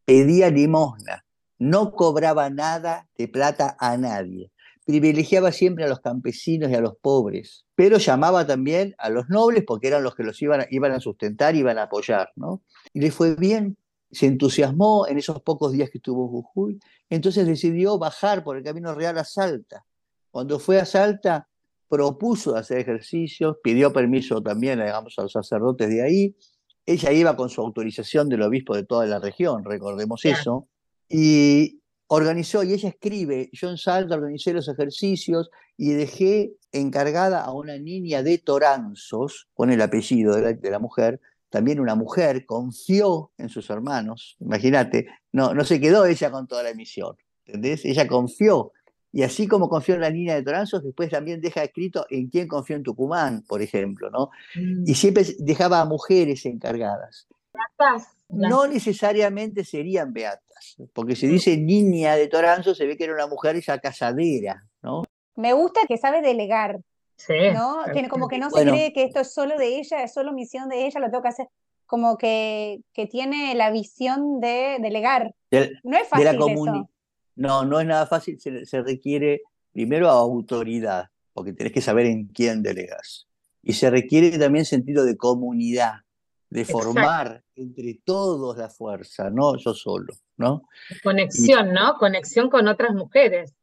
Pedía 0.04 0.50
limosna, 0.50 1.24
no 1.58 1.92
cobraba 1.92 2.48
nada 2.50 3.08
de 3.16 3.28
plata 3.28 3.76
a 3.78 3.96
nadie 3.96 4.52
privilegiaba 4.84 5.52
siempre 5.52 5.84
a 5.84 5.88
los 5.88 6.00
campesinos 6.00 6.70
y 6.70 6.74
a 6.74 6.80
los 6.80 6.96
pobres, 6.96 7.64
pero 7.74 7.98
llamaba 7.98 8.46
también 8.46 8.94
a 8.98 9.10
los 9.10 9.28
nobles 9.28 9.64
porque 9.66 9.88
eran 9.88 10.02
los 10.02 10.14
que 10.14 10.24
los 10.24 10.40
iban 10.42 10.62
a, 10.62 10.66
iban 10.70 10.92
a 10.92 11.00
sustentar 11.00 11.54
iban 11.54 11.78
a 11.78 11.84
apoyar, 11.84 12.32
¿no? 12.36 12.62
Y 12.92 13.00
le 13.00 13.10
fue 13.10 13.36
bien, 13.36 13.76
se 14.10 14.26
entusiasmó 14.26 15.06
en 15.06 15.18
esos 15.18 15.40
pocos 15.42 15.72
días 15.72 15.90
que 15.90 15.98
estuvo 15.98 16.28
Jujuy, 16.28 16.80
entonces 17.08 17.46
decidió 17.46 17.98
bajar 17.98 18.42
por 18.42 18.56
el 18.56 18.64
camino 18.64 18.94
real 18.94 19.18
a 19.18 19.24
Salta. 19.24 19.84
Cuando 20.30 20.58
fue 20.58 20.80
a 20.80 20.84
Salta, 20.84 21.48
propuso 21.92 22.56
hacer 22.56 22.78
ejercicios, 22.78 23.58
pidió 23.62 23.92
permiso 23.92 24.42
también, 24.42 24.78
digamos, 24.78 25.18
a 25.18 25.24
los 25.24 25.32
sacerdotes 25.32 25.90
de 25.90 26.02
ahí. 26.02 26.34
Ella 26.86 27.12
iba 27.12 27.36
con 27.36 27.50
su 27.50 27.60
autorización 27.60 28.30
del 28.30 28.40
obispo 28.40 28.74
de 28.74 28.86
toda 28.86 29.04
la 29.04 29.18
región, 29.18 29.62
recordemos 29.62 30.24
eso. 30.24 30.68
Y 31.06 31.82
organizó, 32.06 32.62
y 32.62 32.72
ella 32.72 32.88
escribe, 32.88 33.50
yo 33.52 33.68
en 33.68 33.76
Salta 33.76 34.14
organicé 34.14 34.54
los 34.54 34.68
ejercicios 34.68 35.50
y 35.76 35.90
dejé 35.90 36.54
encargada 36.72 37.42
a 37.44 37.52
una 37.52 37.76
niña 37.76 38.22
de 38.22 38.38
Toranzos, 38.38 39.48
con 39.52 39.70
el 39.70 39.82
apellido 39.82 40.36
de 40.36 40.70
la, 40.70 40.78
mujer, 40.78 41.20
también 41.50 41.78
una 41.78 41.94
mujer, 41.94 42.46
confió 42.46 43.32
en 43.36 43.50
sus 43.50 43.68
hermanos, 43.68 44.38
imagínate, 44.40 45.08
no, 45.30 45.52
no 45.52 45.62
se 45.62 45.78
quedó 45.78 46.06
ella 46.06 46.30
con 46.30 46.46
toda 46.46 46.62
la 46.62 46.72
misión, 46.72 47.16
¿entendés? 47.44 47.84
Ella 47.84 48.08
confió. 48.08 48.72
Y 49.12 49.22
así 49.22 49.46
como 49.46 49.68
confió 49.68 49.94
en 49.94 50.00
la 50.00 50.10
niña 50.10 50.34
de 50.34 50.42
Toranzos, 50.42 50.82
después 50.82 51.10
también 51.10 51.40
deja 51.40 51.62
escrito 51.62 52.06
en 52.08 52.28
quién 52.28 52.48
confió 52.48 52.76
en 52.76 52.82
Tucumán, 52.82 53.44
por 53.46 53.60
ejemplo, 53.60 54.10
¿no? 54.10 54.30
Mm. 54.54 54.84
Y 54.86 54.94
siempre 54.94 55.24
dejaba 55.38 55.80
a 55.80 55.84
mujeres 55.84 56.46
encargadas. 56.46 57.28
No 58.28 58.66
necesariamente 58.66 59.64
serían 59.64 60.12
beatas 60.12 60.52
porque 60.92 61.16
si 61.16 61.26
dice 61.26 61.56
niña 61.56 62.16
de 62.16 62.28
Toranzo, 62.28 62.74
se 62.74 62.86
ve 62.86 62.96
que 62.96 63.04
era 63.04 63.14
una 63.14 63.26
mujer 63.26 63.60
ya 63.60 63.78
casadera, 63.78 64.64
¿no? 64.82 65.02
Me 65.34 65.52
gusta 65.52 65.80
que 65.88 65.96
sabe 65.96 66.20
delegar, 66.20 66.80
sí. 67.16 67.50
¿no? 67.54 67.84
Tiene 67.92 68.08
como 68.08 68.28
que 68.28 68.38
no 68.38 68.50
se 68.50 68.64
cree 68.64 68.92
que 68.92 69.04
esto 69.04 69.20
es 69.20 69.32
solo 69.32 69.56
de 69.56 69.78
ella, 69.78 70.02
es 70.02 70.12
solo 70.12 70.32
misión 70.32 70.68
de 70.68 70.86
ella, 70.86 71.00
lo 71.00 71.10
tengo 71.10 71.22
que 71.22 71.28
hacer. 71.28 71.48
Como 71.86 72.16
que, 72.16 72.80
que 72.92 73.06
tiene 73.06 73.54
la 73.54 73.70
visión 73.70 74.40
de 74.40 74.78
delegar. 74.80 75.34
no 75.82 75.96
es 75.96 76.08
fácil 76.08 76.26
de 76.26 76.32
la, 76.32 76.88
No, 77.34 77.64
no 77.64 77.80
es 77.80 77.86
nada 77.86 78.06
fácil, 78.06 78.38
se, 78.40 78.82
requiere 78.82 79.42
primero 79.72 80.08
autoridad, 80.08 81.08
porque 81.32 81.52
tenés 81.52 81.72
que 81.72 81.80
saber 81.80 82.06
en 82.06 82.26
quién 82.26 82.62
delegas. 82.62 83.26
Y 83.62 83.74
se 83.74 83.90
requiere 83.90 84.38
también 84.38 84.64
sentido 84.64 85.04
de 85.04 85.16
comunidad, 85.16 86.00
de 86.50 86.64
formar 86.64 87.42
entre 87.54 88.00
todos 88.04 88.58
la 88.58 88.68
fuerza, 88.68 89.30
no 89.30 89.56
yo 89.56 89.72
solo, 89.72 90.14
¿no? 90.36 90.68
Conexión, 91.02 91.72
¿no? 91.72 91.94
Conexión 91.94 92.50
con 92.50 92.68
otras 92.68 92.94
mujeres. 92.94 93.54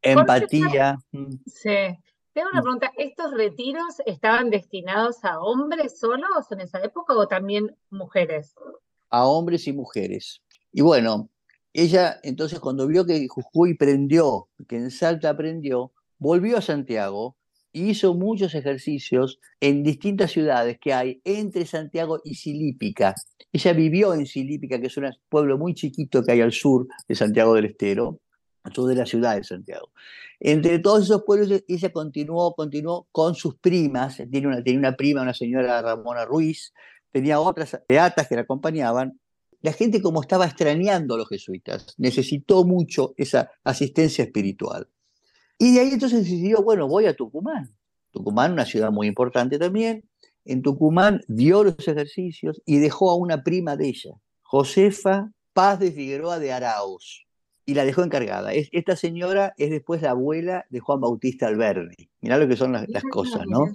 Empatía. 0.00 0.98
Mm. 1.12 1.34
Sí. 1.46 1.98
Tengo 2.32 2.48
una 2.52 2.60
mm. 2.60 2.64
pregunta, 2.64 2.92
¿estos 2.96 3.32
retiros 3.32 4.00
estaban 4.06 4.50
destinados 4.50 5.24
a 5.24 5.40
hombres 5.40 5.98
solos 5.98 6.50
en 6.50 6.60
esa 6.60 6.80
época 6.82 7.14
o 7.14 7.26
también 7.26 7.76
mujeres? 7.90 8.54
A 9.10 9.26
hombres 9.26 9.66
y 9.66 9.72
mujeres. 9.72 10.40
Y 10.72 10.82
bueno, 10.82 11.28
ella 11.72 12.20
entonces 12.22 12.60
cuando 12.60 12.86
vio 12.86 13.06
que 13.06 13.26
Jujuy 13.28 13.74
prendió, 13.74 14.48
que 14.68 14.76
en 14.76 14.90
Salta 14.90 15.30
aprendió, 15.30 15.92
volvió 16.18 16.58
a 16.58 16.62
Santiago 16.62 17.36
hizo 17.72 18.14
muchos 18.14 18.54
ejercicios 18.54 19.40
en 19.60 19.82
distintas 19.82 20.32
ciudades 20.32 20.78
que 20.80 20.92
hay 20.92 21.20
entre 21.24 21.66
Santiago 21.66 22.20
y 22.24 22.34
Silípica. 22.34 23.14
Ella 23.52 23.72
vivió 23.72 24.14
en 24.14 24.26
Silípica, 24.26 24.80
que 24.80 24.86
es 24.86 24.96
un 24.96 25.10
pueblo 25.28 25.58
muy 25.58 25.74
chiquito 25.74 26.22
que 26.22 26.32
hay 26.32 26.40
al 26.40 26.52
sur 26.52 26.86
de 27.08 27.14
Santiago 27.14 27.54
del 27.54 27.66
Estero, 27.66 28.20
al 28.62 28.72
sur 28.72 28.88
de 28.88 28.96
la 28.96 29.06
ciudad 29.06 29.36
de 29.36 29.44
Santiago. 29.44 29.90
Entre 30.38 30.78
todos 30.78 31.04
esos 31.04 31.22
pueblos, 31.24 31.62
ella 31.68 31.92
continuó, 31.92 32.54
continuó 32.54 33.06
con 33.12 33.34
sus 33.34 33.56
primas. 33.56 34.22
Tiene 34.30 34.46
una, 34.46 34.62
tenía 34.62 34.78
una 34.78 34.96
prima, 34.96 35.22
una 35.22 35.34
señora 35.34 35.82
Ramona 35.82 36.24
Ruiz, 36.24 36.72
tenía 37.12 37.40
otras 37.40 37.80
beatas 37.88 38.26
que 38.28 38.36
la 38.36 38.42
acompañaban. 38.42 39.20
La 39.62 39.72
gente, 39.72 40.00
como 40.00 40.22
estaba 40.22 40.46
extrañando 40.46 41.14
a 41.14 41.18
los 41.18 41.28
jesuitas, 41.28 41.94
necesitó 41.98 42.64
mucho 42.64 43.12
esa 43.16 43.50
asistencia 43.62 44.24
espiritual. 44.24 44.88
Y 45.58 45.74
de 45.74 45.80
ahí 45.80 45.90
entonces 45.92 46.20
decidió, 46.20 46.62
bueno, 46.62 46.88
voy 46.88 47.04
a 47.06 47.14
Tucumán. 47.14 47.76
Tucumán, 48.10 48.52
una 48.52 48.64
ciudad 48.64 48.90
muy 48.90 49.06
importante 49.06 49.58
también. 49.58 50.08
En 50.46 50.62
Tucumán 50.62 51.20
dio 51.28 51.62
los 51.62 51.86
ejercicios 51.86 52.62
y 52.64 52.78
dejó 52.78 53.10
a 53.10 53.16
una 53.16 53.44
prima 53.44 53.76
de 53.76 53.88
ella, 53.88 54.12
Josefa 54.42 55.30
Paz 55.52 55.78
de 55.78 55.92
Figueroa 55.92 56.38
de 56.38 56.52
Arauz, 56.52 57.26
y 57.66 57.74
la 57.74 57.84
dejó 57.84 58.02
encargada. 58.02 58.52
Esta 58.52 58.96
señora 58.96 59.52
es 59.58 59.70
después 59.70 60.00
la 60.00 60.12
abuela 60.12 60.64
de 60.70 60.80
Juan 60.80 61.00
Bautista 61.00 61.46
Alberdi. 61.46 62.08
Mirá 62.22 62.38
lo 62.38 62.48
que 62.48 62.56
son 62.56 62.72
las, 62.72 62.86
cosas, 63.12 63.42
¿no? 63.46 63.66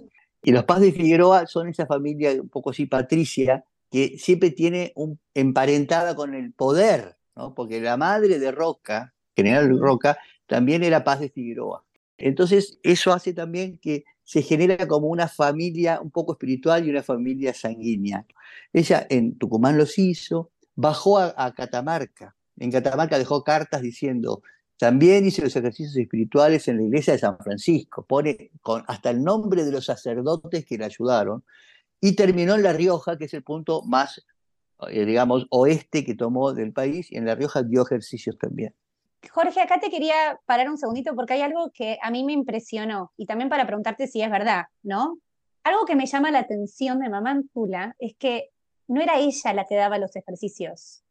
Y 0.41 0.51
los 0.51 0.63
Paz 0.63 0.81
de 0.81 0.91
Figueroa 0.91 1.45
son 1.45 1.69
esa 1.69 1.85
familia 1.85 2.31
un 2.41 2.49
poco 2.49 2.71
así 2.71 2.87
patricia 2.87 3.63
que 3.91 4.17
siempre 4.17 4.51
tiene 4.51 4.91
un, 4.95 5.19
emparentada 5.33 6.15
con 6.15 6.33
el 6.33 6.53
poder, 6.53 7.17
¿no? 7.35 7.53
Porque 7.53 7.81
la 7.81 7.97
madre 7.97 8.39
de 8.39 8.51
Roca, 8.51 9.13
General 9.35 9.77
Roca, 9.79 10.17
también 10.47 10.83
era 10.83 11.03
Paz 11.03 11.19
de 11.19 11.29
Figueroa. 11.29 11.85
Entonces, 12.17 12.79
eso 12.83 13.11
hace 13.13 13.33
también 13.33 13.77
que 13.77 14.05
se 14.23 14.41
genera 14.41 14.87
como 14.87 15.07
una 15.07 15.27
familia 15.27 16.01
un 16.01 16.11
poco 16.11 16.33
espiritual 16.33 16.85
y 16.85 16.89
una 16.89 17.03
familia 17.03 17.53
sanguínea. 17.53 18.25
Ella 18.73 19.05
en 19.09 19.37
Tucumán 19.37 19.77
los 19.77 19.97
hizo, 19.99 20.51
bajó 20.75 21.19
a, 21.19 21.53
Catamarca. 21.53 22.35
En 22.57 22.71
Catamarca 22.71 23.19
dejó 23.19 23.43
cartas 23.43 23.81
diciendo, 23.81 24.41
también 24.77 25.25
hice 25.25 25.41
los 25.41 25.55
ejercicios 25.55 25.95
espirituales 25.95 26.67
en 26.67 26.77
la 26.77 26.83
iglesia 26.83 27.13
de 27.13 27.19
San 27.19 27.37
Francisco, 27.37 28.05
pone 28.05 28.51
con, 28.61 28.83
hasta 28.87 29.09
el 29.09 29.23
nombre 29.23 29.63
de 29.63 29.71
los 29.71 29.85
sacerdotes 29.85 30.65
que 30.65 30.77
le 30.77 30.85
ayudaron, 30.85 31.43
y 32.01 32.15
terminó 32.15 32.55
en 32.55 32.63
La 32.63 32.73
Rioja, 32.73 33.17
que 33.17 33.25
es 33.25 33.33
el 33.33 33.43
punto 33.43 33.81
más, 33.83 34.25
eh, 34.89 35.05
digamos, 35.05 35.47
oeste 35.49 36.03
que 36.03 36.15
tomó 36.15 36.53
del 36.53 36.73
país, 36.73 37.11
y 37.11 37.17
en 37.17 37.25
La 37.25 37.35
Rioja 37.35 37.63
dio 37.63 37.83
ejercicios 37.83 38.37
también. 38.37 38.73
Jorge, 39.31 39.61
acá 39.61 39.79
te 39.79 39.89
quería 39.89 40.39
parar 40.45 40.69
un 40.69 40.77
segundito 40.77 41.15
porque 41.15 41.33
hay 41.33 41.41
algo 41.41 41.71
que 41.73 41.97
a 42.01 42.11
mí 42.11 42.23
me 42.23 42.33
impresionó 42.33 43.11
y 43.17 43.25
también 43.25 43.49
para 43.49 43.65
preguntarte 43.65 44.07
si 44.07 44.21
es 44.21 44.29
verdad, 44.29 44.65
¿no? 44.83 45.17
Algo 45.63 45.85
que 45.85 45.95
me 45.95 46.05
llama 46.05 46.31
la 46.31 46.39
atención 46.39 46.99
de 46.99 47.09
Mamá 47.09 47.31
Antula 47.31 47.95
es 47.97 48.15
que 48.15 48.49
no 48.87 49.01
era 49.01 49.17
ella 49.17 49.53
la 49.53 49.65
que 49.65 49.75
daba 49.75 49.97
los 49.97 50.15
ejercicios. 50.15 51.03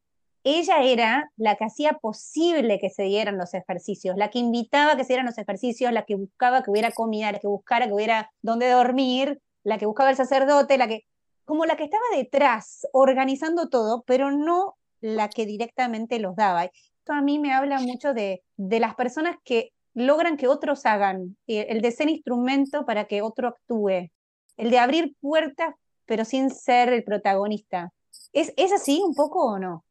Ella 0.44 0.82
era 0.82 1.32
la 1.36 1.56
que 1.56 1.64
hacía 1.64 1.94
posible 1.94 2.78
que 2.78 2.90
se 2.90 3.04
dieran 3.04 3.38
los 3.38 3.54
ejercicios, 3.54 4.16
la 4.16 4.30
que 4.30 4.38
invitaba 4.38 4.92
a 4.92 4.96
que 4.96 5.04
se 5.04 5.14
dieran 5.14 5.26
los 5.26 5.38
ejercicios, 5.38 5.90
la 5.90 6.04
que 6.04 6.16
buscaba 6.16 6.62
que 6.62 6.70
hubiera 6.70 6.92
comida, 6.92 7.32
la 7.32 7.38
que 7.38 7.48
buscara 7.48 7.86
que 7.86 7.94
hubiera 7.94 8.30
dónde 8.42 8.68
dormir, 8.70 9.40
la 9.64 9.78
que 9.78 9.86
buscaba 9.86 10.10
el 10.10 10.16
sacerdote, 10.16 10.78
la 10.78 10.86
que, 10.86 11.04
como 11.44 11.66
la 11.66 11.76
que 11.76 11.84
estaba 11.84 12.04
detrás 12.14 12.86
organizando 12.92 13.68
todo, 13.68 14.04
pero 14.06 14.30
no 14.30 14.76
la 15.00 15.28
que 15.28 15.44
directamente 15.44 16.18
los 16.18 16.36
daba 16.36 16.70
a 17.06 17.20
mí 17.20 17.38
me 17.38 17.52
habla 17.52 17.80
mucho 17.80 18.14
de, 18.14 18.42
de 18.56 18.80
las 18.80 18.94
personas 18.94 19.36
que 19.44 19.72
logran 19.92 20.36
que 20.36 20.48
otros 20.48 20.86
hagan, 20.86 21.36
eh, 21.46 21.66
el 21.68 21.80
de 21.82 21.92
ser 21.92 22.08
instrumento 22.08 22.86
para 22.86 23.04
que 23.04 23.22
otro 23.22 23.48
actúe, 23.48 24.10
el 24.56 24.70
de 24.70 24.78
abrir 24.78 25.14
puertas 25.20 25.74
pero 26.06 26.24
sin 26.24 26.50
ser 26.50 26.92
el 26.92 27.02
protagonista. 27.02 27.92
¿Es, 28.32 28.52
¿Es 28.56 28.72
así 28.72 29.00
un 29.02 29.14
poco 29.14 29.54
o 29.54 29.58
no? 29.58 29.84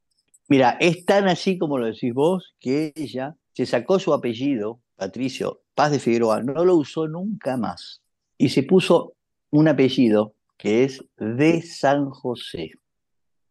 Mira, 0.47 0.77
es 0.79 1.05
tan 1.05 1.27
así 1.27 1.57
como 1.57 1.77
lo 1.77 1.87
decís 1.87 2.13
vos 2.13 2.55
que 2.59 2.93
ella 2.95 3.35
se 3.53 3.65
sacó 3.65 3.97
su 3.97 4.13
apellido, 4.13 4.79
Patricio 4.95 5.61
Paz 5.73 5.91
de 5.91 5.99
Figueroa, 5.99 6.43
no 6.43 6.65
lo 6.65 6.75
usó 6.75 7.07
nunca 7.07 7.57
más 7.57 8.01
y 8.37 8.49
se 8.49 8.63
puso 8.63 9.13
un 9.53 9.67
apellido 9.67 10.33
que 10.57 10.83
es 10.83 11.05
de 11.17 11.61
San 11.61 12.09
José. 12.09 12.71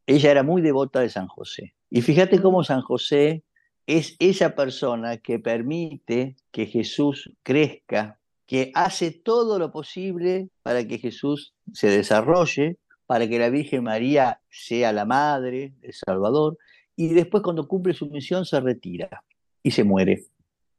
Ella 0.05 0.33
era 0.33 0.43
muy 0.43 0.61
devota 0.61 0.99
de 0.99 1.09
San 1.09 1.29
José. 1.29 1.75
Y 1.91 2.03
fíjate 2.03 2.43
cómo 2.43 2.65
San 2.65 2.83
José 2.83 3.45
es 3.87 4.17
esa 4.19 4.57
persona 4.57 5.19
que 5.19 5.39
permite 5.39 6.35
que 6.51 6.67
Jesús 6.67 7.31
crezca, 7.45 8.19
que 8.47 8.73
hace 8.75 9.13
todo 9.13 9.61
lo 9.61 9.71
posible 9.71 10.49
para 10.65 10.85
que 10.89 10.99
Jesús 10.99 11.55
se 11.73 11.89
desarrolle, 11.89 12.79
para 13.07 13.29
que 13.29 13.39
la 13.39 13.49
Virgen 13.49 13.85
María 13.85 14.41
sea 14.51 14.93
la 14.93 15.05
madre 15.05 15.73
del 15.79 15.93
Salvador, 15.93 16.59
y 16.97 17.15
después 17.15 17.45
cuando 17.45 17.69
cumple 17.69 17.95
su 17.95 18.09
misión 18.09 18.45
se 18.45 18.61
retira 18.61 19.23
y 19.63 19.71
se 19.71 19.85
muere. 19.85 20.25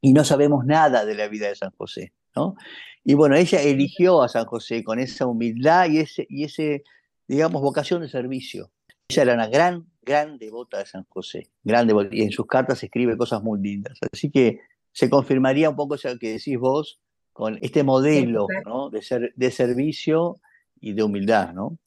Y 0.02 0.12
no 0.12 0.26
sabemos 0.26 0.66
nada 0.66 1.06
de 1.06 1.16
la 1.16 1.30
vida 1.30 1.48
de 1.48 1.56
San 1.56 1.72
José. 1.78 2.12
¿No? 2.36 2.56
Y 3.04 3.16
bueno, 3.16 3.36
ella 3.36 3.62
eligió 3.62 4.24
a 4.24 4.30
San 4.30 4.46
José 4.46 4.84
con 4.84 5.00
esa 5.00 5.28
humildad 5.28 5.90
y 5.90 6.00
ese, 6.00 6.26
y 6.30 6.46
ese 6.46 6.84
digamos, 7.28 7.62
vocación 7.62 8.02
de 8.02 8.10
servicio. 8.10 8.72
Ella 9.10 9.24
era 9.24 9.34
una 9.34 9.48
gran 9.48 9.88
gran 10.04 10.38
devota 10.38 10.80
de 10.80 10.86
San 10.86 11.06
José, 11.10 11.50
gran 11.64 11.90
y 12.12 12.24
en 12.24 12.32
sus 12.32 12.46
cartas 12.46 12.84
escribe 12.84 13.18
cosas 13.18 13.42
muy 13.42 13.60
lindas. 13.62 13.98
Así 14.12 14.30
que 14.30 14.60
se 14.92 15.10
confirmaría 15.10 15.70
un 15.70 15.76
poco 15.76 15.96
eso 15.96 16.10
que 16.20 16.34
decís 16.34 16.58
vos 16.60 17.00
con 17.32 17.58
este 17.62 17.84
modelo 17.84 18.48
de, 18.92 19.02
ser, 19.02 19.34
de 19.36 19.52
servicio 19.52 20.40
y 20.80 20.94
de 20.94 21.04
humildad, 21.04 21.54
¿no? 21.54 21.78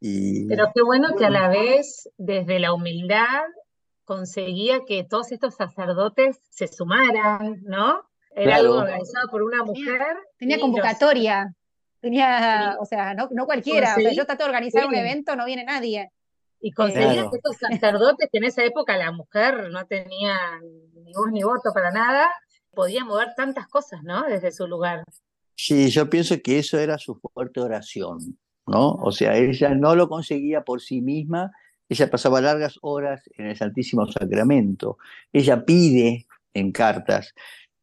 Pero 0.00 0.70
qué 0.74 0.82
bueno 0.82 1.14
que 1.16 1.26
a 1.26 1.30
la 1.30 1.48
vez, 1.48 2.08
desde 2.16 2.58
la 2.58 2.72
humildad, 2.72 3.42
conseguía 4.04 4.80
que 4.86 5.04
todos 5.04 5.30
estos 5.30 5.54
sacerdotes 5.54 6.40
se 6.50 6.66
sumaran, 6.66 7.62
¿no? 7.62 8.02
Era 8.34 8.56
algo 8.56 8.74
organizado 8.78 9.28
por 9.30 9.42
una 9.42 9.64
mujer. 9.64 10.00
Tenía, 10.38 10.58
convocatoria, 10.58 11.54
tenía, 12.00 12.76
o 12.80 12.84
sea, 12.84 13.14
no, 13.14 13.28
cualquiera, 13.46 13.94
o 13.96 14.00
sea, 14.00 14.12
yo 14.12 14.24
trato 14.24 14.44
de 14.44 14.50
organizar 14.50 14.86
un 14.86 14.94
evento, 14.94 15.36
no 15.36 15.44
viene 15.44 15.64
nadie. 15.64 16.10
Y 16.60 16.70
conseguías 16.72 17.28
que 17.28 17.36
estos 17.36 17.56
sacerdotes, 17.56 18.28
que 18.30 18.38
en 18.38 18.44
esa 18.44 18.64
época 18.64 18.96
la 18.96 19.10
mujer 19.10 19.68
no 19.70 19.84
tenía 19.86 20.38
ni 20.94 21.12
voz 21.12 21.32
ni 21.32 21.42
voto 21.42 21.72
para 21.74 21.90
nada, 21.90 22.30
podía 22.70 23.04
mover 23.04 23.34
tantas 23.36 23.66
cosas, 23.66 24.02
¿no? 24.04 24.22
Desde 24.22 24.52
su 24.52 24.66
lugar. 24.66 25.02
Sí, 25.56 25.90
yo 25.90 26.08
pienso 26.08 26.36
que 26.42 26.58
eso 26.58 26.78
era 26.78 26.98
su 26.98 27.16
fuerte 27.16 27.60
oración, 27.60 28.38
¿no? 28.66 28.92
O 28.94 29.12
sea, 29.12 29.36
ella 29.36 29.74
no 29.74 29.94
lo 29.94 30.08
conseguía 30.08 30.62
por 30.62 30.80
sí 30.80 31.00
misma, 31.00 31.50
ella 31.88 32.08
pasaba 32.08 32.40
largas 32.40 32.78
horas 32.80 33.22
en 33.36 33.46
el 33.46 33.56
Santísimo 33.56 34.06
Sacramento. 34.10 34.98
Ella 35.32 35.64
pide 35.64 36.26
en 36.54 36.72
cartas 36.72 37.34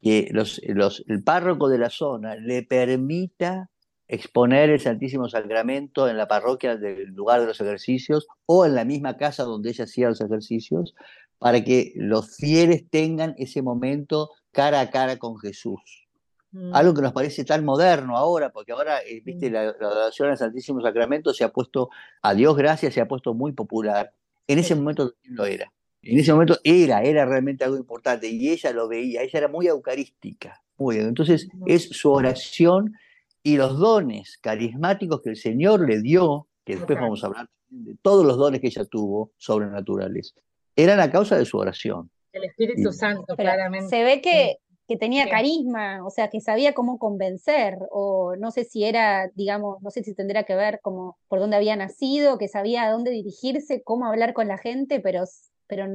que 0.02 0.30
los, 0.32 0.62
los, 0.66 1.04
el 1.08 1.24
párroco 1.24 1.70
de 1.70 1.78
la 1.78 1.90
zona 1.90 2.36
le 2.36 2.64
permita 2.64 3.70
exponer 4.08 4.72
el 4.72 4.80
Santísimo 4.80 5.30
Sacramento 5.30 6.10
en 6.10 6.18
la 6.18 6.28
parroquia 6.28 6.76
del 6.76 7.10
lugar 7.10 7.42
de 7.42 7.48
los 7.48 7.62
ejercicios 7.62 8.28
o 8.46 8.66
en 8.66 8.74
la 8.74 8.84
misma 8.84 9.18
casa 9.18 9.44
donde 9.44 9.70
ella 9.70 9.84
hacía 9.84 10.10
los 10.10 10.20
ejercicios, 10.20 10.96
para 11.38 11.64
que 11.64 11.94
los 11.96 12.36
fieles 12.36 12.90
tengan 12.90 13.36
ese 13.38 13.62
momento 13.62 14.32
cara 14.52 14.82
a 14.82 14.90
cara 14.90 15.18
con 15.18 15.38
Jesús. 15.38 16.08
Mm. 16.52 16.74
Algo 16.74 16.94
que 16.96 17.02
nos 17.04 17.14
parece 17.14 17.46
tan 17.46 17.64
moderno 17.64 18.18
ahora, 18.18 18.52
porque 18.52 18.72
ahora, 18.72 19.00
eh, 19.02 19.22
viste, 19.24 19.52
la, 19.52 19.66
la, 19.66 19.88
adoración 19.88 20.30
al 20.30 20.38
Santísimo 20.38 20.82
Sacramento 20.82 21.34
se 21.34 21.44
ha 21.44 21.50
puesto, 21.50 21.90
a 22.24 22.34
Dios 22.34 22.58
gracias, 22.58 22.96
se 22.96 23.02
ha 23.02 23.08
puesto 23.08 23.36
muy 23.36 23.54
popular. 23.54 24.12
En 24.48 24.58
ese 24.58 24.74
momento 24.76 25.12
también 25.12 25.36
lo 25.36 25.46
era. 25.46 25.72
En 26.02 26.18
ese 26.20 26.32
momento 26.32 26.58
era, 26.64 27.04
era 27.04 27.26
realmente 27.26 27.64
algo 27.64 27.78
importante 27.78 28.28
y 28.28 28.50
ella 28.50 28.72
lo 28.72 28.88
veía, 28.88 29.22
ella 29.22 29.40
era 29.40 29.48
muy 29.48 29.68
eucarística. 29.68 30.62
Muy 30.78 30.96
bien. 30.96 31.10
Entonces 31.10 31.50
es 31.66 31.90
su 31.90 32.12
oración 32.12 32.96
y 33.44 33.58
los 33.58 33.78
dones 33.78 34.38
carismáticos 34.42 35.22
que 35.22 35.32
el 35.32 35.36
Señor 35.36 35.88
le 35.88 36.02
dio, 36.02 36.48
que 36.66 36.76
después 36.78 37.00
vamos 37.00 37.24
a 37.24 37.28
hablar 37.28 37.50
de 37.70 37.96
todos 38.02 38.26
los 38.26 38.38
dones 38.38 38.62
que 38.62 38.68
ella 38.68 38.86
tuvo 38.86 39.32
sobrenaturales, 39.38 40.34
eran 40.76 41.00
a 41.00 41.12
causa 41.12 41.38
de 41.38 41.46
su 41.46 41.58
oración. 41.58 42.10
El 42.32 42.46
Espíritu 42.46 42.92
Santo, 42.92 43.36
claramente. 43.36 43.90
Se 43.90 44.04
ve 44.04 44.22
que, 44.22 44.58
que 44.88 44.98
tenía 44.98 45.30
carisma, 45.30 46.06
o 46.06 46.10
sea, 46.10 46.30
que 46.30 46.42
sabía 46.42 46.74
cómo 46.74 46.98
convencer, 46.98 47.78
o 47.92 48.36
no 48.38 48.52
sé 48.52 48.64
si 48.64 48.86
era, 48.86 49.30
digamos, 49.36 49.82
no 49.82 49.92
sé 49.92 50.04
si 50.04 50.14
tendría 50.14 50.44
que 50.44 50.56
ver 50.56 50.80
como 50.82 51.18
por 51.28 51.40
dónde 51.40 51.58
había 51.58 51.76
nacido, 51.76 52.38
que 52.38 52.48
sabía 52.48 52.84
a 52.84 52.92
dónde 52.92 53.12
dirigirse, 53.12 53.84
cómo 53.84 54.06
hablar 54.06 54.34
con 54.34 54.48
la 54.48 54.58
gente, 54.58 55.00
pero, 55.00 55.24
pero 55.70 55.86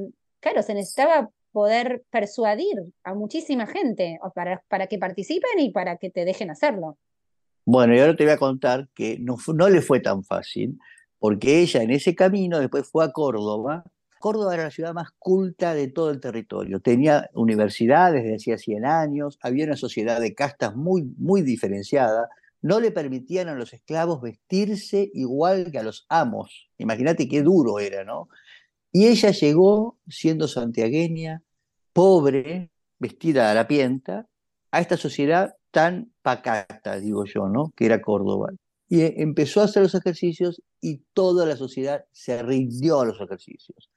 claro, 0.41 0.63
se 0.63 0.73
necesitaba 0.73 1.29
poder 1.53 2.05
persuadir 2.11 2.75
a 3.03 3.15
muchísima 3.15 3.67
gente 3.67 4.19
para, 4.35 4.63
para 4.69 4.87
que 4.87 4.99
participen 4.99 5.59
y 5.59 5.71
para 5.71 5.99
que 5.99 6.11
te 6.11 6.25
dejen 6.25 6.51
hacerlo. 6.51 6.97
Bueno, 7.67 7.95
y 7.95 8.01
ahora 8.01 8.17
te 8.17 8.25
voy 8.25 8.33
a 8.33 8.39
contar 8.39 8.89
que 8.95 9.19
no, 9.19 9.37
no 9.55 9.69
le 9.69 9.81
fue 9.81 10.01
tan 10.01 10.23
fácil, 10.25 10.79
porque 11.19 11.61
ella 11.61 11.83
en 11.83 11.91
ese 11.91 12.15
camino 12.15 12.59
después 12.59 12.89
fue 12.91 13.05
a 13.05 13.13
Córdoba. 13.13 13.85
Córdoba 14.19 14.55
era 14.55 14.65
la 14.65 14.71
ciudad 14.71 14.95
más 14.95 15.11
culta 15.19 15.75
de 15.75 15.89
todo 15.89 16.11
el 16.11 16.21
territorio. 16.21 16.81
Tenía 16.81 17.31
universidades 17.35 18.23
desde 18.23 18.37
hacía 18.37 18.59
100 18.59 18.85
años, 18.85 19.39
había 19.43 19.65
una 19.65 19.77
sociedad 19.77 20.21
de 20.21 20.35
castas 20.35 20.77
muy, 20.77 21.03
muy 21.17 21.43
diferenciada. 21.43 22.29
No 22.63 22.81
le 22.81 22.91
permitían 22.91 23.49
a 23.49 23.55
los 23.55 23.73
esclavos 23.73 24.21
vestirse 24.23 25.11
igual 25.15 25.71
que 25.71 25.79
a 25.79 25.83
los 25.83 26.07
amos. 26.09 26.69
Imagínate 26.79 27.29
qué 27.29 27.43
duro 27.43 27.79
era, 27.79 28.05
¿no? 28.05 28.29
Y 28.97 29.09
ella 29.09 29.33
llegó, 29.33 29.99
siendo 30.07 30.47
santiagueña, 30.47 31.43
pobre, 31.93 32.71
vestida 33.01 33.51
a 33.51 33.55
la 33.55 33.67
pienta, 33.67 34.29
a 34.71 34.81
esta 34.81 34.97
sociedad 34.97 35.57
tan 35.73 36.13
pacata, 36.23 37.01
digo 37.01 37.25
yo, 37.25 37.49
¿no? 37.49 37.73
Que 37.75 37.87
era 37.87 38.01
Córdoba. 38.01 38.53
Y 38.89 39.01
eh, 39.01 39.15
empezó 39.17 39.61
a 39.61 39.65
hacer 39.65 39.83
los 39.83 39.97
ejercicios 39.97 40.63
y 40.81 40.99
toda 41.13 41.45
la 41.45 41.57
sociedad 41.57 42.05
se 42.13 42.41
rindió 42.45 43.01
a 43.01 43.07
los 43.07 43.21
ejercicios. 43.21 43.91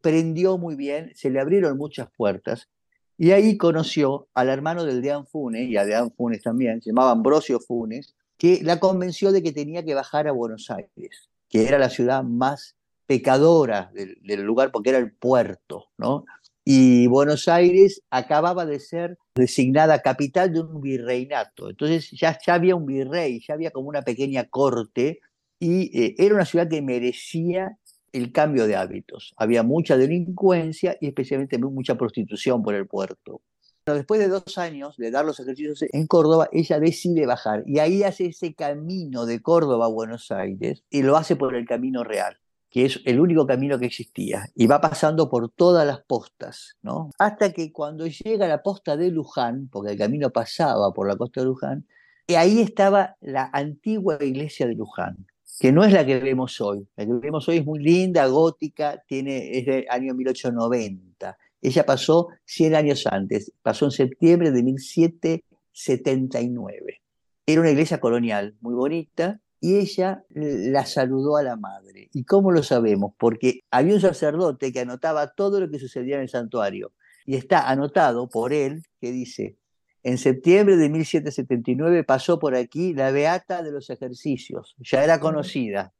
Prendió 0.00 0.58
muy 0.58 0.74
bien, 0.74 1.12
se 1.14 1.30
le 1.30 1.38
abrieron 1.38 1.78
muchas 1.78 2.08
puertas 2.10 2.68
y 3.16 3.30
ahí 3.30 3.56
conoció 3.56 4.26
al 4.34 4.48
hermano 4.48 4.84
del 4.84 5.00
Deán 5.00 5.28
Funes 5.28 5.68
y 5.68 5.76
a 5.76 5.84
Deán 5.84 6.10
Funes 6.10 6.42
también, 6.42 6.82
se 6.82 6.90
llamaba 6.90 7.12
Ambrosio 7.12 7.60
Funes, 7.60 8.16
que 8.36 8.64
la 8.64 8.80
convenció 8.80 9.30
de 9.30 9.44
que 9.44 9.52
tenía 9.52 9.84
que 9.84 9.94
bajar 9.94 10.26
a 10.26 10.32
Buenos 10.32 10.72
Aires, 10.72 11.30
que 11.48 11.68
era 11.68 11.78
la 11.78 11.88
ciudad 11.88 12.24
más 12.24 12.74
pecadora 13.12 13.90
del, 13.92 14.16
del 14.22 14.42
lugar 14.42 14.70
porque 14.72 14.90
era 14.90 14.98
el 14.98 15.12
puerto, 15.12 15.88
¿no? 15.98 16.24
y 16.64 17.06
Buenos 17.08 17.48
Aires 17.48 18.02
acababa 18.10 18.64
de 18.66 18.78
ser 18.78 19.18
designada 19.34 20.00
capital 20.00 20.52
de 20.52 20.60
un 20.60 20.80
virreinato. 20.80 21.70
Entonces 21.70 22.10
ya, 22.12 22.38
ya 22.44 22.54
había 22.54 22.76
un 22.76 22.86
virrey, 22.86 23.40
ya 23.46 23.54
había 23.54 23.70
como 23.70 23.88
una 23.88 24.02
pequeña 24.02 24.44
corte 24.48 25.20
y 25.58 25.98
eh, 25.98 26.14
era 26.18 26.34
una 26.34 26.44
ciudad 26.44 26.68
que 26.68 26.82
merecía 26.82 27.78
el 28.12 28.32
cambio 28.32 28.66
de 28.66 28.76
hábitos. 28.76 29.34
Había 29.36 29.62
mucha 29.62 29.96
delincuencia 29.96 30.96
y 31.00 31.08
especialmente 31.08 31.58
mucha 31.58 31.96
prostitución 31.96 32.62
por 32.62 32.74
el 32.74 32.86
puerto. 32.86 33.42
después 33.84 34.20
de 34.20 34.28
dos 34.28 34.58
años 34.58 34.96
de 34.96 35.10
dar 35.10 35.24
los 35.24 35.40
ejercicios 35.40 35.82
en 35.92 36.06
Córdoba, 36.06 36.48
ella 36.52 36.78
decide 36.78 37.26
bajar 37.26 37.64
y 37.66 37.80
ahí 37.80 38.04
hace 38.04 38.26
ese 38.26 38.54
camino 38.54 39.26
de 39.26 39.40
Córdoba 39.42 39.86
a 39.86 39.88
Buenos 39.88 40.30
Aires 40.30 40.84
y 40.90 41.02
lo 41.02 41.16
hace 41.16 41.34
por 41.34 41.56
el 41.56 41.66
camino 41.66 42.04
real 42.04 42.41
que 42.72 42.86
es 42.86 43.00
el 43.04 43.20
único 43.20 43.46
camino 43.46 43.78
que 43.78 43.84
existía, 43.84 44.48
y 44.54 44.66
va 44.66 44.80
pasando 44.80 45.28
por 45.28 45.50
todas 45.50 45.86
las 45.86 46.00
postas, 46.00 46.78
¿no? 46.80 47.10
Hasta 47.18 47.52
que 47.52 47.70
cuando 47.70 48.06
llega 48.06 48.46
a 48.46 48.48
la 48.48 48.62
posta 48.62 48.96
de 48.96 49.10
Luján, 49.10 49.68
porque 49.70 49.92
el 49.92 49.98
camino 49.98 50.30
pasaba 50.30 50.90
por 50.94 51.06
la 51.06 51.16
costa 51.16 51.42
de 51.42 51.48
Luján, 51.48 51.86
y 52.26 52.32
ahí 52.34 52.62
estaba 52.62 53.16
la 53.20 53.50
antigua 53.52 54.16
iglesia 54.22 54.66
de 54.66 54.74
Luján, 54.74 55.26
que 55.60 55.70
no 55.70 55.84
es 55.84 55.92
la 55.92 56.06
que 56.06 56.18
vemos 56.18 56.62
hoy. 56.62 56.88
La 56.96 57.04
que 57.04 57.12
vemos 57.12 57.46
hoy 57.46 57.58
es 57.58 57.66
muy 57.66 57.78
linda, 57.78 58.24
gótica, 58.26 59.02
tiene, 59.06 59.58
es 59.58 59.66
del 59.66 59.84
año 59.90 60.14
1890. 60.14 61.36
Ella 61.60 61.84
pasó 61.84 62.28
100 62.46 62.74
años 62.74 63.06
antes, 63.06 63.52
pasó 63.60 63.84
en 63.84 63.90
septiembre 63.90 64.50
de 64.50 64.62
1779. 64.62 67.02
Era 67.44 67.60
una 67.60 67.70
iglesia 67.70 68.00
colonial 68.00 68.56
muy 68.62 68.72
bonita, 68.72 69.41
y 69.62 69.76
ella 69.76 70.24
la 70.30 70.84
saludó 70.86 71.36
a 71.36 71.44
la 71.44 71.54
madre. 71.54 72.10
¿Y 72.12 72.24
cómo 72.24 72.50
lo 72.50 72.64
sabemos? 72.64 73.12
Porque 73.16 73.60
había 73.70 73.94
un 73.94 74.00
sacerdote 74.00 74.72
que 74.72 74.80
anotaba 74.80 75.28
todo 75.28 75.60
lo 75.60 75.70
que 75.70 75.78
sucedía 75.78 76.16
en 76.16 76.22
el 76.22 76.28
santuario 76.28 76.92
y 77.24 77.36
está 77.36 77.70
anotado 77.70 78.28
por 78.28 78.52
él 78.52 78.82
que 79.00 79.12
dice, 79.12 79.56
en 80.02 80.18
septiembre 80.18 80.76
de 80.76 80.88
1779 80.88 82.02
pasó 82.02 82.40
por 82.40 82.56
aquí 82.56 82.92
la 82.92 83.12
beata 83.12 83.62
de 83.62 83.70
los 83.70 83.88
ejercicios, 83.88 84.74
ya 84.78 85.04
era 85.04 85.20
conocida, 85.20 85.94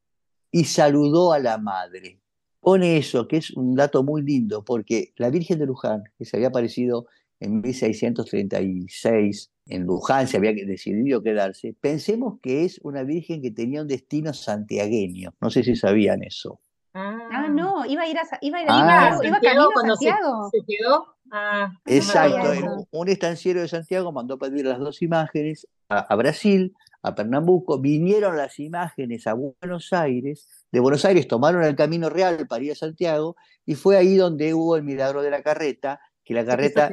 y 0.51 0.65
saludó 0.65 1.33
a 1.33 1.39
la 1.39 1.57
madre. 1.57 2.21
Pone 2.59 2.97
eso, 2.97 3.29
que 3.29 3.37
es 3.37 3.53
un 3.53 3.77
dato 3.77 4.03
muy 4.03 4.23
lindo, 4.23 4.65
porque 4.65 5.13
la 5.17 5.31
Virgen 5.31 5.61
de 5.61 5.67
Luján, 5.67 6.03
que 6.19 6.25
se 6.25 6.37
había 6.37 6.49
aparecido 6.49 7.07
en 7.43 7.61
1636 7.61 9.51
en 9.67 9.83
Luján, 9.85 10.29
se 10.29 10.37
había 10.37 10.53
decidido 10.53 11.23
quedarse, 11.23 11.75
pensemos 11.81 12.39
que 12.41 12.65
es 12.65 12.79
una 12.83 13.03
virgen 13.03 13.43
que 13.43 13.51
tenía 13.51 13.83
un 13.83 13.89
destino 13.89 14.33
santiagueño. 14.33 15.35
No 15.41 15.51
sé 15.51 15.65
si 15.65 15.75
sabían 15.75 16.23
eso. 16.23 16.61
Ah, 16.95 17.49
no, 17.51 17.85
iba 17.87 18.03
a 18.03 18.07
ir 18.07 18.19
a, 18.19 18.23
iba 18.43 18.59
a, 18.59 18.63
ir 18.63 18.69
a, 18.69 19.19
iba, 19.25 19.41
camino 19.41 19.69
a 19.75 19.87
Santiago. 19.87 20.51
Se, 20.53 20.59
quedó. 20.67 21.07
Ah, 21.33 21.73
Exacto, 21.87 22.87
un 22.91 23.09
estanciero 23.09 23.61
de 23.61 23.69
Santiago 23.69 24.13
mandó 24.13 24.39
pedir 24.39 24.67
las 24.67 24.79
dos 24.79 25.01
imágenes 25.03 25.67
a, 25.89 26.15
Brasil, 26.15 26.75
a 27.03 27.15
Pernambuco, 27.15 27.81
vinieron 27.81 28.37
las 28.37 28.61
imágenes 28.61 29.27
a 29.27 29.35
Buenos 29.35 29.93
Aires, 29.93 30.67
de 30.71 30.81
Buenos 30.81 31.05
Aires 31.05 31.27
tomaron 31.27 31.65
el 31.65 31.75
camino 31.75 32.09
real 32.09 32.47
para 32.47 32.63
ir 32.63 32.73
a 32.73 32.77
Santiago 32.77 33.37
y 33.65 33.75
fue 33.75 33.97
ahí 33.97 34.17
donde 34.17 34.55
hubo 34.55 34.77
el 34.77 34.83
milagro 34.83 35.23
de 35.23 35.31
la 35.31 35.43
carreta 35.43 36.01
que 36.25 36.35
la 36.35 36.45
carreta 36.45 36.93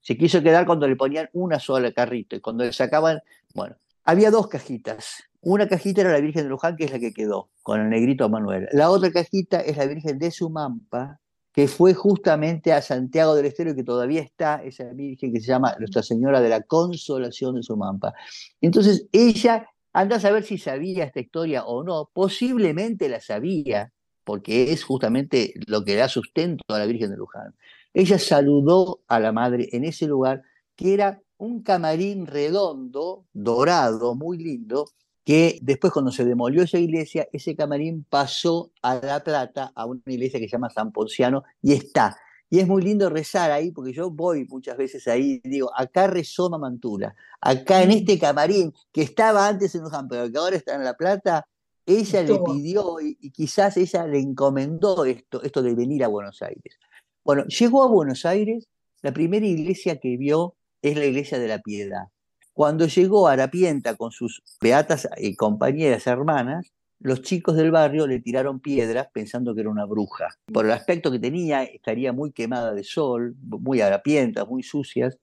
se 0.00 0.18
quiso 0.18 0.42
quedar 0.42 0.66
cuando 0.66 0.86
le 0.88 0.96
ponían 0.96 1.28
una 1.32 1.58
sola 1.58 1.92
carrito 1.92 2.36
y 2.36 2.40
cuando 2.40 2.64
le 2.64 2.72
sacaban, 2.72 3.20
bueno, 3.54 3.76
había 4.04 4.30
dos 4.30 4.48
cajitas. 4.48 5.24
Una 5.40 5.68
cajita 5.68 6.02
era 6.02 6.12
la 6.12 6.20
Virgen 6.20 6.44
de 6.44 6.50
Luján, 6.50 6.76
que 6.76 6.84
es 6.84 6.92
la 6.92 6.98
que 6.98 7.12
quedó, 7.12 7.50
con 7.62 7.80
el 7.80 7.88
negrito 7.88 8.28
Manuel. 8.28 8.68
La 8.72 8.90
otra 8.90 9.10
cajita 9.10 9.60
es 9.60 9.76
la 9.76 9.86
Virgen 9.86 10.18
de 10.18 10.30
Sumampa, 10.30 11.20
que 11.52 11.68
fue 11.68 11.94
justamente 11.94 12.72
a 12.72 12.80
Santiago 12.80 13.34
del 13.34 13.46
Estero 13.46 13.70
y 13.70 13.76
que 13.76 13.84
todavía 13.84 14.22
está, 14.22 14.62
esa 14.64 14.84
Virgen 14.92 15.32
que 15.32 15.40
se 15.40 15.48
llama 15.48 15.76
Nuestra 15.78 16.02
Señora 16.02 16.40
de 16.40 16.48
la 16.48 16.62
Consolación 16.62 17.56
de 17.56 17.62
Sumampa. 17.62 18.14
Entonces 18.60 19.06
ella, 19.12 19.68
anda 19.92 20.16
a 20.16 20.20
saber 20.20 20.44
si 20.44 20.58
sabía 20.58 21.04
esta 21.04 21.20
historia 21.20 21.64
o 21.64 21.84
no, 21.84 22.08
posiblemente 22.12 23.08
la 23.08 23.20
sabía, 23.20 23.92
porque 24.24 24.72
es 24.72 24.84
justamente 24.84 25.52
lo 25.66 25.84
que 25.84 25.96
da 25.96 26.08
sustento 26.08 26.64
a 26.68 26.78
la 26.78 26.86
Virgen 26.86 27.10
de 27.10 27.16
Luján. 27.16 27.54
Ella 27.94 28.18
saludó 28.18 29.00
a 29.06 29.20
la 29.20 29.32
madre 29.32 29.68
en 29.72 29.84
ese 29.84 30.06
lugar, 30.06 30.42
que 30.76 30.94
era 30.94 31.22
un 31.36 31.62
camarín 31.62 32.26
redondo, 32.26 33.26
dorado, 33.32 34.14
muy 34.14 34.38
lindo, 34.38 34.88
que 35.24 35.58
después 35.62 35.92
cuando 35.92 36.10
se 36.10 36.24
demolió 36.24 36.62
esa 36.62 36.78
iglesia, 36.78 37.28
ese 37.32 37.54
camarín 37.54 38.04
pasó 38.08 38.72
a 38.82 38.94
La 38.94 39.22
Plata, 39.22 39.72
a 39.74 39.86
una 39.86 40.00
iglesia 40.06 40.40
que 40.40 40.46
se 40.46 40.52
llama 40.52 40.70
San 40.70 40.92
Ponciano, 40.92 41.44
y 41.60 41.72
está. 41.72 42.16
Y 42.48 42.58
es 42.58 42.66
muy 42.66 42.82
lindo 42.82 43.08
rezar 43.08 43.50
ahí, 43.50 43.70
porque 43.70 43.92
yo 43.92 44.10
voy 44.10 44.46
muchas 44.46 44.76
veces 44.76 45.06
ahí 45.08 45.40
y 45.42 45.48
digo, 45.48 45.70
acá 45.74 46.06
rezó 46.06 46.50
Mamantula, 46.50 47.14
acá 47.40 47.82
en 47.82 47.92
este 47.92 48.18
camarín, 48.18 48.72
que 48.92 49.02
estaba 49.02 49.48
antes 49.48 49.74
en 49.74 49.82
Luján, 49.82 50.08
pero 50.08 50.30
que 50.30 50.38
ahora 50.38 50.56
está 50.56 50.74
en 50.74 50.84
La 50.84 50.94
Plata, 50.94 51.46
ella 51.86 52.22
le 52.22 52.38
pidió 52.38 53.00
y, 53.00 53.16
y, 53.20 53.30
quizás 53.30 53.76
ella 53.76 54.06
le 54.06 54.20
encomendó 54.20 55.04
esto, 55.04 55.42
esto 55.42 55.62
de 55.62 55.74
venir 55.74 56.04
a 56.04 56.08
Buenos 56.08 56.40
Aires. 56.42 56.78
Bueno, 57.24 57.44
llegó 57.46 57.84
a 57.84 57.88
Buenos 57.88 58.26
Aires, 58.26 58.68
la 59.00 59.12
primera 59.12 59.46
iglesia 59.46 60.00
que 60.00 60.16
vio 60.16 60.56
es 60.82 60.96
la 60.96 61.04
iglesia 61.04 61.38
de 61.38 61.46
la 61.46 61.60
Piedad. 61.60 62.08
Cuando 62.52 62.86
llegó 62.86 63.28
a 63.28 63.32
Arapienta 63.32 63.94
con 63.94 64.10
sus 64.10 64.42
beatas 64.60 65.08
y 65.16 65.36
compañeras 65.36 66.06
hermanas, 66.08 66.72
los 66.98 67.22
chicos 67.22 67.56
del 67.56 67.70
barrio 67.70 68.08
le 68.08 68.20
tiraron 68.20 68.60
piedras 68.60 69.08
pensando 69.12 69.54
que 69.54 69.60
era 69.60 69.70
una 69.70 69.86
bruja. 69.86 70.28
Por 70.52 70.66
el 70.66 70.72
aspecto 70.72 71.12
que 71.12 71.20
tenía, 71.20 71.62
estaría 71.62 72.12
muy 72.12 72.32
quemada 72.32 72.74
de 72.74 72.82
sol, 72.82 73.36
muy 73.40 73.80
harapientas, 73.80 74.48
muy 74.48 74.64
sucias. 74.64 75.16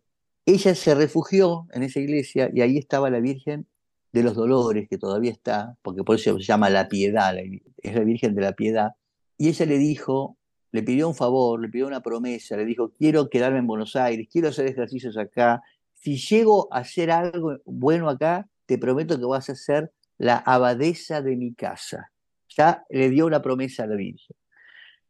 Ella 0.45 0.75
se 0.75 0.95
refugió 0.95 1.67
en 1.73 1.83
esa 1.83 1.99
iglesia 1.99 2.49
y 2.53 2.61
ahí 2.61 2.77
estaba 2.77 3.09
la 3.09 3.19
Virgen 3.19 3.67
de 4.13 4.23
los 4.23 4.35
Dolores, 4.35 4.87
que 4.89 4.97
todavía 4.97 5.31
está, 5.31 5.77
porque 5.81 6.03
por 6.03 6.15
eso 6.15 6.37
se 6.37 6.45
llama 6.45 6.69
la 6.69 6.87
Piedad, 6.87 7.35
es 7.37 7.95
la 7.95 8.03
Virgen 8.03 8.35
de 8.35 8.41
la 8.41 8.53
Piedad. 8.53 8.91
Y 9.37 9.49
ella 9.49 9.65
le 9.65 9.77
dijo 9.77 10.38
le 10.71 10.83
pidió 10.83 11.07
un 11.07 11.15
favor, 11.15 11.59
le 11.59 11.69
pidió 11.69 11.87
una 11.87 12.01
promesa, 12.01 12.57
le 12.57 12.65
dijo, 12.65 12.91
quiero 12.97 13.29
quedarme 13.29 13.59
en 13.59 13.67
Buenos 13.67 13.95
Aires, 13.95 14.27
quiero 14.31 14.49
hacer 14.49 14.67
ejercicios 14.67 15.17
acá, 15.17 15.61
si 15.93 16.17
llego 16.17 16.67
a 16.71 16.79
hacer 16.79 17.11
algo 17.11 17.57
bueno 17.65 18.09
acá, 18.09 18.47
te 18.65 18.77
prometo 18.77 19.17
que 19.17 19.25
vas 19.25 19.49
a 19.49 19.55
ser 19.55 19.91
la 20.17 20.37
abadesa 20.37 21.21
de 21.21 21.35
mi 21.35 21.53
casa. 21.53 22.11
Ya 22.55 22.83
le 22.89 23.09
dio 23.09 23.25
una 23.25 23.41
promesa 23.41 23.83
a 23.83 23.87
la 23.87 23.95
Virgen. 23.95 24.35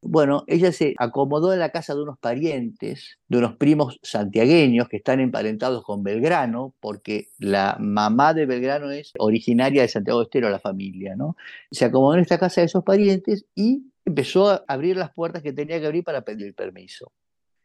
Bueno, 0.01 0.45
ella 0.47 0.71
se 0.71 0.95
acomodó 0.97 1.51
en 1.51 1.59
la 1.59 1.71
casa 1.71 1.93
de 1.93 2.01
unos 2.01 2.17
parientes, 2.17 3.19
de 3.27 3.37
unos 3.37 3.57
primos 3.57 3.99
santiagueños 4.01 4.87
que 4.87 4.97
están 4.97 5.19
emparentados 5.19 5.83
con 5.83 6.03
Belgrano, 6.03 6.73
porque 6.79 7.27
la 7.37 7.75
mamá 7.81 8.33
de 8.33 8.45
Belgrano 8.45 8.91
es 8.91 9.11
originaria 9.19 9.81
de 9.81 9.89
Santiago 9.89 10.19
de 10.19 10.23
Estero, 10.25 10.49
la 10.49 10.59
familia, 10.59 11.17
¿no? 11.17 11.35
Se 11.69 11.83
acomodó 11.83 12.13
en 12.13 12.21
esta 12.21 12.39
casa 12.39 12.61
de 12.61 12.67
esos 12.67 12.83
parientes 12.85 13.45
y 13.55 13.91
empezó 14.09 14.49
a 14.49 14.63
abrir 14.67 14.97
las 14.97 15.13
puertas 15.13 15.41
que 15.41 15.53
tenía 15.53 15.79
que 15.79 15.85
abrir 15.85 16.03
para 16.03 16.21
pedir 16.21 16.53
permiso. 16.53 17.11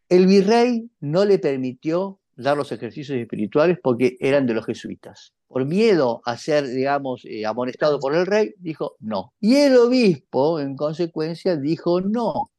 El 0.08 0.26
virrey 0.26 0.90
no 1.00 1.24
le 1.24 1.38
permitió 1.38 2.20
dar 2.36 2.56
los 2.56 2.70
ejercicios 2.72 3.18
espirituales 3.18 3.78
porque 3.82 4.16
eran 4.20 4.46
de 4.46 4.54
los 4.54 4.66
jesuitas. 4.66 5.32
Por 5.48 5.64
miedo 5.64 6.20
a 6.24 6.36
ser, 6.36 6.66
digamos, 6.66 7.24
eh, 7.24 7.46
amonestado 7.46 7.98
por 8.00 8.14
el 8.14 8.26
rey, 8.26 8.54
dijo 8.58 8.96
no. 9.00 9.32
Y 9.40 9.56
el 9.56 9.76
obispo, 9.76 10.60
en 10.60 10.76
consecuencia, 10.76 11.56
dijo 11.56 12.00
no. 12.00 12.50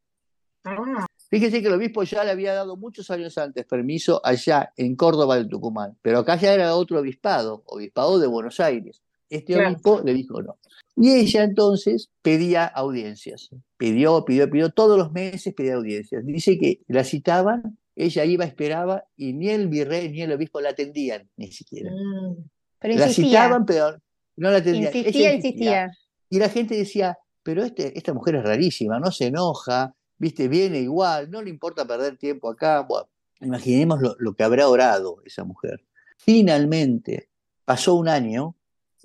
Fíjese 1.30 1.62
que 1.62 1.68
el 1.68 1.74
obispo 1.74 2.04
ya 2.04 2.24
le 2.24 2.32
había 2.32 2.54
dado 2.54 2.78
muchos 2.78 3.12
años 3.12 3.38
antes 3.38 3.66
permiso 3.66 4.22
allá 4.24 4.72
en 4.78 4.96
Córdoba 4.96 5.36
del 5.36 5.50
Tucumán, 5.50 5.98
pero 6.02 6.20
acá 6.20 6.38
ya 6.38 6.54
era 6.54 6.76
otro 6.76 7.00
obispado, 7.00 7.64
obispado 7.66 8.20
de 8.20 8.28
Buenos 8.28 8.60
Aires. 8.60 9.04
Este 9.30 9.56
obispo 9.56 10.02
le 10.04 10.14
dijo 10.14 10.42
no. 10.42 10.58
Y 10.96 11.12
ella 11.12 11.44
entonces 11.44 12.10
pedía 12.22 12.66
audiencias. 12.66 13.50
Pidió, 13.78 14.24
pidió, 14.24 14.50
pidió, 14.50 14.70
todos 14.70 14.98
los 14.98 15.12
meses 15.12 15.54
pedía 15.54 15.76
audiencias. 15.76 16.26
Dice 16.26 16.58
que 16.58 16.82
la 16.88 17.04
citaban, 17.04 17.78
ella 17.96 18.24
iba, 18.24 18.46
esperaba, 18.46 19.04
y 19.18 19.34
ni 19.34 19.50
el 19.50 19.68
virrey 19.68 20.10
ni 20.10 20.22
el 20.22 20.32
obispo 20.32 20.62
la 20.62 20.70
atendían, 20.70 21.30
ni 21.36 21.52
siquiera. 21.52 21.92
Mm. 21.92 22.98
la 22.98 23.10
citaban, 23.10 23.66
pero 23.66 23.98
no 24.38 24.52
la 24.52 24.58
atendían. 24.58 24.96
Insistía, 24.96 25.34
insistía. 25.34 25.92
Y 26.30 26.40
la 26.40 26.50
gente 26.50 26.76
decía, 26.76 27.18
pero 27.44 27.64
este, 27.64 27.98
esta 27.98 28.14
mujer 28.14 28.36
es 28.36 28.44
rarísima, 28.44 29.00
no 29.00 29.12
se 29.12 29.28
enoja, 29.28 29.94
viste, 30.18 30.48
viene 30.48 30.80
igual, 30.80 31.30
no 31.30 31.42
le 31.42 31.50
importa 31.50 31.86
perder 31.86 32.18
tiempo 32.18 32.50
acá. 32.50 32.82
Bueno, 32.82 33.08
imaginemos 33.42 34.02
lo, 34.02 34.16
lo 34.18 34.34
que 34.34 34.44
habrá 34.44 34.70
orado 34.70 35.22
esa 35.26 35.44
mujer. 35.44 35.84
Finalmente, 36.18 37.30
pasó 37.66 37.96
un 37.96 38.08
año, 38.08 38.56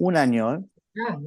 un 0.00 0.16
año, 0.16 0.54
¿eh? 0.54 0.64
ah, 1.06 1.18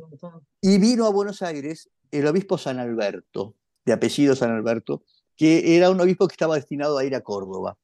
y 0.60 0.80
vino 0.80 1.06
a 1.06 1.12
Buenos 1.12 1.44
Aires 1.44 1.90
el 2.12 2.26
obispo 2.26 2.58
San 2.58 2.80
Alberto, 2.80 3.56
de 3.86 3.94
apellido 3.94 4.36
San 4.36 4.50
Alberto, 4.50 5.04
que 5.36 5.78
era 5.78 5.92
un 5.92 6.02
obispo 6.02 6.28
que 6.28 6.34
estaba 6.34 6.56
destinado 6.56 6.98
a 6.98 7.06
ir 7.06 7.16
a 7.16 7.22
Córdoba. 7.22 7.78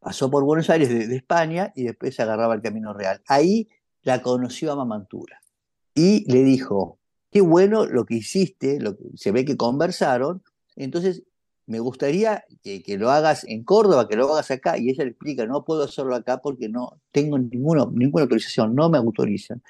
Pasó 0.00 0.30
por 0.30 0.42
Buenos 0.44 0.68
Aires 0.68 0.88
de, 0.88 1.14
España 1.14 1.72
y 1.76 1.84
después 1.84 2.16
se 2.16 2.22
agarraba 2.22 2.54
el 2.54 2.62
Camino 2.62 2.92
Real. 2.92 3.22
Ahí 3.28 3.68
la 4.02 4.20
conoció 4.20 4.72
a 4.72 4.76
Mamantura 4.76 5.40
y 5.94 6.30
le 6.32 6.42
dijo, 6.42 6.98
qué 7.30 7.40
bueno 7.40 7.86
lo 7.86 8.04
que 8.04 8.16
hiciste, 8.16 8.80
lo 8.80 8.96
se 9.14 9.30
ve 9.30 9.44
que 9.44 9.56
conversaron, 9.56 10.42
entonces 10.74 11.22
me 11.66 11.78
gustaría 11.78 12.44
que, 12.64 12.82
lo 12.98 13.10
hagas 13.10 13.44
en 13.44 13.62
Córdoba, 13.62 14.08
que 14.08 14.16
lo 14.16 14.32
hagas 14.32 14.50
acá, 14.50 14.76
y 14.76 14.90
ella 14.90 15.04
le 15.04 15.10
explica, 15.10 15.46
no 15.46 15.64
puedo 15.64 15.84
hacerlo 15.84 16.16
acá 16.16 16.38
porque 16.38 16.68
no 16.68 17.00
tengo 17.12 17.38
ninguna 17.38 17.82
autorización, 18.22 18.74
no 18.74 18.90
me 18.90 18.98
autorizan. 18.98 19.62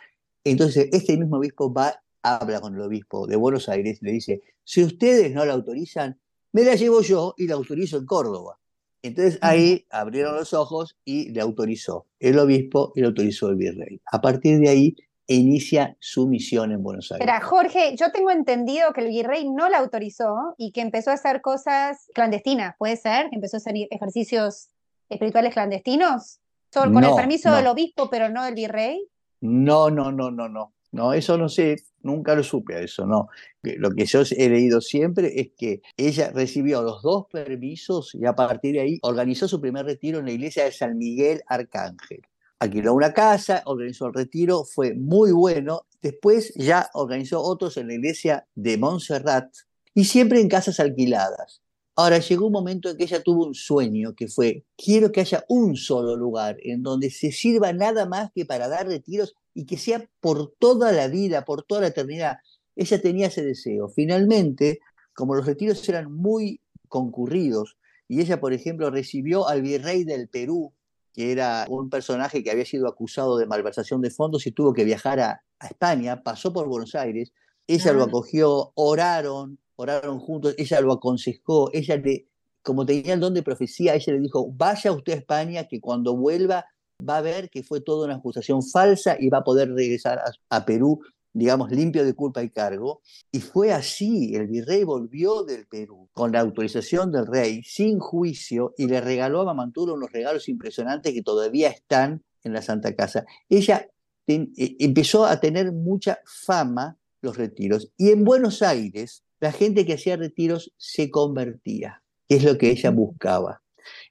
Entonces, 0.44 0.88
este 0.92 1.16
mismo 1.16 1.38
obispo 1.38 1.72
va, 1.72 2.02
habla 2.22 2.60
con 2.60 2.74
el 2.74 2.80
obispo 2.80 3.26
de 3.26 3.36
Buenos 3.36 3.68
Aires 3.68 3.98
y 4.02 4.04
le 4.04 4.12
dice, 4.12 4.42
si 4.64 4.82
ustedes 4.82 5.32
no 5.32 5.44
la 5.44 5.52
autorizan, 5.54 6.18
me 6.52 6.64
la 6.64 6.74
llevo 6.74 7.00
yo 7.02 7.34
y 7.36 7.46
la 7.46 7.54
autorizo 7.54 7.96
en 7.98 8.06
Córdoba. 8.06 8.58
Entonces 9.02 9.38
ahí 9.42 9.84
abrieron 9.90 10.36
los 10.36 10.52
ojos 10.52 10.96
y 11.04 11.30
le 11.30 11.40
autorizó 11.40 12.06
el 12.20 12.38
obispo 12.38 12.92
y 12.94 13.00
le 13.00 13.08
autorizó 13.08 13.48
el 13.48 13.56
virrey. 13.56 14.00
A 14.12 14.20
partir 14.20 14.60
de 14.60 14.68
ahí 14.68 14.96
inicia 15.26 15.96
su 15.98 16.28
misión 16.28 16.72
en 16.72 16.82
Buenos 16.82 17.10
Aires. 17.10 17.26
Pero 17.26 17.46
Jorge, 17.46 17.96
yo 17.96 18.12
tengo 18.12 18.30
entendido 18.30 18.92
que 18.92 19.00
el 19.00 19.08
virrey 19.08 19.48
no 19.48 19.68
la 19.68 19.78
autorizó 19.78 20.54
y 20.56 20.72
que 20.72 20.82
empezó 20.82 21.10
a 21.10 21.14
hacer 21.14 21.40
cosas 21.40 22.06
clandestinas, 22.14 22.76
¿puede 22.78 22.96
ser? 22.96 23.28
Que 23.30 23.36
empezó 23.36 23.56
a 23.56 23.58
hacer 23.58 23.74
ejercicios 23.90 24.68
espirituales 25.08 25.52
clandestinos, 25.52 26.40
solo 26.72 26.92
con 26.92 27.04
el 27.04 27.14
permiso 27.14 27.52
del 27.52 27.66
obispo, 27.66 28.08
pero 28.10 28.28
no 28.28 28.44
del 28.44 28.54
virrey. 28.54 29.08
No, 29.42 29.90
no, 29.90 30.10
no, 30.12 30.30
no, 30.30 30.48
no. 30.48 30.72
No, 30.92 31.14
eso 31.14 31.38
no 31.38 31.48
sé, 31.48 31.84
nunca 32.02 32.34
lo 32.34 32.42
supe 32.42 32.84
eso, 32.84 33.06
no. 33.06 33.28
Lo 33.62 33.90
que 33.92 34.04
yo 34.04 34.22
he 34.36 34.48
leído 34.50 34.80
siempre 34.82 35.40
es 35.40 35.50
que 35.56 35.80
ella 35.96 36.30
recibió 36.30 36.82
los 36.82 37.02
dos 37.02 37.26
permisos 37.32 38.14
y 38.14 38.26
a 38.26 38.34
partir 38.34 38.74
de 38.74 38.80
ahí 38.80 38.98
organizó 39.02 39.48
su 39.48 39.60
primer 39.60 39.86
retiro 39.86 40.18
en 40.18 40.26
la 40.26 40.32
iglesia 40.32 40.64
de 40.64 40.72
San 40.72 40.98
Miguel 40.98 41.42
Arcángel. 41.46 42.20
Alquiló 42.58 42.92
una 42.94 43.12
casa, 43.14 43.62
organizó 43.64 44.06
el 44.06 44.14
retiro, 44.14 44.64
fue 44.64 44.94
muy 44.94 45.32
bueno. 45.32 45.86
Después 46.02 46.52
ya 46.54 46.90
organizó 46.92 47.40
otros 47.40 47.78
en 47.78 47.88
la 47.88 47.94
iglesia 47.94 48.46
de 48.54 48.76
Montserrat 48.76 49.50
y 49.94 50.04
siempre 50.04 50.40
en 50.40 50.48
casas 50.48 50.78
alquiladas. 50.78 51.61
Ahora 51.94 52.18
llegó 52.18 52.46
un 52.46 52.52
momento 52.52 52.88
en 52.88 52.96
que 52.96 53.04
ella 53.04 53.22
tuvo 53.22 53.46
un 53.46 53.54
sueño 53.54 54.14
que 54.14 54.26
fue, 54.28 54.64
quiero 54.76 55.12
que 55.12 55.20
haya 55.20 55.44
un 55.48 55.76
solo 55.76 56.16
lugar 56.16 56.56
en 56.62 56.82
donde 56.82 57.10
se 57.10 57.32
sirva 57.32 57.72
nada 57.72 58.06
más 58.06 58.30
que 58.34 58.46
para 58.46 58.68
dar 58.68 58.86
retiros 58.86 59.34
y 59.52 59.66
que 59.66 59.76
sea 59.76 60.08
por 60.20 60.54
toda 60.58 60.92
la 60.92 61.08
vida, 61.08 61.44
por 61.44 61.64
toda 61.64 61.82
la 61.82 61.88
eternidad. 61.88 62.38
Ella 62.76 63.00
tenía 63.00 63.26
ese 63.26 63.44
deseo. 63.44 63.88
Finalmente, 63.88 64.80
como 65.14 65.34
los 65.34 65.44
retiros 65.44 65.86
eran 65.88 66.10
muy 66.10 66.60
concurridos, 66.88 67.76
y 68.08 68.20
ella, 68.20 68.40
por 68.40 68.52
ejemplo, 68.52 68.90
recibió 68.90 69.48
al 69.48 69.62
virrey 69.62 70.04
del 70.04 70.28
Perú, 70.28 70.72
que 71.12 71.32
era 71.32 71.66
un 71.68 71.90
personaje 71.90 72.42
que 72.42 72.50
había 72.50 72.64
sido 72.64 72.88
acusado 72.88 73.36
de 73.36 73.46
malversación 73.46 74.00
de 74.00 74.10
fondos 74.10 74.46
y 74.46 74.52
tuvo 74.52 74.72
que 74.72 74.84
viajar 74.84 75.20
a, 75.20 75.42
España, 75.62 76.24
pasó 76.24 76.52
por 76.52 76.66
Buenos 76.66 76.96
Aires, 76.96 77.32
ella 77.68 77.92
lo 77.92 78.02
acogió, 78.02 78.72
oraron, 78.74 79.60
oraron 79.76 80.18
juntos, 80.18 80.54
ella 80.58 80.80
lo 80.80 80.92
aconsejó, 80.92 81.70
ella 81.72 81.96
le, 81.96 82.28
como 82.62 82.86
tenía 82.86 83.14
el 83.14 83.20
don 83.20 83.34
de 83.34 83.42
profecía, 83.42 83.94
ella 83.94 84.12
le 84.12 84.20
dijo, 84.20 84.50
vaya 84.52 84.92
usted 84.92 85.12
a 85.12 85.16
España, 85.16 85.68
que 85.68 85.80
cuando 85.80 86.16
vuelva 86.16 86.66
va 87.08 87.18
a 87.18 87.20
ver 87.20 87.50
que 87.50 87.62
fue 87.62 87.80
toda 87.80 88.06
una 88.06 88.16
acusación 88.16 88.62
falsa 88.62 89.16
y 89.18 89.28
va 89.28 89.38
a 89.38 89.44
poder 89.44 89.72
regresar 89.72 90.20
a, 90.48 90.64
Perú, 90.64 91.00
digamos, 91.32 91.70
limpio 91.70 92.04
de 92.04 92.14
culpa 92.14 92.42
y 92.42 92.50
cargo. 92.50 93.00
Y 93.30 93.40
fue 93.40 93.72
así, 93.72 94.34
el 94.34 94.46
virrey 94.46 94.84
volvió 94.84 95.42
del 95.42 95.66
Perú 95.66 96.08
con 96.12 96.32
la 96.32 96.40
autorización 96.40 97.10
del 97.10 97.26
rey, 97.26 97.62
sin 97.64 97.98
juicio, 97.98 98.74
y 98.76 98.86
le 98.86 99.00
regaló 99.00 99.40
a 99.40 99.46
Mamanturo 99.46 99.94
unos 99.94 100.12
regalos 100.12 100.48
impresionantes 100.48 101.12
que 101.12 101.22
todavía 101.22 101.68
están 101.68 102.22
en 102.44 102.52
la 102.52 102.62
Santa 102.62 102.94
Casa. 102.94 103.24
Ella 103.48 103.88
eh, 104.26 104.76
empezó 104.78 105.26
a 105.26 105.40
tener 105.40 105.72
mucha 105.72 106.20
fama 106.24 106.96
los 107.20 107.36
retiros. 107.36 107.90
Y 107.96 108.10
en 108.10 108.24
Buenos 108.24 108.62
Aires, 108.62 109.24
la 109.42 109.50
gente 109.50 109.84
que 109.84 109.94
hacía 109.94 110.16
retiros 110.16 110.72
se 110.76 111.10
convertía, 111.10 112.00
que 112.28 112.36
es 112.36 112.44
lo 112.44 112.56
que 112.56 112.70
ella 112.70 112.92
buscaba. 112.92 113.60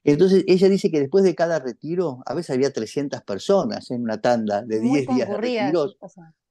Entonces, 0.04 0.44
ella 0.46 0.68
dice 0.68 0.90
que 0.90 1.00
después 1.00 1.24
de 1.24 1.34
cada 1.34 1.58
retiro, 1.58 2.22
a 2.26 2.34
veces 2.34 2.50
había 2.50 2.70
300 2.70 3.22
personas 3.22 3.90
en 3.90 4.02
una 4.02 4.20
tanda 4.20 4.60
de 4.60 4.78
10 4.80 5.08
días 5.08 5.30
de 5.30 5.36
retiros, 5.38 5.96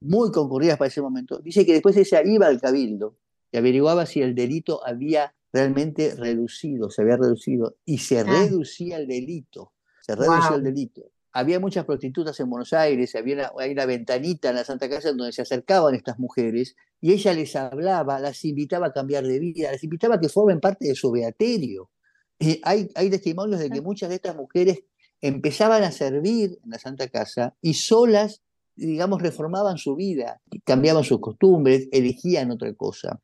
muy 0.00 0.32
concurridas 0.32 0.78
para 0.78 0.88
ese 0.88 1.00
momento. 1.00 1.38
Dice 1.38 1.64
que 1.64 1.74
después 1.74 1.96
ella 1.96 2.22
iba 2.24 2.48
al 2.48 2.60
cabildo 2.60 3.14
y 3.52 3.58
averiguaba 3.58 4.04
si 4.04 4.20
el 4.20 4.34
delito 4.34 4.84
había 4.84 5.32
realmente 5.52 6.16
reducido, 6.16 6.90
se 6.90 7.02
había 7.02 7.18
reducido, 7.18 7.76
y 7.84 7.98
se 7.98 8.18
ah. 8.18 8.24
reducía 8.24 8.96
el 8.96 9.06
delito, 9.06 9.74
se 10.00 10.16
reducía 10.16 10.56
el 10.56 10.64
delito 10.64 11.11
había 11.32 11.58
muchas 11.58 11.84
prostitutas 11.84 12.38
en 12.40 12.50
Buenos 12.50 12.72
Aires, 12.72 13.14
había 13.14 13.34
una, 13.34 13.52
hay 13.58 13.72
una 13.72 13.86
ventanita 13.86 14.50
en 14.50 14.56
la 14.56 14.64
Santa 14.64 14.88
Casa 14.88 15.12
donde 15.12 15.32
se 15.32 15.42
acercaban 15.42 15.94
estas 15.94 16.18
mujeres 16.18 16.76
y 17.00 17.12
ella 17.12 17.32
les 17.32 17.56
hablaba, 17.56 18.20
las 18.20 18.44
invitaba 18.44 18.88
a 18.88 18.92
cambiar 18.92 19.24
de 19.24 19.38
vida, 19.38 19.72
las 19.72 19.82
invitaba 19.82 20.16
a 20.16 20.20
que 20.20 20.28
formen 20.28 20.60
parte 20.60 20.86
de 20.86 20.94
su 20.94 21.10
beaterio. 21.10 21.90
Y 22.38 22.60
hay, 22.64 22.90
hay 22.94 23.08
testimonios 23.08 23.60
de 23.60 23.70
que 23.70 23.80
muchas 23.80 24.08
de 24.08 24.16
estas 24.16 24.36
mujeres 24.36 24.84
empezaban 25.20 25.82
a 25.84 25.92
servir 25.92 26.58
en 26.62 26.70
la 26.70 26.78
Santa 26.78 27.08
Casa 27.08 27.54
y 27.62 27.74
solas, 27.74 28.42
digamos, 28.74 29.22
reformaban 29.22 29.78
su 29.78 29.96
vida, 29.96 30.40
cambiaban 30.64 31.04
sus 31.04 31.20
costumbres, 31.20 31.88
elegían 31.92 32.50
otra 32.50 32.72
cosa. 32.74 33.20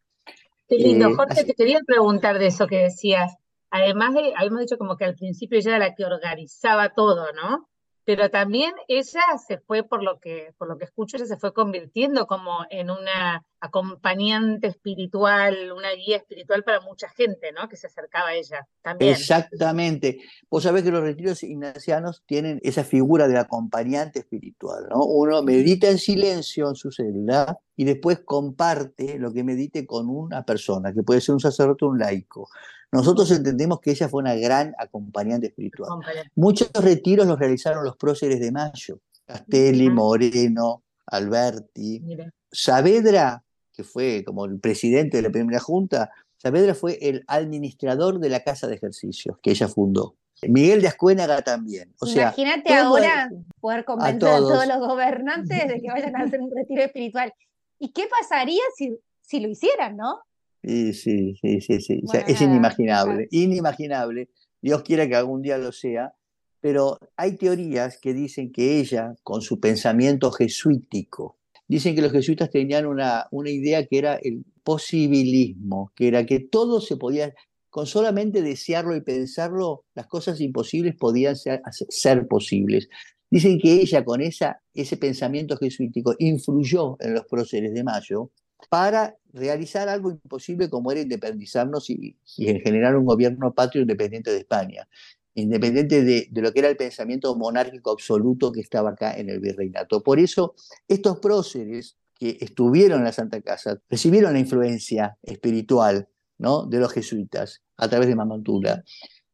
Qué 0.69 0.77
lindo, 0.77 1.09
eh, 1.09 1.15
Jorge, 1.15 1.45
te 1.45 1.55
quería 1.55 1.81
preguntar 1.87 2.39
de 2.39 2.47
eso 2.47 2.67
que 2.67 2.77
decías. 2.77 3.35
Además 3.71 4.15
de, 4.15 4.33
habíamos 4.37 4.61
dicho 4.61 4.79
como 4.79 4.97
que 4.97 5.05
al 5.05 5.15
principio 5.15 5.59
ella 5.59 5.77
era 5.77 5.89
la 5.89 5.95
que 5.95 6.05
organizaba 6.05 6.95
todo, 6.95 7.33
¿no? 7.33 7.69
Pero 8.09 8.31
también 8.31 8.73
ella 8.89 9.21
se 9.37 9.59
fue, 9.59 9.83
por 9.83 10.03
lo 10.03 10.19
que, 10.19 10.55
por 10.57 10.67
lo 10.67 10.79
que 10.79 10.87
escucho, 10.87 11.19
ella 11.19 11.27
se 11.27 11.37
fue 11.37 11.53
convirtiendo 11.53 12.27
como 12.27 12.65
en 12.71 12.91
una 12.91 13.45
acompañante 13.61 14.69
espiritual, 14.69 15.73
una 15.73 15.91
guía 15.93 16.17
espiritual 16.17 16.63
para 16.65 16.81
mucha 16.81 17.09
gente, 17.09 17.53
¿no? 17.53 17.69
Que 17.69 17.77
se 17.77 17.89
acercaba 17.89 18.29
a 18.29 18.35
ella 18.35 18.67
también. 18.83 19.13
Exactamente. 19.13 20.19
Vos 20.49 20.63
sabés 20.63 20.83
que 20.83 20.91
los 20.91 21.03
retiros 21.03 21.43
ignacianos 21.43 22.23
tienen 22.27 22.61
esa 22.63 22.85
figura 22.85 23.27
de 23.27 23.39
acompañante 23.39 24.21
espiritual, 24.21 24.87
¿no? 24.91 25.05
Uno 25.05 25.43
medita 25.43 25.89
en 25.89 25.99
silencio 25.99 26.69
en 26.69 26.77
su 26.77 26.93
celda 26.93 27.59
y 27.77 27.85
después 27.85 28.21
comparte 28.25 29.19
lo 29.19 29.33
que 29.33 29.45
medite 29.45 29.87
con 29.87 30.09
una 30.09 30.45
persona, 30.45 30.93
que 30.93 31.03
puede 31.03 31.21
ser 31.21 31.35
un 31.35 31.41
sacerdote 31.41 31.85
o 31.85 31.89
un 31.89 31.99
laico. 31.99 32.49
Nosotros 32.91 33.31
entendemos 33.31 33.81
que 33.81 33.91
ella 33.91 34.09
fue 34.09 34.23
una 34.23 34.35
gran 34.35 34.75
acompañante 34.79 35.49
espiritual. 35.49 35.91
Muchos 36.35 36.71
retiros 36.73 37.27
los 37.27 37.39
realizaron 37.39 37.85
los 37.85 37.97
próceres 37.97 38.41
de 38.41 38.51
Mayo, 38.51 39.01
Castelli, 39.27 39.91
Moreno, 39.91 40.85
Alberti. 41.07 42.03
Saavedra, 42.51 43.45
que 43.79 43.85
fue 43.85 44.25
como 44.25 44.45
el 44.45 44.59
presidente 44.59 45.19
de 45.19 45.23
la 45.23 45.31
primera 45.31 45.61
junta, 45.61 46.11
Saavedra 46.37 46.75
fue 46.75 46.99
el 47.01 47.23
administrador 47.29 48.19
de 48.19 48.29
la 48.29 48.43
casa 48.43 48.67
de 48.67 48.75
ejercicios 48.75 49.39
que 49.41 49.53
ella 49.53 49.69
fundó. 49.69 50.17
Miguel 50.43 50.83
de 50.83 50.89
Ascuénaga 50.89 51.43
también. 51.43 51.95
O 52.01 52.09
Imagínate 52.09 52.75
ahora 52.75 53.31
poder 53.61 53.85
convencer 53.85 54.29
a 54.29 54.37
todos. 54.39 54.67
los 54.67 54.79
gobernantes 54.79 55.69
de 55.69 55.81
que 55.81 55.89
vayan 55.93 56.17
a 56.17 56.25
hacer 56.25 56.41
un 56.41 56.51
retiro 56.51 56.83
espiritual. 56.83 57.33
¿Y 57.79 57.91
qué 57.91 58.09
pasaría 58.09 58.63
si, 58.77 58.99
si 59.21 59.39
lo 59.39 59.49
hicieran, 59.49 59.97
no? 59.97 60.23
Sí, 60.65 60.93
sí, 60.93 61.37
sí, 61.41 61.61
sí, 61.61 61.81
sí. 61.81 62.03
es 62.27 62.41
inimaginable, 62.41 63.29
inimaginable. 63.31 64.29
Dios 64.61 64.83
quiera 64.83 65.07
que 65.07 65.15
algún 65.15 65.41
día 65.41 65.57
lo 65.57 65.71
sea, 65.71 66.15
pero 66.61 66.99
hay 67.17 67.37
teorías 67.37 67.99
que 68.01 68.13
dicen 68.13 68.51
que 68.51 68.81
ella, 68.81 69.15
con 69.23 69.41
su 69.41 69.61
pensamiento 69.61 70.33
jesuítico, 70.33 71.38
dicen 71.69 71.95
que 71.95 72.03
los 72.03 72.13
jesuitas 72.13 72.51
tenían 72.51 72.87
una, 72.87 73.27
una 73.31 73.51
idea 73.51 73.87
que 73.87 73.99
era 73.99 74.17
el 74.17 74.45
posibilismo, 74.65 75.93
que 75.95 76.09
era 76.09 76.27
que 76.27 76.41
todo 76.41 76.81
se 76.81 76.97
podía, 76.97 77.35
con 77.71 77.87
solamente 77.87 78.43
desearlo 78.43 78.97
y 78.97 79.03
pensarlo, 79.03 79.85
las 79.95 80.07
cosas 80.07 80.41
imposibles 80.41 80.97
podían 80.97 81.37
ser, 81.37 81.61
ser 81.71 82.27
posibles. 82.27 82.89
Dicen 83.31 83.59
que 83.59 83.75
ella 83.75 84.05
con 84.05 84.23
esa, 84.23 84.63
ese 84.73 84.97
pensamiento 84.97 85.57
jesuítico 85.59 86.15
influyó 86.19 86.97
en 87.01 87.15
los 87.15 87.27
próceres 87.27 87.75
de 87.75 87.85
Mayo 87.85 88.31
para 88.71 89.17
realizar 89.33 89.89
algo 89.89 90.11
imposible 90.11 90.69
como 90.69 90.91
era 90.91 91.01
independizarnos 91.01 91.91
y, 91.91 92.17
generar 92.25 92.97
un 92.97 93.05
gobierno 93.05 93.55
patrio 93.55 93.83
independiente 93.83 94.31
de 94.31 94.39
España, 94.39 94.89
independiente 95.35 96.03
de, 96.03 96.29
lo 96.33 96.53
que 96.53 96.59
era 96.59 96.69
el 96.69 96.77
pensamiento 96.77 97.35
monárquico 97.37 97.91
absoluto 97.91 98.53
que 98.53 98.61
estaba 98.61 98.91
acá 98.91 99.17
en 99.17 99.31
el 99.31 99.41
virreinato. 99.41 100.03
Por 100.03 100.19
eso, 100.19 100.55
estos 100.87 101.19
próceres 101.19 101.97
que 102.19 102.39
estuvieron 102.41 102.99
en 102.99 103.05
la 103.05 103.13
Santa 103.13 103.41
Casa 103.41 103.81
recibieron 103.89 104.33
la 104.33 104.41
influencia 104.41 105.17
espiritual 105.23 106.09
¿no? 106.39 106.67
de 106.67 106.81
los 106.81 106.93
jesuitas 106.93 107.63
a 107.77 107.89
través 107.89 108.09
de 108.09 108.17
Mamantula. 108.17 108.83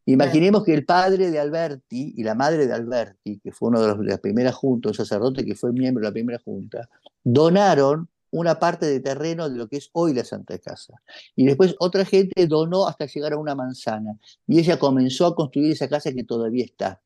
Imaginemos 0.07 0.65
que 0.65 0.75
el 0.75 0.85
padre 0.85 1.31
de 1.31 1.39
Alberti 1.39 2.13
y 2.15 2.23
la 2.25 2.35
madre 2.35 2.67
de 2.67 2.75
Alberti, 2.75 3.41
que 3.41 3.53
fue 3.53 3.71
uno 3.71 3.81
de, 3.81 3.89
los, 3.89 4.01
de 4.01 4.05
las 4.05 4.21
primeras 4.21 4.55
juntas, 4.55 4.91
un 4.91 4.97
sacerdote 4.97 5.47
que 5.47 5.55
fue 5.55 5.73
miembro 5.73 6.03
de 6.03 6.09
la 6.09 6.13
primera 6.13 6.39
junta, 6.45 6.91
donaron 7.23 8.11
una 8.35 8.59
parte 8.59 8.87
de 8.87 8.99
terreno 8.99 9.49
de 9.49 9.57
lo 9.57 9.69
que 9.69 9.77
es 9.77 9.91
hoy 9.93 10.13
la 10.13 10.25
Santa 10.25 10.59
Casa. 10.59 11.01
Y 11.37 11.47
después 11.47 11.77
otra 11.79 12.05
gente 12.05 12.47
donó 12.49 12.89
hasta 12.89 13.07
llegar 13.07 13.33
a 13.33 13.39
una 13.39 13.55
manzana. 13.55 14.19
Y 14.49 14.59
ella 14.59 14.77
comenzó 14.77 15.27
a 15.27 15.37
construir 15.37 15.71
esa 15.71 15.89
casa 15.89 16.13
que 16.13 16.25
todavía 16.25 16.65
está, 16.65 17.01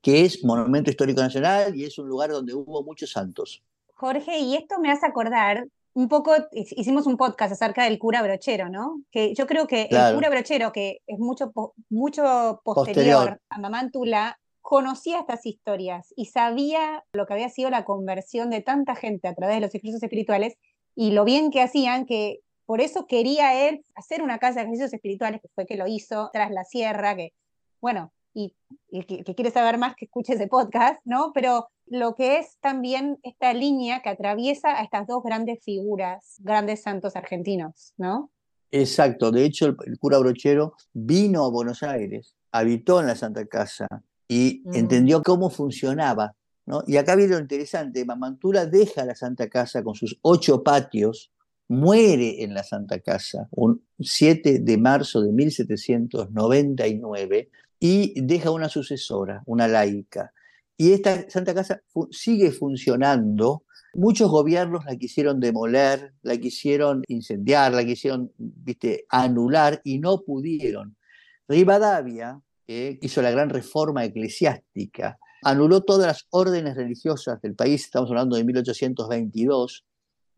que 0.00 0.24
es 0.24 0.44
Monumento 0.44 0.90
Histórico 0.90 1.20
Nacional 1.20 1.74
y 1.74 1.84
es 1.84 1.98
un 1.98 2.08
lugar 2.08 2.30
donde 2.30 2.54
hubo 2.54 2.84
muchos 2.84 3.10
santos. 3.10 3.64
Jorge, 3.94 4.38
y 4.38 4.54
esto 4.54 4.78
me 4.78 4.92
hace 4.92 5.06
acordar 5.06 5.66
un 5.92 6.08
poco, 6.08 6.32
hicimos 6.52 7.06
un 7.06 7.16
podcast 7.16 7.52
acerca 7.52 7.84
del 7.84 7.98
cura 7.98 8.22
brochero, 8.22 8.68
¿no? 8.68 9.02
Que 9.10 9.34
yo 9.34 9.48
creo 9.48 9.66
que 9.66 9.88
el 9.90 10.14
cura 10.14 10.30
brochero, 10.30 10.70
que 10.70 11.02
es 11.06 11.18
mucho, 11.18 11.52
mucho 11.88 12.60
posterior, 12.64 13.40
a 13.48 13.58
Mamá 13.58 13.90
Tula, 13.90 14.38
conocía 14.64 15.20
estas 15.20 15.44
historias 15.44 16.14
y 16.16 16.24
sabía 16.24 17.04
lo 17.12 17.26
que 17.26 17.34
había 17.34 17.50
sido 17.50 17.68
la 17.68 17.84
conversión 17.84 18.48
de 18.48 18.62
tanta 18.62 18.94
gente 18.94 19.28
a 19.28 19.34
través 19.34 19.56
de 19.56 19.60
los 19.60 19.68
ejercicios 19.68 20.02
espirituales 20.02 20.54
y 20.96 21.10
lo 21.10 21.26
bien 21.26 21.50
que 21.50 21.60
hacían, 21.60 22.06
que 22.06 22.40
por 22.64 22.80
eso 22.80 23.06
quería 23.06 23.68
él 23.68 23.84
hacer 23.94 24.22
una 24.22 24.38
casa 24.38 24.54
de 24.54 24.60
ejercicios 24.62 24.94
espirituales, 24.94 25.42
que 25.42 25.50
fue 25.54 25.66
que 25.66 25.76
lo 25.76 25.86
hizo 25.86 26.30
tras 26.32 26.50
la 26.50 26.64
sierra, 26.64 27.14
que, 27.14 27.34
bueno, 27.82 28.10
y, 28.32 28.54
que, 28.90 29.34
quiere 29.34 29.50
saber 29.50 29.76
más 29.76 29.96
que 29.96 30.06
escuche 30.06 30.32
ese 30.32 30.46
podcast, 30.46 30.98
¿no? 31.04 31.32
Pero 31.34 31.68
lo 31.84 32.14
que 32.14 32.38
es 32.38 32.56
también 32.60 33.18
esta 33.22 33.52
línea 33.52 34.00
que 34.00 34.08
atraviesa 34.08 34.78
a 34.78 34.82
estas 34.82 35.06
dos 35.06 35.22
grandes 35.22 35.62
figuras, 35.62 36.36
grandes 36.38 36.80
santos 36.80 37.16
argentinos, 37.16 37.92
¿no? 37.98 38.30
Exacto, 38.70 39.30
de 39.30 39.44
hecho 39.44 39.66
el 39.66 39.98
cura 39.98 40.16
Brochero 40.16 40.72
vino 40.94 41.44
a 41.44 41.50
Buenos 41.50 41.82
Aires, 41.82 42.34
habitó 42.50 42.98
en 43.00 43.08
la 43.08 43.14
Santa 43.14 43.44
Casa, 43.44 43.86
y 44.28 44.62
mm. 44.64 44.74
entendió 44.74 45.22
cómo 45.22 45.50
funcionaba. 45.50 46.34
¿no? 46.66 46.82
Y 46.86 46.96
acá 46.96 47.16
viene 47.16 47.34
lo 47.34 47.40
interesante, 47.40 48.04
Mamantula 48.04 48.66
deja 48.66 49.04
la 49.04 49.14
Santa 49.14 49.48
Casa 49.48 49.82
con 49.82 49.94
sus 49.94 50.18
ocho 50.22 50.62
patios, 50.62 51.30
muere 51.68 52.42
en 52.42 52.54
la 52.54 52.62
Santa 52.62 53.00
Casa 53.00 53.48
un 53.50 53.82
7 53.98 54.60
de 54.60 54.78
marzo 54.78 55.22
de 55.22 55.32
1799 55.32 57.50
y 57.80 58.20
deja 58.20 58.50
una 58.50 58.68
sucesora, 58.68 59.42
una 59.46 59.66
laica. 59.68 60.32
Y 60.76 60.92
esta 60.92 61.30
Santa 61.30 61.54
Casa 61.54 61.80
sigue 62.10 62.50
funcionando. 62.50 63.62
Muchos 63.94 64.30
gobiernos 64.30 64.84
la 64.84 64.96
quisieron 64.96 65.38
demoler, 65.38 66.14
la 66.22 66.36
quisieron 66.36 67.04
incendiar, 67.06 67.72
la 67.72 67.84
quisieron 67.84 68.32
¿viste? 68.38 69.06
anular 69.08 69.80
y 69.84 69.98
no 69.98 70.22
pudieron. 70.22 70.96
Rivadavia, 71.46 72.40
hizo 72.66 73.22
la 73.22 73.30
gran 73.30 73.50
reforma 73.50 74.04
eclesiástica, 74.04 75.18
anuló 75.42 75.82
todas 75.82 76.06
las 76.06 76.26
órdenes 76.30 76.76
religiosas 76.76 77.40
del 77.42 77.54
país, 77.54 77.84
estamos 77.84 78.10
hablando 78.10 78.36
de 78.36 78.44
1822. 78.44 79.84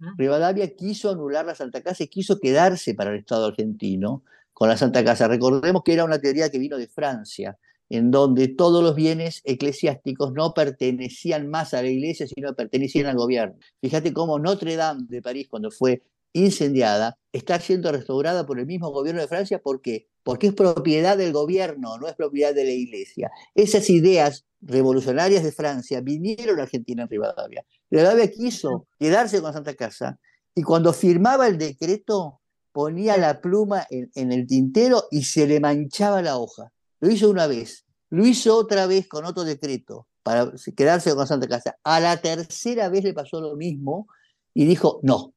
Ah. 0.00 0.12
Rivadavia 0.18 0.74
quiso 0.74 1.10
anular 1.10 1.46
la 1.46 1.54
Santa 1.54 1.80
Casa 1.82 2.04
y 2.04 2.08
quiso 2.08 2.38
quedarse 2.38 2.94
para 2.94 3.10
el 3.10 3.20
Estado 3.20 3.46
argentino 3.46 4.24
con 4.52 4.68
la 4.68 4.76
Santa 4.76 5.04
Casa. 5.04 5.28
Recordemos 5.28 5.82
que 5.84 5.92
era 5.92 6.04
una 6.04 6.18
teoría 6.18 6.50
que 6.50 6.58
vino 6.58 6.76
de 6.76 6.88
Francia, 6.88 7.58
en 7.88 8.10
donde 8.10 8.48
todos 8.48 8.82
los 8.82 8.94
bienes 8.94 9.42
eclesiásticos 9.44 10.32
no 10.32 10.52
pertenecían 10.54 11.48
más 11.48 11.72
a 11.72 11.82
la 11.82 11.88
iglesia, 11.88 12.26
sino 12.26 12.54
pertenecían 12.54 13.06
al 13.06 13.16
gobierno. 13.16 13.56
Fíjate 13.80 14.12
cómo 14.12 14.38
Notre 14.38 14.76
Dame 14.76 15.04
de 15.08 15.22
París, 15.22 15.46
cuando 15.48 15.70
fue 15.70 16.02
incendiada, 16.36 17.18
está 17.32 17.58
siendo 17.60 17.90
restaurada 17.92 18.46
por 18.46 18.58
el 18.58 18.66
mismo 18.66 18.90
gobierno 18.90 19.20
de 19.20 19.28
Francia. 19.28 19.60
¿Por 19.60 19.80
qué? 19.80 20.08
Porque 20.22 20.48
es 20.48 20.54
propiedad 20.54 21.16
del 21.16 21.32
gobierno, 21.32 21.98
no 21.98 22.08
es 22.08 22.14
propiedad 22.14 22.54
de 22.54 22.64
la 22.64 22.70
iglesia. 22.70 23.30
Esas 23.54 23.88
ideas 23.90 24.44
revolucionarias 24.60 25.44
de 25.44 25.52
Francia 25.52 26.00
vinieron 26.00 26.58
a 26.58 26.64
Argentina 26.64 27.02
en 27.02 27.08
Rivadavia. 27.08 27.64
Rivadavia 27.90 28.30
quiso 28.30 28.86
quedarse 28.98 29.40
con 29.40 29.52
Santa 29.52 29.74
Casa 29.74 30.18
y 30.54 30.62
cuando 30.62 30.92
firmaba 30.92 31.46
el 31.46 31.58
decreto 31.58 32.40
ponía 32.72 33.16
la 33.16 33.40
pluma 33.40 33.86
en, 33.90 34.32
el 34.32 34.46
tintero 34.46 35.04
y 35.10 35.22
se 35.24 35.46
le 35.46 35.60
manchaba 35.60 36.20
la 36.22 36.36
hoja. 36.36 36.72
Lo 37.00 37.10
hizo 37.10 37.30
una 37.30 37.46
vez, 37.46 37.86
lo 38.10 38.26
hizo 38.26 38.56
otra 38.56 38.86
vez 38.86 39.08
con 39.08 39.24
otro 39.24 39.44
decreto 39.44 40.08
para 40.22 40.52
quedarse 40.76 41.14
con 41.14 41.26
Santa 41.26 41.48
Casa. 41.48 41.78
A 41.84 42.00
la 42.00 42.20
tercera 42.20 42.88
vez 42.88 43.04
le 43.04 43.14
pasó 43.14 43.40
lo 43.40 43.56
mismo 43.56 44.08
y 44.52 44.64
dijo, 44.64 45.00
no, 45.02 45.32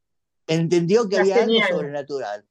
entendió 0.50 1.08
que 1.08 1.20
había 1.20 1.44
algo 1.44 1.60
sobrenatural. 1.70 2.46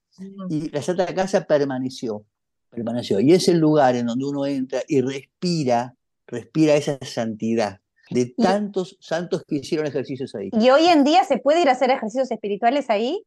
Y 0.49 0.71
la 0.71 0.83
Santa 0.83 1.15
Casa 1.15 1.45
permaneció, 1.45 2.25
permaneció. 2.71 3.21
Y 3.21 3.33
es 3.35 3.49
el 3.49 3.59
lugar 3.59 3.95
en 3.95 4.07
donde 4.07 4.25
uno 4.25 4.47
entra 4.47 4.83
y 4.89 5.01
respira, 5.01 5.95
respira 6.27 6.75
esa 6.75 6.99
santidad 7.03 7.81
de 8.11 8.27
tantos 8.37 8.97
santos 9.01 9.45
que 9.47 9.57
hicieron 9.57 9.87
ejercicios 9.87 10.35
ahí. 10.35 10.51
¿Y 10.53 10.71
hoy 10.71 10.87
en 10.87 11.05
día 11.05 11.25
se 11.25 11.39
puede 11.39 11.61
ir 11.63 11.69
a 11.69 11.73
hacer 11.73 11.91
ejercicios 11.91 12.31
espirituales 12.31 12.89
ahí? 12.89 13.23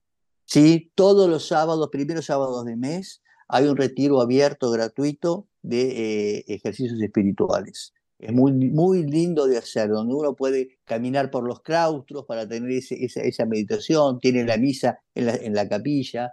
Sí, 0.46 0.92
todos 0.96 1.30
los 1.30 1.48
sábados, 1.48 1.90
primeros 1.92 2.26
sábados 2.26 2.66
de 2.66 2.76
mes, 2.76 3.22
hay 3.48 3.68
un 3.68 3.78
retiro 3.78 4.22
abierto, 4.22 4.72
gratuito, 4.72 5.48
de 5.62 6.38
eh, 6.40 6.46
ejercicios 6.48 7.00
espirituales. 7.00 7.94
Es 8.22 8.32
muy, 8.32 8.54
muy 8.54 9.04
lindo 9.04 9.48
de 9.48 9.58
hacer, 9.58 9.90
donde 9.90 10.14
uno 10.14 10.36
puede 10.36 10.78
caminar 10.86 11.32
por 11.32 11.44
los 11.44 11.62
claustros 11.62 12.26
para 12.26 12.48
tener 12.48 12.72
esa, 12.72 13.46
meditación, 13.48 14.20
tiene 14.20 14.44
la 14.44 14.58
misa 14.58 15.00
en 15.16 15.54
la, 15.56 15.68
capilla. 15.68 16.32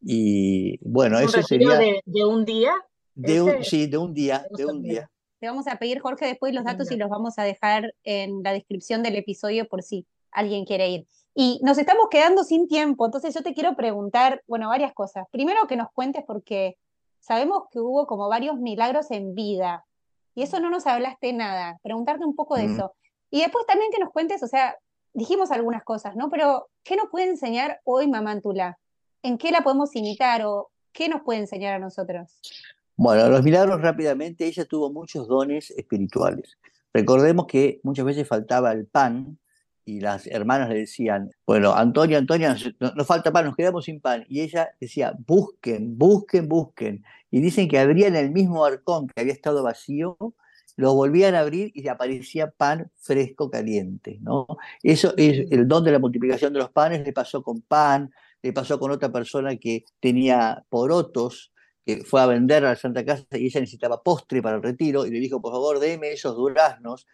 Y 0.00 0.78
bueno, 0.80 1.18
eso 1.18 1.42
sería. 1.42 1.76
De, 1.76 2.00
de 2.06 2.24
un 2.24 2.46
día? 2.46 2.72
De 3.14 3.62
sí, 3.62 3.86
de 3.86 3.98
un 3.98 4.14
día, 4.14 4.46
de 4.50 4.64
un 4.64 4.82
día. 4.82 5.10
Te 5.40 5.46
vamos 5.46 5.66
a 5.66 5.76
pedir, 5.76 6.00
Jorge, 6.00 6.24
después 6.26 6.54
los 6.54 6.64
datos 6.64 6.90
y 6.90 6.96
los 6.96 7.10
vamos 7.10 7.38
a 7.38 7.44
dejar 7.44 7.94
en 8.04 8.42
la 8.42 8.52
descripción 8.52 9.02
del 9.02 9.16
episodio 9.16 9.68
por 9.68 9.82
si 9.82 10.06
alguien 10.32 10.64
quiere 10.64 10.88
ir. 10.88 11.06
Y 11.34 11.60
nos 11.62 11.76
estamos 11.76 12.06
quedando 12.10 12.44
sin 12.44 12.66
tiempo, 12.66 13.04
entonces 13.04 13.34
yo 13.34 13.42
te 13.42 13.52
quiero 13.52 13.76
preguntar, 13.76 14.42
bueno, 14.46 14.68
varias 14.68 14.94
cosas. 14.94 15.26
Primero 15.30 15.66
que 15.68 15.76
nos 15.76 15.90
cuentes 15.92 16.24
porque 16.26 16.76
sabemos 17.20 17.64
que 17.70 17.78
hubo 17.78 18.06
como 18.06 18.28
varios 18.28 18.58
milagros 18.58 19.10
en 19.10 19.34
vida, 19.34 19.84
y 20.34 20.42
eso 20.42 20.60
no 20.60 20.70
nos 20.70 20.86
hablaste 20.86 21.32
nada, 21.32 21.78
preguntarte 21.82 22.24
un 22.24 22.34
poco 22.34 22.56
de 22.56 22.66
eso. 22.66 22.94
Y 23.30 23.40
después 23.40 23.66
también 23.66 23.90
que 23.92 24.00
nos 24.00 24.10
cuentes, 24.10 24.42
o 24.42 24.46
sea, 24.46 24.76
dijimos 25.12 25.50
algunas 25.50 25.84
cosas, 25.84 26.16
¿no? 26.16 26.30
Pero, 26.30 26.68
¿qué 26.84 26.96
nos 26.96 27.08
puede 27.10 27.26
enseñar 27.26 27.80
hoy 27.84 28.08
Mamantula? 28.08 28.78
¿En 29.22 29.38
qué 29.38 29.50
la 29.50 29.62
podemos 29.62 29.94
imitar 29.94 30.44
o 30.44 30.70
qué 30.92 31.08
nos 31.08 31.22
puede 31.22 31.40
enseñar 31.40 31.74
a 31.74 31.78
nosotros? 31.78 32.40
Bueno, 32.96 33.28
los 33.28 33.42
milagros 33.42 33.80
rápidamente, 33.80 34.46
ella 34.46 34.64
tuvo 34.64 34.92
muchos 34.92 35.26
dones 35.26 35.70
espirituales. 35.70 36.58
Recordemos 36.92 37.46
que 37.46 37.80
muchas 37.82 38.04
veces 38.04 38.26
faltaba 38.26 38.72
el 38.72 38.86
pan 38.86 39.38
y 39.90 39.98
las 39.98 40.28
hermanas 40.28 40.68
le 40.68 40.76
decían, 40.76 41.32
bueno, 41.44 41.74
Antonia, 41.74 42.18
Antonia, 42.18 42.56
nos, 42.78 43.06
falta 43.06 43.32
pan, 43.32 43.46
nos 43.46 43.56
quedamos 43.56 43.86
sin 43.86 44.00
pan. 44.00 44.24
Y 44.28 44.40
ella 44.40 44.70
decía, 44.80 45.12
busquen, 45.26 45.98
busquen, 45.98 46.48
busquen. 46.48 47.04
Y 47.28 47.40
dicen 47.40 47.68
que 47.68 47.80
abrían 47.80 48.14
el 48.14 48.30
mismo 48.30 48.64
arcón 48.64 49.08
que 49.08 49.20
había 49.20 49.32
estado 49.32 49.64
vacío, 49.64 50.16
lo 50.76 50.94
volvían 50.94 51.34
a 51.34 51.40
abrir 51.40 51.72
y 51.74 51.88
aparecía 51.88 52.52
pan 52.52 52.88
fresco, 52.98 53.50
caliente. 53.50 54.18
¿no? 54.20 54.46
Eso 54.80 55.12
es 55.16 55.50
el 55.50 55.66
don 55.66 55.82
de 55.82 55.90
la 55.90 55.98
multiplicación 55.98 56.52
de 56.52 56.60
los 56.60 56.70
panes, 56.70 57.04
le 57.04 57.12
pasó 57.12 57.42
con 57.42 57.60
pan, 57.60 58.12
le 58.42 58.52
pasó 58.52 58.78
con 58.78 58.92
otra 58.92 59.10
persona 59.10 59.56
que 59.56 59.84
tenía 59.98 60.64
porotos, 60.68 61.52
que 61.84 62.04
fue 62.04 62.20
a 62.20 62.26
vender 62.26 62.64
a 62.64 62.70
la 62.70 62.76
Santa 62.76 63.04
Casa 63.04 63.26
y 63.32 63.46
ella 63.46 63.58
necesitaba 63.58 64.04
postre 64.04 64.40
para 64.40 64.56
el 64.56 64.62
retiro 64.62 65.04
y 65.04 65.10
le 65.10 65.18
dijo, 65.18 65.42
por 65.42 65.52
favor, 65.52 65.80
deme 65.80 66.12
esos 66.12 66.36
duraznos 66.36 67.08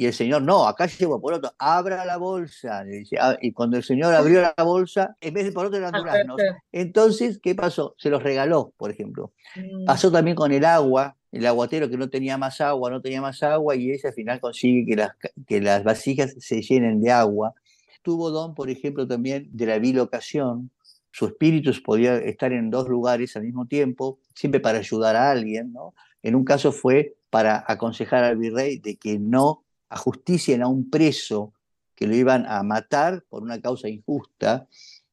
Y 0.00 0.06
el 0.06 0.14
señor, 0.14 0.40
no, 0.40 0.66
acá 0.66 0.86
llevo 0.86 1.20
por 1.20 1.34
otro, 1.34 1.52
abra 1.58 2.06
la 2.06 2.16
bolsa. 2.16 2.86
Ah", 3.20 3.36
y 3.38 3.52
cuando 3.52 3.76
el 3.76 3.82
señor 3.82 4.14
abrió 4.14 4.40
la 4.40 4.64
bolsa, 4.64 5.14
en 5.20 5.34
vez 5.34 5.44
de 5.44 5.52
por 5.52 5.66
otro 5.66 5.76
eran 5.76 5.92
duraznos. 5.92 6.40
Entonces, 6.72 7.38
¿qué 7.38 7.54
pasó? 7.54 7.94
Se 7.98 8.08
los 8.08 8.22
regaló, 8.22 8.72
por 8.78 8.90
ejemplo. 8.90 9.34
Mm. 9.56 9.84
Pasó 9.84 10.10
también 10.10 10.36
con 10.36 10.52
el 10.52 10.64
agua, 10.64 11.18
el 11.30 11.44
aguatero 11.44 11.90
que 11.90 11.98
no 11.98 12.08
tenía 12.08 12.38
más 12.38 12.62
agua, 12.62 12.88
no 12.88 13.02
tenía 13.02 13.20
más 13.20 13.42
agua, 13.42 13.76
y 13.76 13.90
ella 13.90 14.08
al 14.08 14.14
final 14.14 14.40
consigue 14.40 14.86
que 14.86 14.96
las, 14.96 15.10
que 15.46 15.60
las 15.60 15.84
vasijas 15.84 16.34
se 16.38 16.62
llenen 16.62 17.02
de 17.02 17.10
agua. 17.12 17.52
Tuvo 18.00 18.30
don, 18.30 18.54
por 18.54 18.70
ejemplo, 18.70 19.06
también 19.06 19.50
de 19.52 19.66
la 19.66 19.78
bilocación. 19.78 20.70
Su 21.10 21.26
espíritu 21.26 21.72
podía 21.84 22.16
estar 22.16 22.54
en 22.54 22.70
dos 22.70 22.88
lugares 22.88 23.36
al 23.36 23.42
mismo 23.42 23.66
tiempo, 23.66 24.18
siempre 24.34 24.60
para 24.60 24.78
ayudar 24.78 25.14
a 25.16 25.30
alguien. 25.30 25.74
¿no? 25.74 25.92
En 26.22 26.36
un 26.36 26.44
caso 26.44 26.72
fue 26.72 27.16
para 27.28 27.62
aconsejar 27.68 28.24
al 28.24 28.38
virrey 28.38 28.78
de 28.78 28.96
que 28.96 29.18
no 29.18 29.62
ajusticien 29.90 30.62
a 30.62 30.68
un 30.68 30.88
preso 30.88 31.52
que 31.94 32.06
lo 32.06 32.14
iban 32.14 32.46
a 32.46 32.62
matar 32.62 33.24
por 33.28 33.42
una 33.42 33.60
causa 33.60 33.88
injusta, 33.88 34.66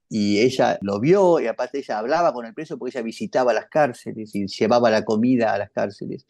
y 0.09 0.39
ella 0.39 0.77
lo 0.81 0.99
vio 0.99 1.39
y 1.39 1.47
aparte 1.47 1.79
ella 1.79 1.99
hablaba 1.99 2.33
con 2.33 2.45
el 2.45 2.53
preso 2.53 2.77
porque 2.77 2.97
ella 2.97 3.03
visitaba 3.03 3.53
las 3.53 3.67
cárceles 3.67 4.33
y 4.35 4.47
llevaba 4.47 4.89
la 4.89 5.03
comida 5.03 5.53
a 5.53 5.57
las 5.57 5.69
cárceles. 5.71 6.25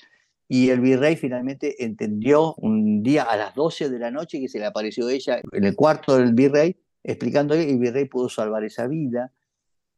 Y 0.47 0.69
el 0.69 0.79
virrey 0.79 1.15
finalmente 1.15 1.83
entendió 1.83 2.55
un 2.55 3.03
día 3.03 3.23
a 3.23 3.35
las 3.35 3.53
12 3.53 3.89
de 3.89 3.99
la 3.99 4.11
noche 4.11 4.39
que 4.39 4.47
se 4.47 4.59
le 4.59 4.65
apareció 4.65 5.09
ella 5.09 5.41
en 5.51 5.63
el 5.63 5.75
cuarto 5.75 6.17
del 6.17 6.33
virrey, 6.33 6.77
explicándole 7.03 7.65
y 7.65 7.71
el 7.71 7.79
virrey 7.79 8.05
pudo 8.05 8.29
salvar 8.29 8.63
esa 8.63 8.87
vida. 8.87 9.33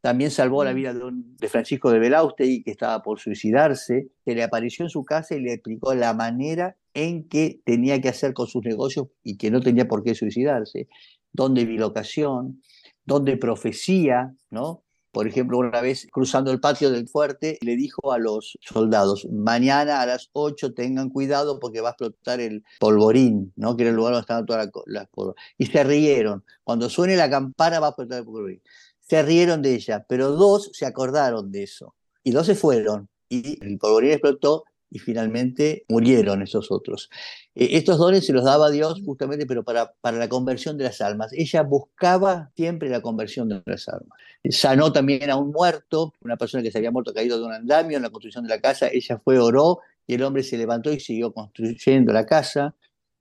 También 0.01 0.31
salvó 0.31 0.63
la 0.63 0.73
mm. 0.73 0.75
vida 0.75 0.93
de, 0.93 1.11
de 1.13 1.47
Francisco 1.49 1.91
de 1.91 1.99
Belaustegui, 1.99 2.63
que 2.63 2.71
estaba 2.71 3.01
por 3.03 3.19
suicidarse. 3.19 4.09
Se 4.25 4.35
le 4.35 4.43
apareció 4.43 4.85
en 4.85 4.89
su 4.89 5.05
casa 5.05 5.35
y 5.35 5.41
le 5.41 5.53
explicó 5.53 5.93
la 5.93 6.13
manera 6.13 6.75
en 6.93 7.27
que 7.27 7.61
tenía 7.65 8.01
que 8.01 8.09
hacer 8.09 8.33
con 8.33 8.47
sus 8.47 8.63
negocios 8.63 9.07
y 9.23 9.37
que 9.37 9.51
no 9.51 9.61
tenía 9.61 9.87
por 9.87 10.03
qué 10.03 10.15
suicidarse. 10.15 10.87
Donde 11.31 11.65
bilocación, 11.65 12.61
donde 13.05 13.37
profecía, 13.37 14.35
¿no? 14.49 14.83
Por 15.11 15.27
ejemplo, 15.27 15.57
una 15.57 15.81
vez 15.81 16.07
cruzando 16.11 16.51
el 16.51 16.59
patio 16.59 16.91
del 16.91 17.07
fuerte, 17.07 17.57
le 17.61 17.75
dijo 17.75 18.11
a 18.11 18.19
los 18.19 18.57
soldados, 18.61 19.27
mañana 19.31 20.01
a 20.01 20.05
las 20.05 20.29
8 20.33 20.73
tengan 20.73 21.09
cuidado 21.09 21.59
porque 21.59 21.81
va 21.81 21.89
a 21.89 21.91
explotar 21.91 22.39
el 22.39 22.63
polvorín, 22.79 23.51
¿no? 23.55 23.75
que 23.75 23.83
era 23.83 23.89
el 23.89 23.95
lugar 23.95 24.13
donde 24.13 24.21
estaban 24.21 24.45
todas 24.45 24.69
las, 24.85 25.07
polvorín. 25.09 25.35
Y 25.57 25.65
se 25.65 25.83
rieron. 25.83 26.43
Cuando 26.63 26.89
suene 26.89 27.15
la 27.15 27.29
campana 27.29 27.79
va 27.79 27.87
a 27.87 27.89
explotar 27.89 28.19
el 28.19 28.25
polvorín. 28.25 28.61
Se 28.99 29.23
rieron 29.23 29.63
de 29.63 29.73
ella, 29.73 30.05
pero 30.07 30.31
dos 30.33 30.69
se 30.73 30.85
acordaron 30.85 31.51
de 31.51 31.63
eso. 31.63 31.95
Y 32.23 32.31
dos 32.31 32.45
se 32.45 32.53
fueron. 32.53 33.09
Y 33.29 33.63
el 33.65 33.79
polvorín 33.79 34.11
explotó 34.11 34.65
y 34.91 34.99
finalmente 34.99 35.85
murieron 35.87 36.41
esos 36.41 36.71
otros. 36.71 37.09
Eh, 37.55 37.69
estos 37.73 37.97
dones 37.97 38.25
se 38.25 38.33
los 38.33 38.43
daba 38.43 38.71
Dios 38.71 39.01
justamente, 39.05 39.45
pero 39.45 39.63
para, 39.63 39.93
para 40.01 40.17
la 40.17 40.27
conversión 40.27 40.77
de 40.77 40.85
las 40.85 41.01
almas. 41.01 41.31
Ella 41.33 41.63
buscaba 41.63 42.51
siempre 42.55 42.89
la 42.89 43.01
conversión 43.01 43.49
de 43.49 43.61
las 43.65 43.87
almas. 43.87 44.17
Sanó 44.49 44.91
también 44.91 45.29
a 45.29 45.35
un 45.35 45.51
muerto, 45.51 46.13
una 46.21 46.37
persona 46.37 46.63
que 46.63 46.71
se 46.71 46.77
había 46.77 46.91
muerto 46.91 47.13
caído 47.13 47.39
de 47.39 47.45
un 47.45 47.53
andamio 47.53 47.97
en 47.97 48.03
la 48.03 48.09
construcción 48.09 48.43
de 48.43 48.49
la 48.49 48.61
casa. 48.61 48.89
Ella 48.91 49.19
fue, 49.23 49.37
oró 49.39 49.79
y 50.07 50.15
el 50.15 50.23
hombre 50.23 50.43
se 50.43 50.57
levantó 50.57 50.91
y 50.91 50.99
siguió 50.99 51.33
construyendo 51.33 52.11
la 52.11 52.25
casa. 52.25 52.75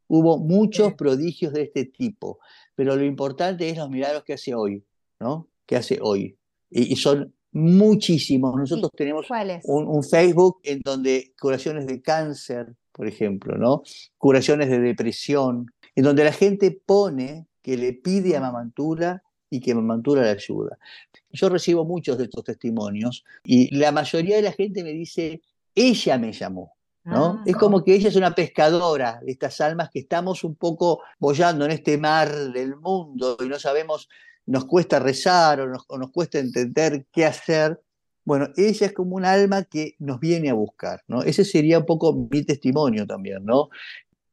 Hubo 0.06 0.38
muchos 0.38 0.94
prodigios 0.94 1.52
de 1.52 1.62
este 1.62 1.84
tipo, 1.84 2.38
pero 2.74 2.96
lo 2.96 3.04
importante 3.04 3.68
es 3.68 3.76
los 3.76 3.90
milagros 3.90 4.24
que 4.24 4.32
hace 4.32 4.54
hoy, 4.54 4.84
¿no? 5.20 5.48
Que 5.66 5.76
hace 5.76 5.98
hoy. 6.00 6.38
y 6.70 6.96
son 6.96 7.34
muchísimos. 7.52 8.54
Nosotros 8.56 8.90
tenemos 8.96 9.26
un, 9.64 10.02
Facebook 10.02 10.60
en 10.62 10.80
donde 10.84 11.32
curaciones 11.40 11.86
de 11.86 12.00
cáncer, 12.02 12.74
por 12.92 13.06
ejemplo, 13.06 13.56
¿no? 13.56 13.82
Curaciones 14.16 14.68
de 14.68 14.78
depresión, 14.80 15.66
en 15.94 16.04
donde 16.04 16.24
la 16.24 16.32
gente 16.32 16.70
pone 16.70 17.46
que 17.62 17.76
le 17.76 17.92
pide 17.92 18.36
a 18.36 18.40
Mamantura 18.40 19.22
y 19.50 19.60
que 19.60 19.74
Mamantura 19.74 20.22
le 20.22 20.30
ayuda. 20.30 20.78
Yo 21.30 21.48
recibo 21.48 21.84
muchos 21.84 22.18
de 22.18 22.24
estos 22.24 22.44
testimonios 22.44 23.24
y 23.44 23.74
la 23.76 23.92
mayoría 23.92 24.36
de 24.36 24.42
la 24.42 24.52
gente 24.52 24.82
me 24.82 24.92
dice, 24.92 25.40
ella 25.74 26.18
me 26.18 26.32
llamó. 26.32 26.74
¿no? 27.04 27.38
Ah. 27.38 27.42
es 27.46 27.56
como 27.56 27.82
que 27.82 27.94
ella 27.94 28.08
es 28.08 28.16
una 28.16 28.34
pescadora 28.34 29.20
de 29.24 29.32
estas 29.32 29.62
almas 29.62 29.88
que 29.88 30.00
estamos 30.00 30.44
un 30.44 30.56
poco 30.56 31.00
bollando 31.18 31.64
en 31.64 31.70
este 31.70 31.96
mar 31.96 32.30
del 32.52 32.76
mundo 32.76 33.38
y 33.40 33.48
no 33.48 33.58
sabemos 33.58 34.10
nos 34.48 34.64
cuesta 34.64 34.98
rezar 34.98 35.60
o 35.60 35.68
nos, 35.68 36.10
cuesta 36.10 36.38
entender 36.38 37.06
qué 37.12 37.26
hacer, 37.26 37.80
bueno, 38.24 38.48
ella 38.56 38.86
es 38.86 38.92
como 38.92 39.16
un 39.16 39.26
alma 39.26 39.64
que 39.64 39.94
nos 39.98 40.18
viene 40.20 40.48
a 40.48 40.54
buscar, 40.54 41.02
¿no? 41.06 41.22
Ese 41.22 41.44
sería 41.44 41.78
un 41.78 41.86
poco 41.86 42.28
mi 42.30 42.42
testimonio 42.44 43.06
también, 43.06 43.44
¿no? 43.44 43.68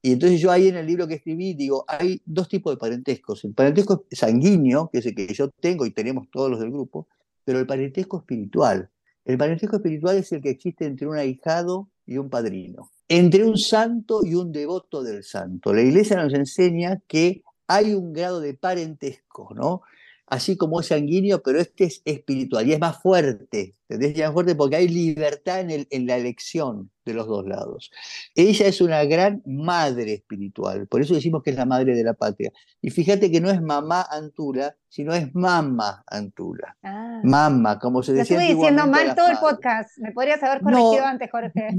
Y 0.01 0.13
entonces 0.13 0.39
yo 0.39 0.51
ahí 0.51 0.70
en 0.70 0.78
el 0.78 0.86
libro 0.86 1.07
que 1.07 1.16
escribí 1.16 1.53
digo, 1.53 1.84
hay 1.88 2.22
dos 2.26 2.47
tipos 2.47 2.74
de 2.74 2.78
parentescos. 2.78 3.43
El 3.43 3.53
parentesco 3.53 4.05
sanguíneo, 4.09 4.89
que 4.89 4.99
es 4.99 5.05
el 5.05 5.16
que 5.16 5.34
yo 5.34 5.49
tengo 5.49 5.86
y 5.86 5.91
tenemos 5.91 6.30
todos 6.32 6.49
los 6.49 6.59
del 6.59 6.72
grupo, 6.72 7.07
pero 7.43 7.59
el 7.59 7.68
parentesco 7.68 8.20
espiritual. 8.20 8.89
El 9.26 9.38
parentesco 9.38 9.78
espiritual 9.78 10.18
es 10.18 10.32
el 10.32 10.41
que 10.41 10.51
existe 10.51 10.86
entre 10.86 11.07
un 11.07 11.18
ahijado 11.18 11.89
y 12.05 12.18
un 12.18 12.30
padrino, 12.30 12.91
entre 13.09 13.43
un 13.43 13.57
santo 13.57 14.22
y 14.24 14.36
un 14.36 14.51
devoto 14.51 15.03
del 15.03 15.24
santo. 15.24 15.74
La 15.74 15.82
iglesia 15.82 16.22
nos 16.22 16.34
enseña 16.34 17.01
que 17.07 17.43
hay 17.68 17.93
un 17.93 18.13
grado 18.13 18.39
de 18.39 18.53
parentesco, 18.53 19.49
¿no? 19.55 19.84
así 20.28 20.57
como 20.57 20.80
es 20.80 20.88
sanguíneo, 20.88 21.41
pero 21.43 21.59
este 21.59 21.86
es 21.86 22.01
espiritual 22.05 22.68
y 22.68 22.74
es 22.74 22.80
más 22.80 23.01
fuerte, 23.01 23.76
¿entendés? 23.88 24.18
Es 24.18 24.26
más 24.26 24.34
fuerte 24.34 24.55
porque 24.55 24.78
hay 24.78 24.88
libertad 24.88 25.59
en, 25.59 25.72
el, 25.72 25.88
en 25.91 26.07
la 26.07 26.18
elección 26.18 26.89
de 27.05 27.13
los 27.13 27.28
dos 27.28 27.45
lados. 27.45 27.91
Ella 28.34 28.66
es 28.66 28.82
una 28.82 29.03
gran 29.05 29.43
madre 29.45 30.13
espiritual, 30.13 30.88
por 30.88 31.01
eso 31.01 31.13
decimos 31.13 31.43
que 31.43 31.51
es 31.51 31.55
la 31.55 31.66
madre 31.66 31.95
de 31.95 32.03
la 32.03 32.13
patria. 32.13 32.51
Y 32.82 32.89
fíjate 32.89 33.32
que 33.32 33.39
no 33.39 33.51
es 33.51 33.61
mamá 33.61 34.07
Antula, 34.09 34.76
sino 34.89 35.13
es 35.13 35.34
mamá 35.36 36.03
Antula. 36.07 36.76
Ah. 36.82 37.22
Mamá, 37.24 37.78
como 37.78 38.01
se 38.01 38.13
decía. 38.13 38.38
estoy 38.38 38.55
diciendo 38.55 38.88
mal 38.88 39.13
todo 39.16 39.28
el 39.28 39.38
podcast, 39.38 39.97
me 39.99 40.11
podrías 40.11 40.41
haber 40.41 40.61
corregido 40.61 41.05
antes, 41.05 41.30
Jorge. 41.30 41.70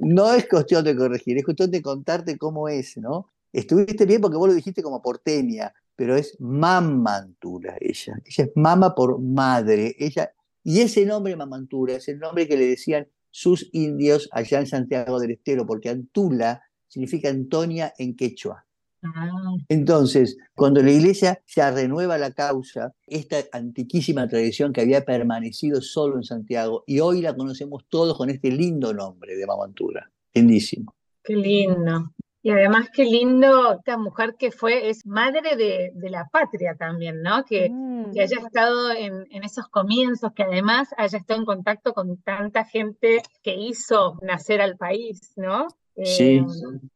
No 0.00 0.32
es 0.32 0.48
cuestión 0.48 0.84
de 0.84 0.96
corregir, 0.96 1.38
es 1.38 1.44
cuestión 1.44 1.70
de 1.70 1.80
contarte 1.80 2.36
cómo 2.36 2.68
es, 2.68 2.96
¿no? 2.96 3.28
Estuviste 3.52 4.06
bien 4.06 4.20
porque 4.20 4.36
vos 4.36 4.48
lo 4.48 4.54
dijiste 4.54 4.82
como 4.82 5.02
porteña, 5.02 5.72
pero 5.96 6.16
es 6.16 6.36
Mamantura 6.40 7.76
ella. 7.80 8.20
Ella 8.24 8.44
es 8.44 8.50
mama 8.54 8.94
por 8.94 9.20
madre. 9.20 9.96
Ella, 9.98 10.32
y 10.62 10.80
ese 10.80 11.04
nombre 11.04 11.34
Mamantura 11.36 11.94
es 11.94 12.08
el 12.08 12.18
nombre 12.18 12.46
que 12.46 12.56
le 12.56 12.66
decían 12.66 13.08
sus 13.30 13.68
indios 13.72 14.28
allá 14.32 14.60
en 14.60 14.66
Santiago 14.66 15.18
del 15.20 15.32
Estero, 15.32 15.66
porque 15.66 15.88
Antula 15.88 16.62
significa 16.86 17.28
Antonia 17.28 17.92
en 17.98 18.16
quechua. 18.16 18.64
Ah. 19.02 19.30
Entonces, 19.68 20.36
cuando 20.54 20.82
la 20.82 20.90
iglesia 20.90 21.40
se 21.46 21.68
renueva 21.70 22.18
la 22.18 22.32
causa, 22.32 22.94
esta 23.06 23.36
antiquísima 23.52 24.26
tradición 24.28 24.72
que 24.72 24.80
había 24.80 25.04
permanecido 25.04 25.80
solo 25.80 26.16
en 26.16 26.24
Santiago, 26.24 26.84
y 26.86 27.00
hoy 27.00 27.20
la 27.20 27.36
conocemos 27.36 27.84
todos 27.88 28.16
con 28.16 28.30
este 28.30 28.50
lindo 28.50 28.92
nombre 28.92 29.36
de 29.36 29.46
Mamantura. 29.46 30.10
Lindísimo. 30.34 30.94
Qué 31.22 31.36
lindo. 31.36 32.12
Y 32.40 32.50
además 32.50 32.88
qué 32.92 33.04
lindo 33.04 33.72
esta 33.72 33.98
mujer 33.98 34.36
que 34.38 34.52
fue, 34.52 34.88
es 34.88 35.04
madre 35.04 35.56
de, 35.56 35.92
la 36.08 36.28
patria 36.28 36.76
también, 36.78 37.20
¿no? 37.20 37.44
Que, 37.44 37.68
mm. 37.68 38.10
haya 38.10 38.38
estado 38.38 38.92
en, 38.92 39.26
esos 39.42 39.68
comienzos, 39.68 40.32
que 40.34 40.44
además 40.44 40.88
haya 40.96 41.18
estado 41.18 41.40
en 41.40 41.46
contacto 41.46 41.92
con 41.92 42.16
tanta 42.22 42.64
gente 42.64 43.22
que 43.42 43.54
hizo 43.54 44.18
nacer 44.22 44.60
al 44.60 44.76
país, 44.76 45.32
¿no? 45.36 45.66
Sí. 46.04 46.36
Eh, 46.36 46.44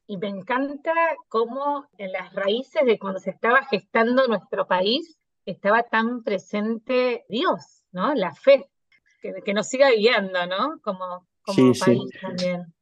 y 0.07 0.16
me 0.16 0.28
encanta 0.28 0.93
cómo 1.28 1.86
en 1.99 2.12
las 2.12 2.32
raíces 2.34 2.86
de 2.86 3.01
cuando 3.01 3.18
se 3.18 3.30
estaba 3.30 3.64
gestando 3.64 4.28
nuestro 4.28 4.68
país 4.68 5.18
estaba 5.45 5.82
tan 5.82 6.22
presente 6.22 7.24
Dios, 7.28 7.82
¿no? 7.90 8.14
La 8.14 8.32
fe, 8.32 8.70
que, 9.20 9.55
nos 9.55 9.68
siga 9.68 9.90
guiando, 9.90 10.47
¿no? 10.47 10.78
Como, 10.82 11.26
como 11.43 11.72
país 11.74 12.11
también. 12.20 12.72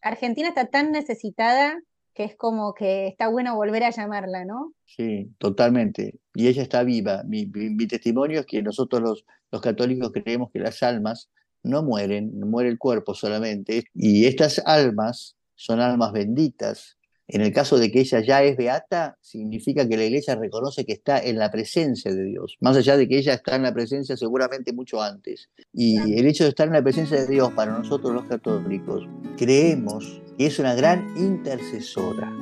Argentina 0.00 0.48
está 0.48 0.66
tan 0.66 0.92
necesitada 0.92 1.78
que 2.16 2.24
es 2.24 2.34
como 2.34 2.72
que 2.72 3.08
está 3.08 3.28
bueno 3.28 3.54
volver 3.54 3.84
a 3.84 3.90
llamarla, 3.90 4.46
¿no? 4.46 4.72
Sí, 4.86 5.30
totalmente. 5.36 6.18
Y 6.34 6.48
ella 6.48 6.62
está 6.62 6.82
viva. 6.82 7.22
Mi, 7.24 7.46
testimonio 7.86 8.40
es 8.40 8.46
que 8.46 8.62
nosotros 8.62 9.02
los, 9.02 9.24
los 9.52 9.60
católicos 9.60 10.12
creemos 10.12 10.50
que 10.50 10.58
las 10.58 10.82
almas 10.82 11.28
no 11.62 11.82
mueren, 11.82 12.40
muere 12.40 12.70
el 12.70 12.78
cuerpo 12.78 13.14
solamente. 13.14 13.84
Y 13.92 14.24
estas 14.24 14.62
almas 14.64 15.36
son 15.56 15.80
almas 15.80 16.12
benditas. 16.12 16.95
En 17.28 17.40
el 17.40 17.52
caso 17.52 17.76
de 17.78 17.90
que 17.90 18.00
ella 18.00 18.20
ya 18.20 18.42
es 18.44 18.56
beata, 18.56 19.18
significa 19.20 19.88
que 19.88 19.96
la 19.96 20.04
iglesia 20.04 20.36
reconoce 20.36 20.84
que 20.84 20.92
está 20.92 21.18
en 21.18 21.38
la 21.38 21.50
presencia 21.50 22.14
de 22.14 22.22
Dios, 22.22 22.56
más 22.60 22.76
allá 22.76 22.96
de 22.96 23.08
que 23.08 23.18
ella 23.18 23.34
está 23.34 23.56
en 23.56 23.62
la 23.62 23.74
presencia 23.74 24.16
seguramente 24.16 24.72
mucho 24.72 25.02
antes. 25.02 25.50
Y 25.72 26.18
el 26.18 26.26
hecho 26.26 26.44
de 26.44 26.50
estar 26.50 26.68
en 26.68 26.74
la 26.74 26.82
presencia 26.82 27.20
de 27.20 27.26
Dios 27.26 27.52
para 27.52 27.76
nosotros 27.76 28.14
los 28.14 28.26
católicos, 28.26 29.08
creemos 29.36 30.22
y 30.38 30.44
es 30.44 30.58
una 30.60 30.74
gran 30.74 31.16
intercesora, 31.16 32.32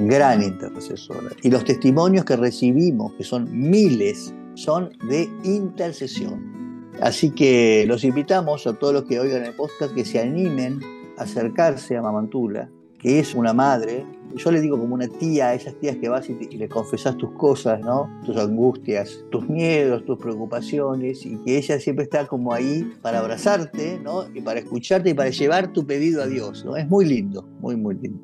gran 0.00 0.42
intercesora. 0.42 1.30
Y 1.42 1.50
los 1.50 1.64
testimonios 1.64 2.26
que 2.26 2.36
recibimos, 2.36 3.14
que 3.14 3.24
son 3.24 3.48
miles, 3.50 4.34
son 4.54 4.90
de 5.08 5.26
intercesión. 5.44 6.90
Así 7.00 7.30
que 7.30 7.84
los 7.88 8.04
invitamos 8.04 8.66
a 8.66 8.78
todos 8.78 8.92
los 8.92 9.04
que 9.04 9.20
oigan 9.20 9.44
el 9.44 9.54
podcast 9.54 9.94
que 9.94 10.04
se 10.04 10.20
animen 10.20 10.80
a 11.16 11.22
acercarse 11.22 11.96
a 11.96 12.02
Mamantula, 12.02 12.70
que 13.04 13.20
es 13.20 13.36
una 13.36 13.52
madre 13.52 14.04
yo 14.36 14.50
le 14.50 14.60
digo 14.60 14.78
como 14.78 14.94
una 14.94 15.08
tía, 15.08 15.48
a 15.48 15.54
esas 15.54 15.74
tías 15.76 15.96
que 15.96 16.08
vas 16.08 16.28
y, 16.28 16.34
le 16.34 16.68
confesas 16.68 17.16
tus 17.16 17.30
cosas, 17.32 17.80
¿no? 17.80 18.10
Tus 18.24 18.36
angustias, 18.36 19.24
tus 19.30 19.48
miedos, 19.48 20.04
tus 20.04 20.18
preocupaciones, 20.18 21.24
y 21.24 21.36
que 21.38 21.58
ella 21.58 21.78
siempre 21.78 22.04
está 22.04 22.26
como 22.26 22.52
ahí 22.52 22.92
para 23.02 23.20
abrazarte, 23.20 24.00
¿no? 24.02 24.24
Y 24.34 24.40
para 24.40 24.60
escucharte 24.60 25.10
y 25.10 25.14
para 25.14 25.30
llevar 25.30 25.72
tu 25.72 25.86
pedido 25.86 26.22
a 26.22 26.26
Dios, 26.26 26.64
¿no? 26.64 26.76
Es 26.76 26.88
muy 26.88 27.04
lindo, 27.04 27.48
muy, 27.60 27.76
muy 27.76 27.94
lindo. 27.94 28.20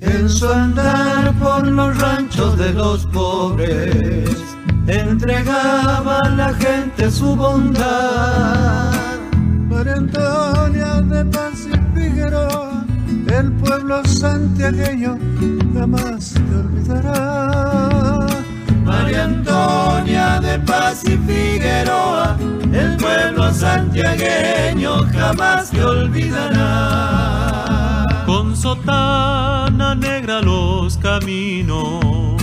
En 0.00 0.28
su 0.28 0.48
andar 0.48 1.34
por 1.38 1.66
los 1.66 2.00
ranchos 2.00 2.56
de 2.56 2.72
los 2.72 3.04
pobres, 3.06 4.30
entregaba 4.86 6.20
a 6.20 6.30
la 6.30 6.54
gente 6.54 7.10
su 7.10 7.34
bondad. 7.36 9.08
María 9.68 9.94
Antonia 9.94 11.00
de 11.02 11.24
Paz 11.26 11.66
y 11.66 11.98
Figueroa, 11.98 12.57
el 13.28 13.52
pueblo 13.52 14.04
santiagueño 14.04 15.18
jamás 15.74 16.34
te 16.34 16.54
olvidará. 16.54 18.26
María 18.84 19.24
Antonia 19.24 20.40
de 20.40 20.58
Paz 20.60 21.04
y 21.04 21.16
Figueroa, 21.18 22.36
el 22.72 22.96
pueblo 22.96 23.52
santiagueño 23.52 25.06
jamás 25.12 25.70
te 25.70 25.84
olvidará. 25.84 26.64
Con 28.24 28.56
sotana 28.56 29.94
negra 29.94 30.40
los 30.40 30.96
caminos, 30.98 32.42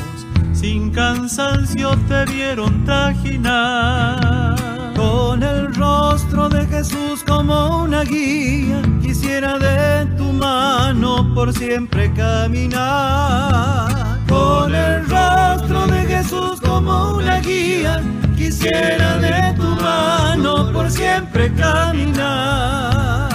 sin 0.53 0.91
cansancio 0.91 1.97
te 2.07 2.25
vieron 2.25 2.85
trajinar. 2.85 4.74
Con 4.95 5.43
el 5.43 5.75
rostro 5.75 6.47
de 6.47 6.65
Jesús 6.67 7.23
como 7.25 7.83
una 7.83 8.03
guía, 8.03 8.81
quisiera 9.01 9.59
de 9.59 10.05
tu 10.17 10.31
mano 10.31 11.33
por 11.35 11.53
siempre 11.53 12.11
caminar. 12.13 13.89
Con 14.29 14.73
el 14.73 15.01
rostro 15.09 15.87
de 15.87 16.05
Jesús 16.05 16.61
como 16.61 17.17
una 17.17 17.39
guía, 17.39 18.01
quisiera 18.37 19.17
de 19.17 19.53
tu 19.55 19.67
mano 19.83 20.71
por 20.71 20.89
siempre 20.89 21.53
caminar. 21.53 23.34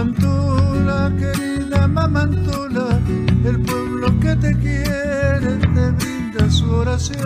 Mamantula, 0.00 1.12
querida 1.18 1.86
mamantula, 1.86 2.98
el 3.44 3.60
pueblo 3.60 4.08
que 4.18 4.34
te 4.34 4.56
quiere 4.56 5.58
te 5.74 5.90
brinda 5.90 6.50
su 6.50 6.70
oración. 6.70 7.20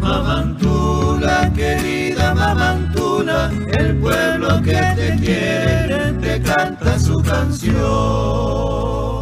Mamantula, 0.00 1.52
querida 1.52 2.32
mamantula, 2.32 3.50
el 3.72 3.96
pueblo 3.96 4.62
que 4.62 4.80
te 4.94 5.16
quiere 5.18 6.12
te 6.12 6.40
canta 6.42 6.96
su 6.96 7.20
canción. 7.20 9.19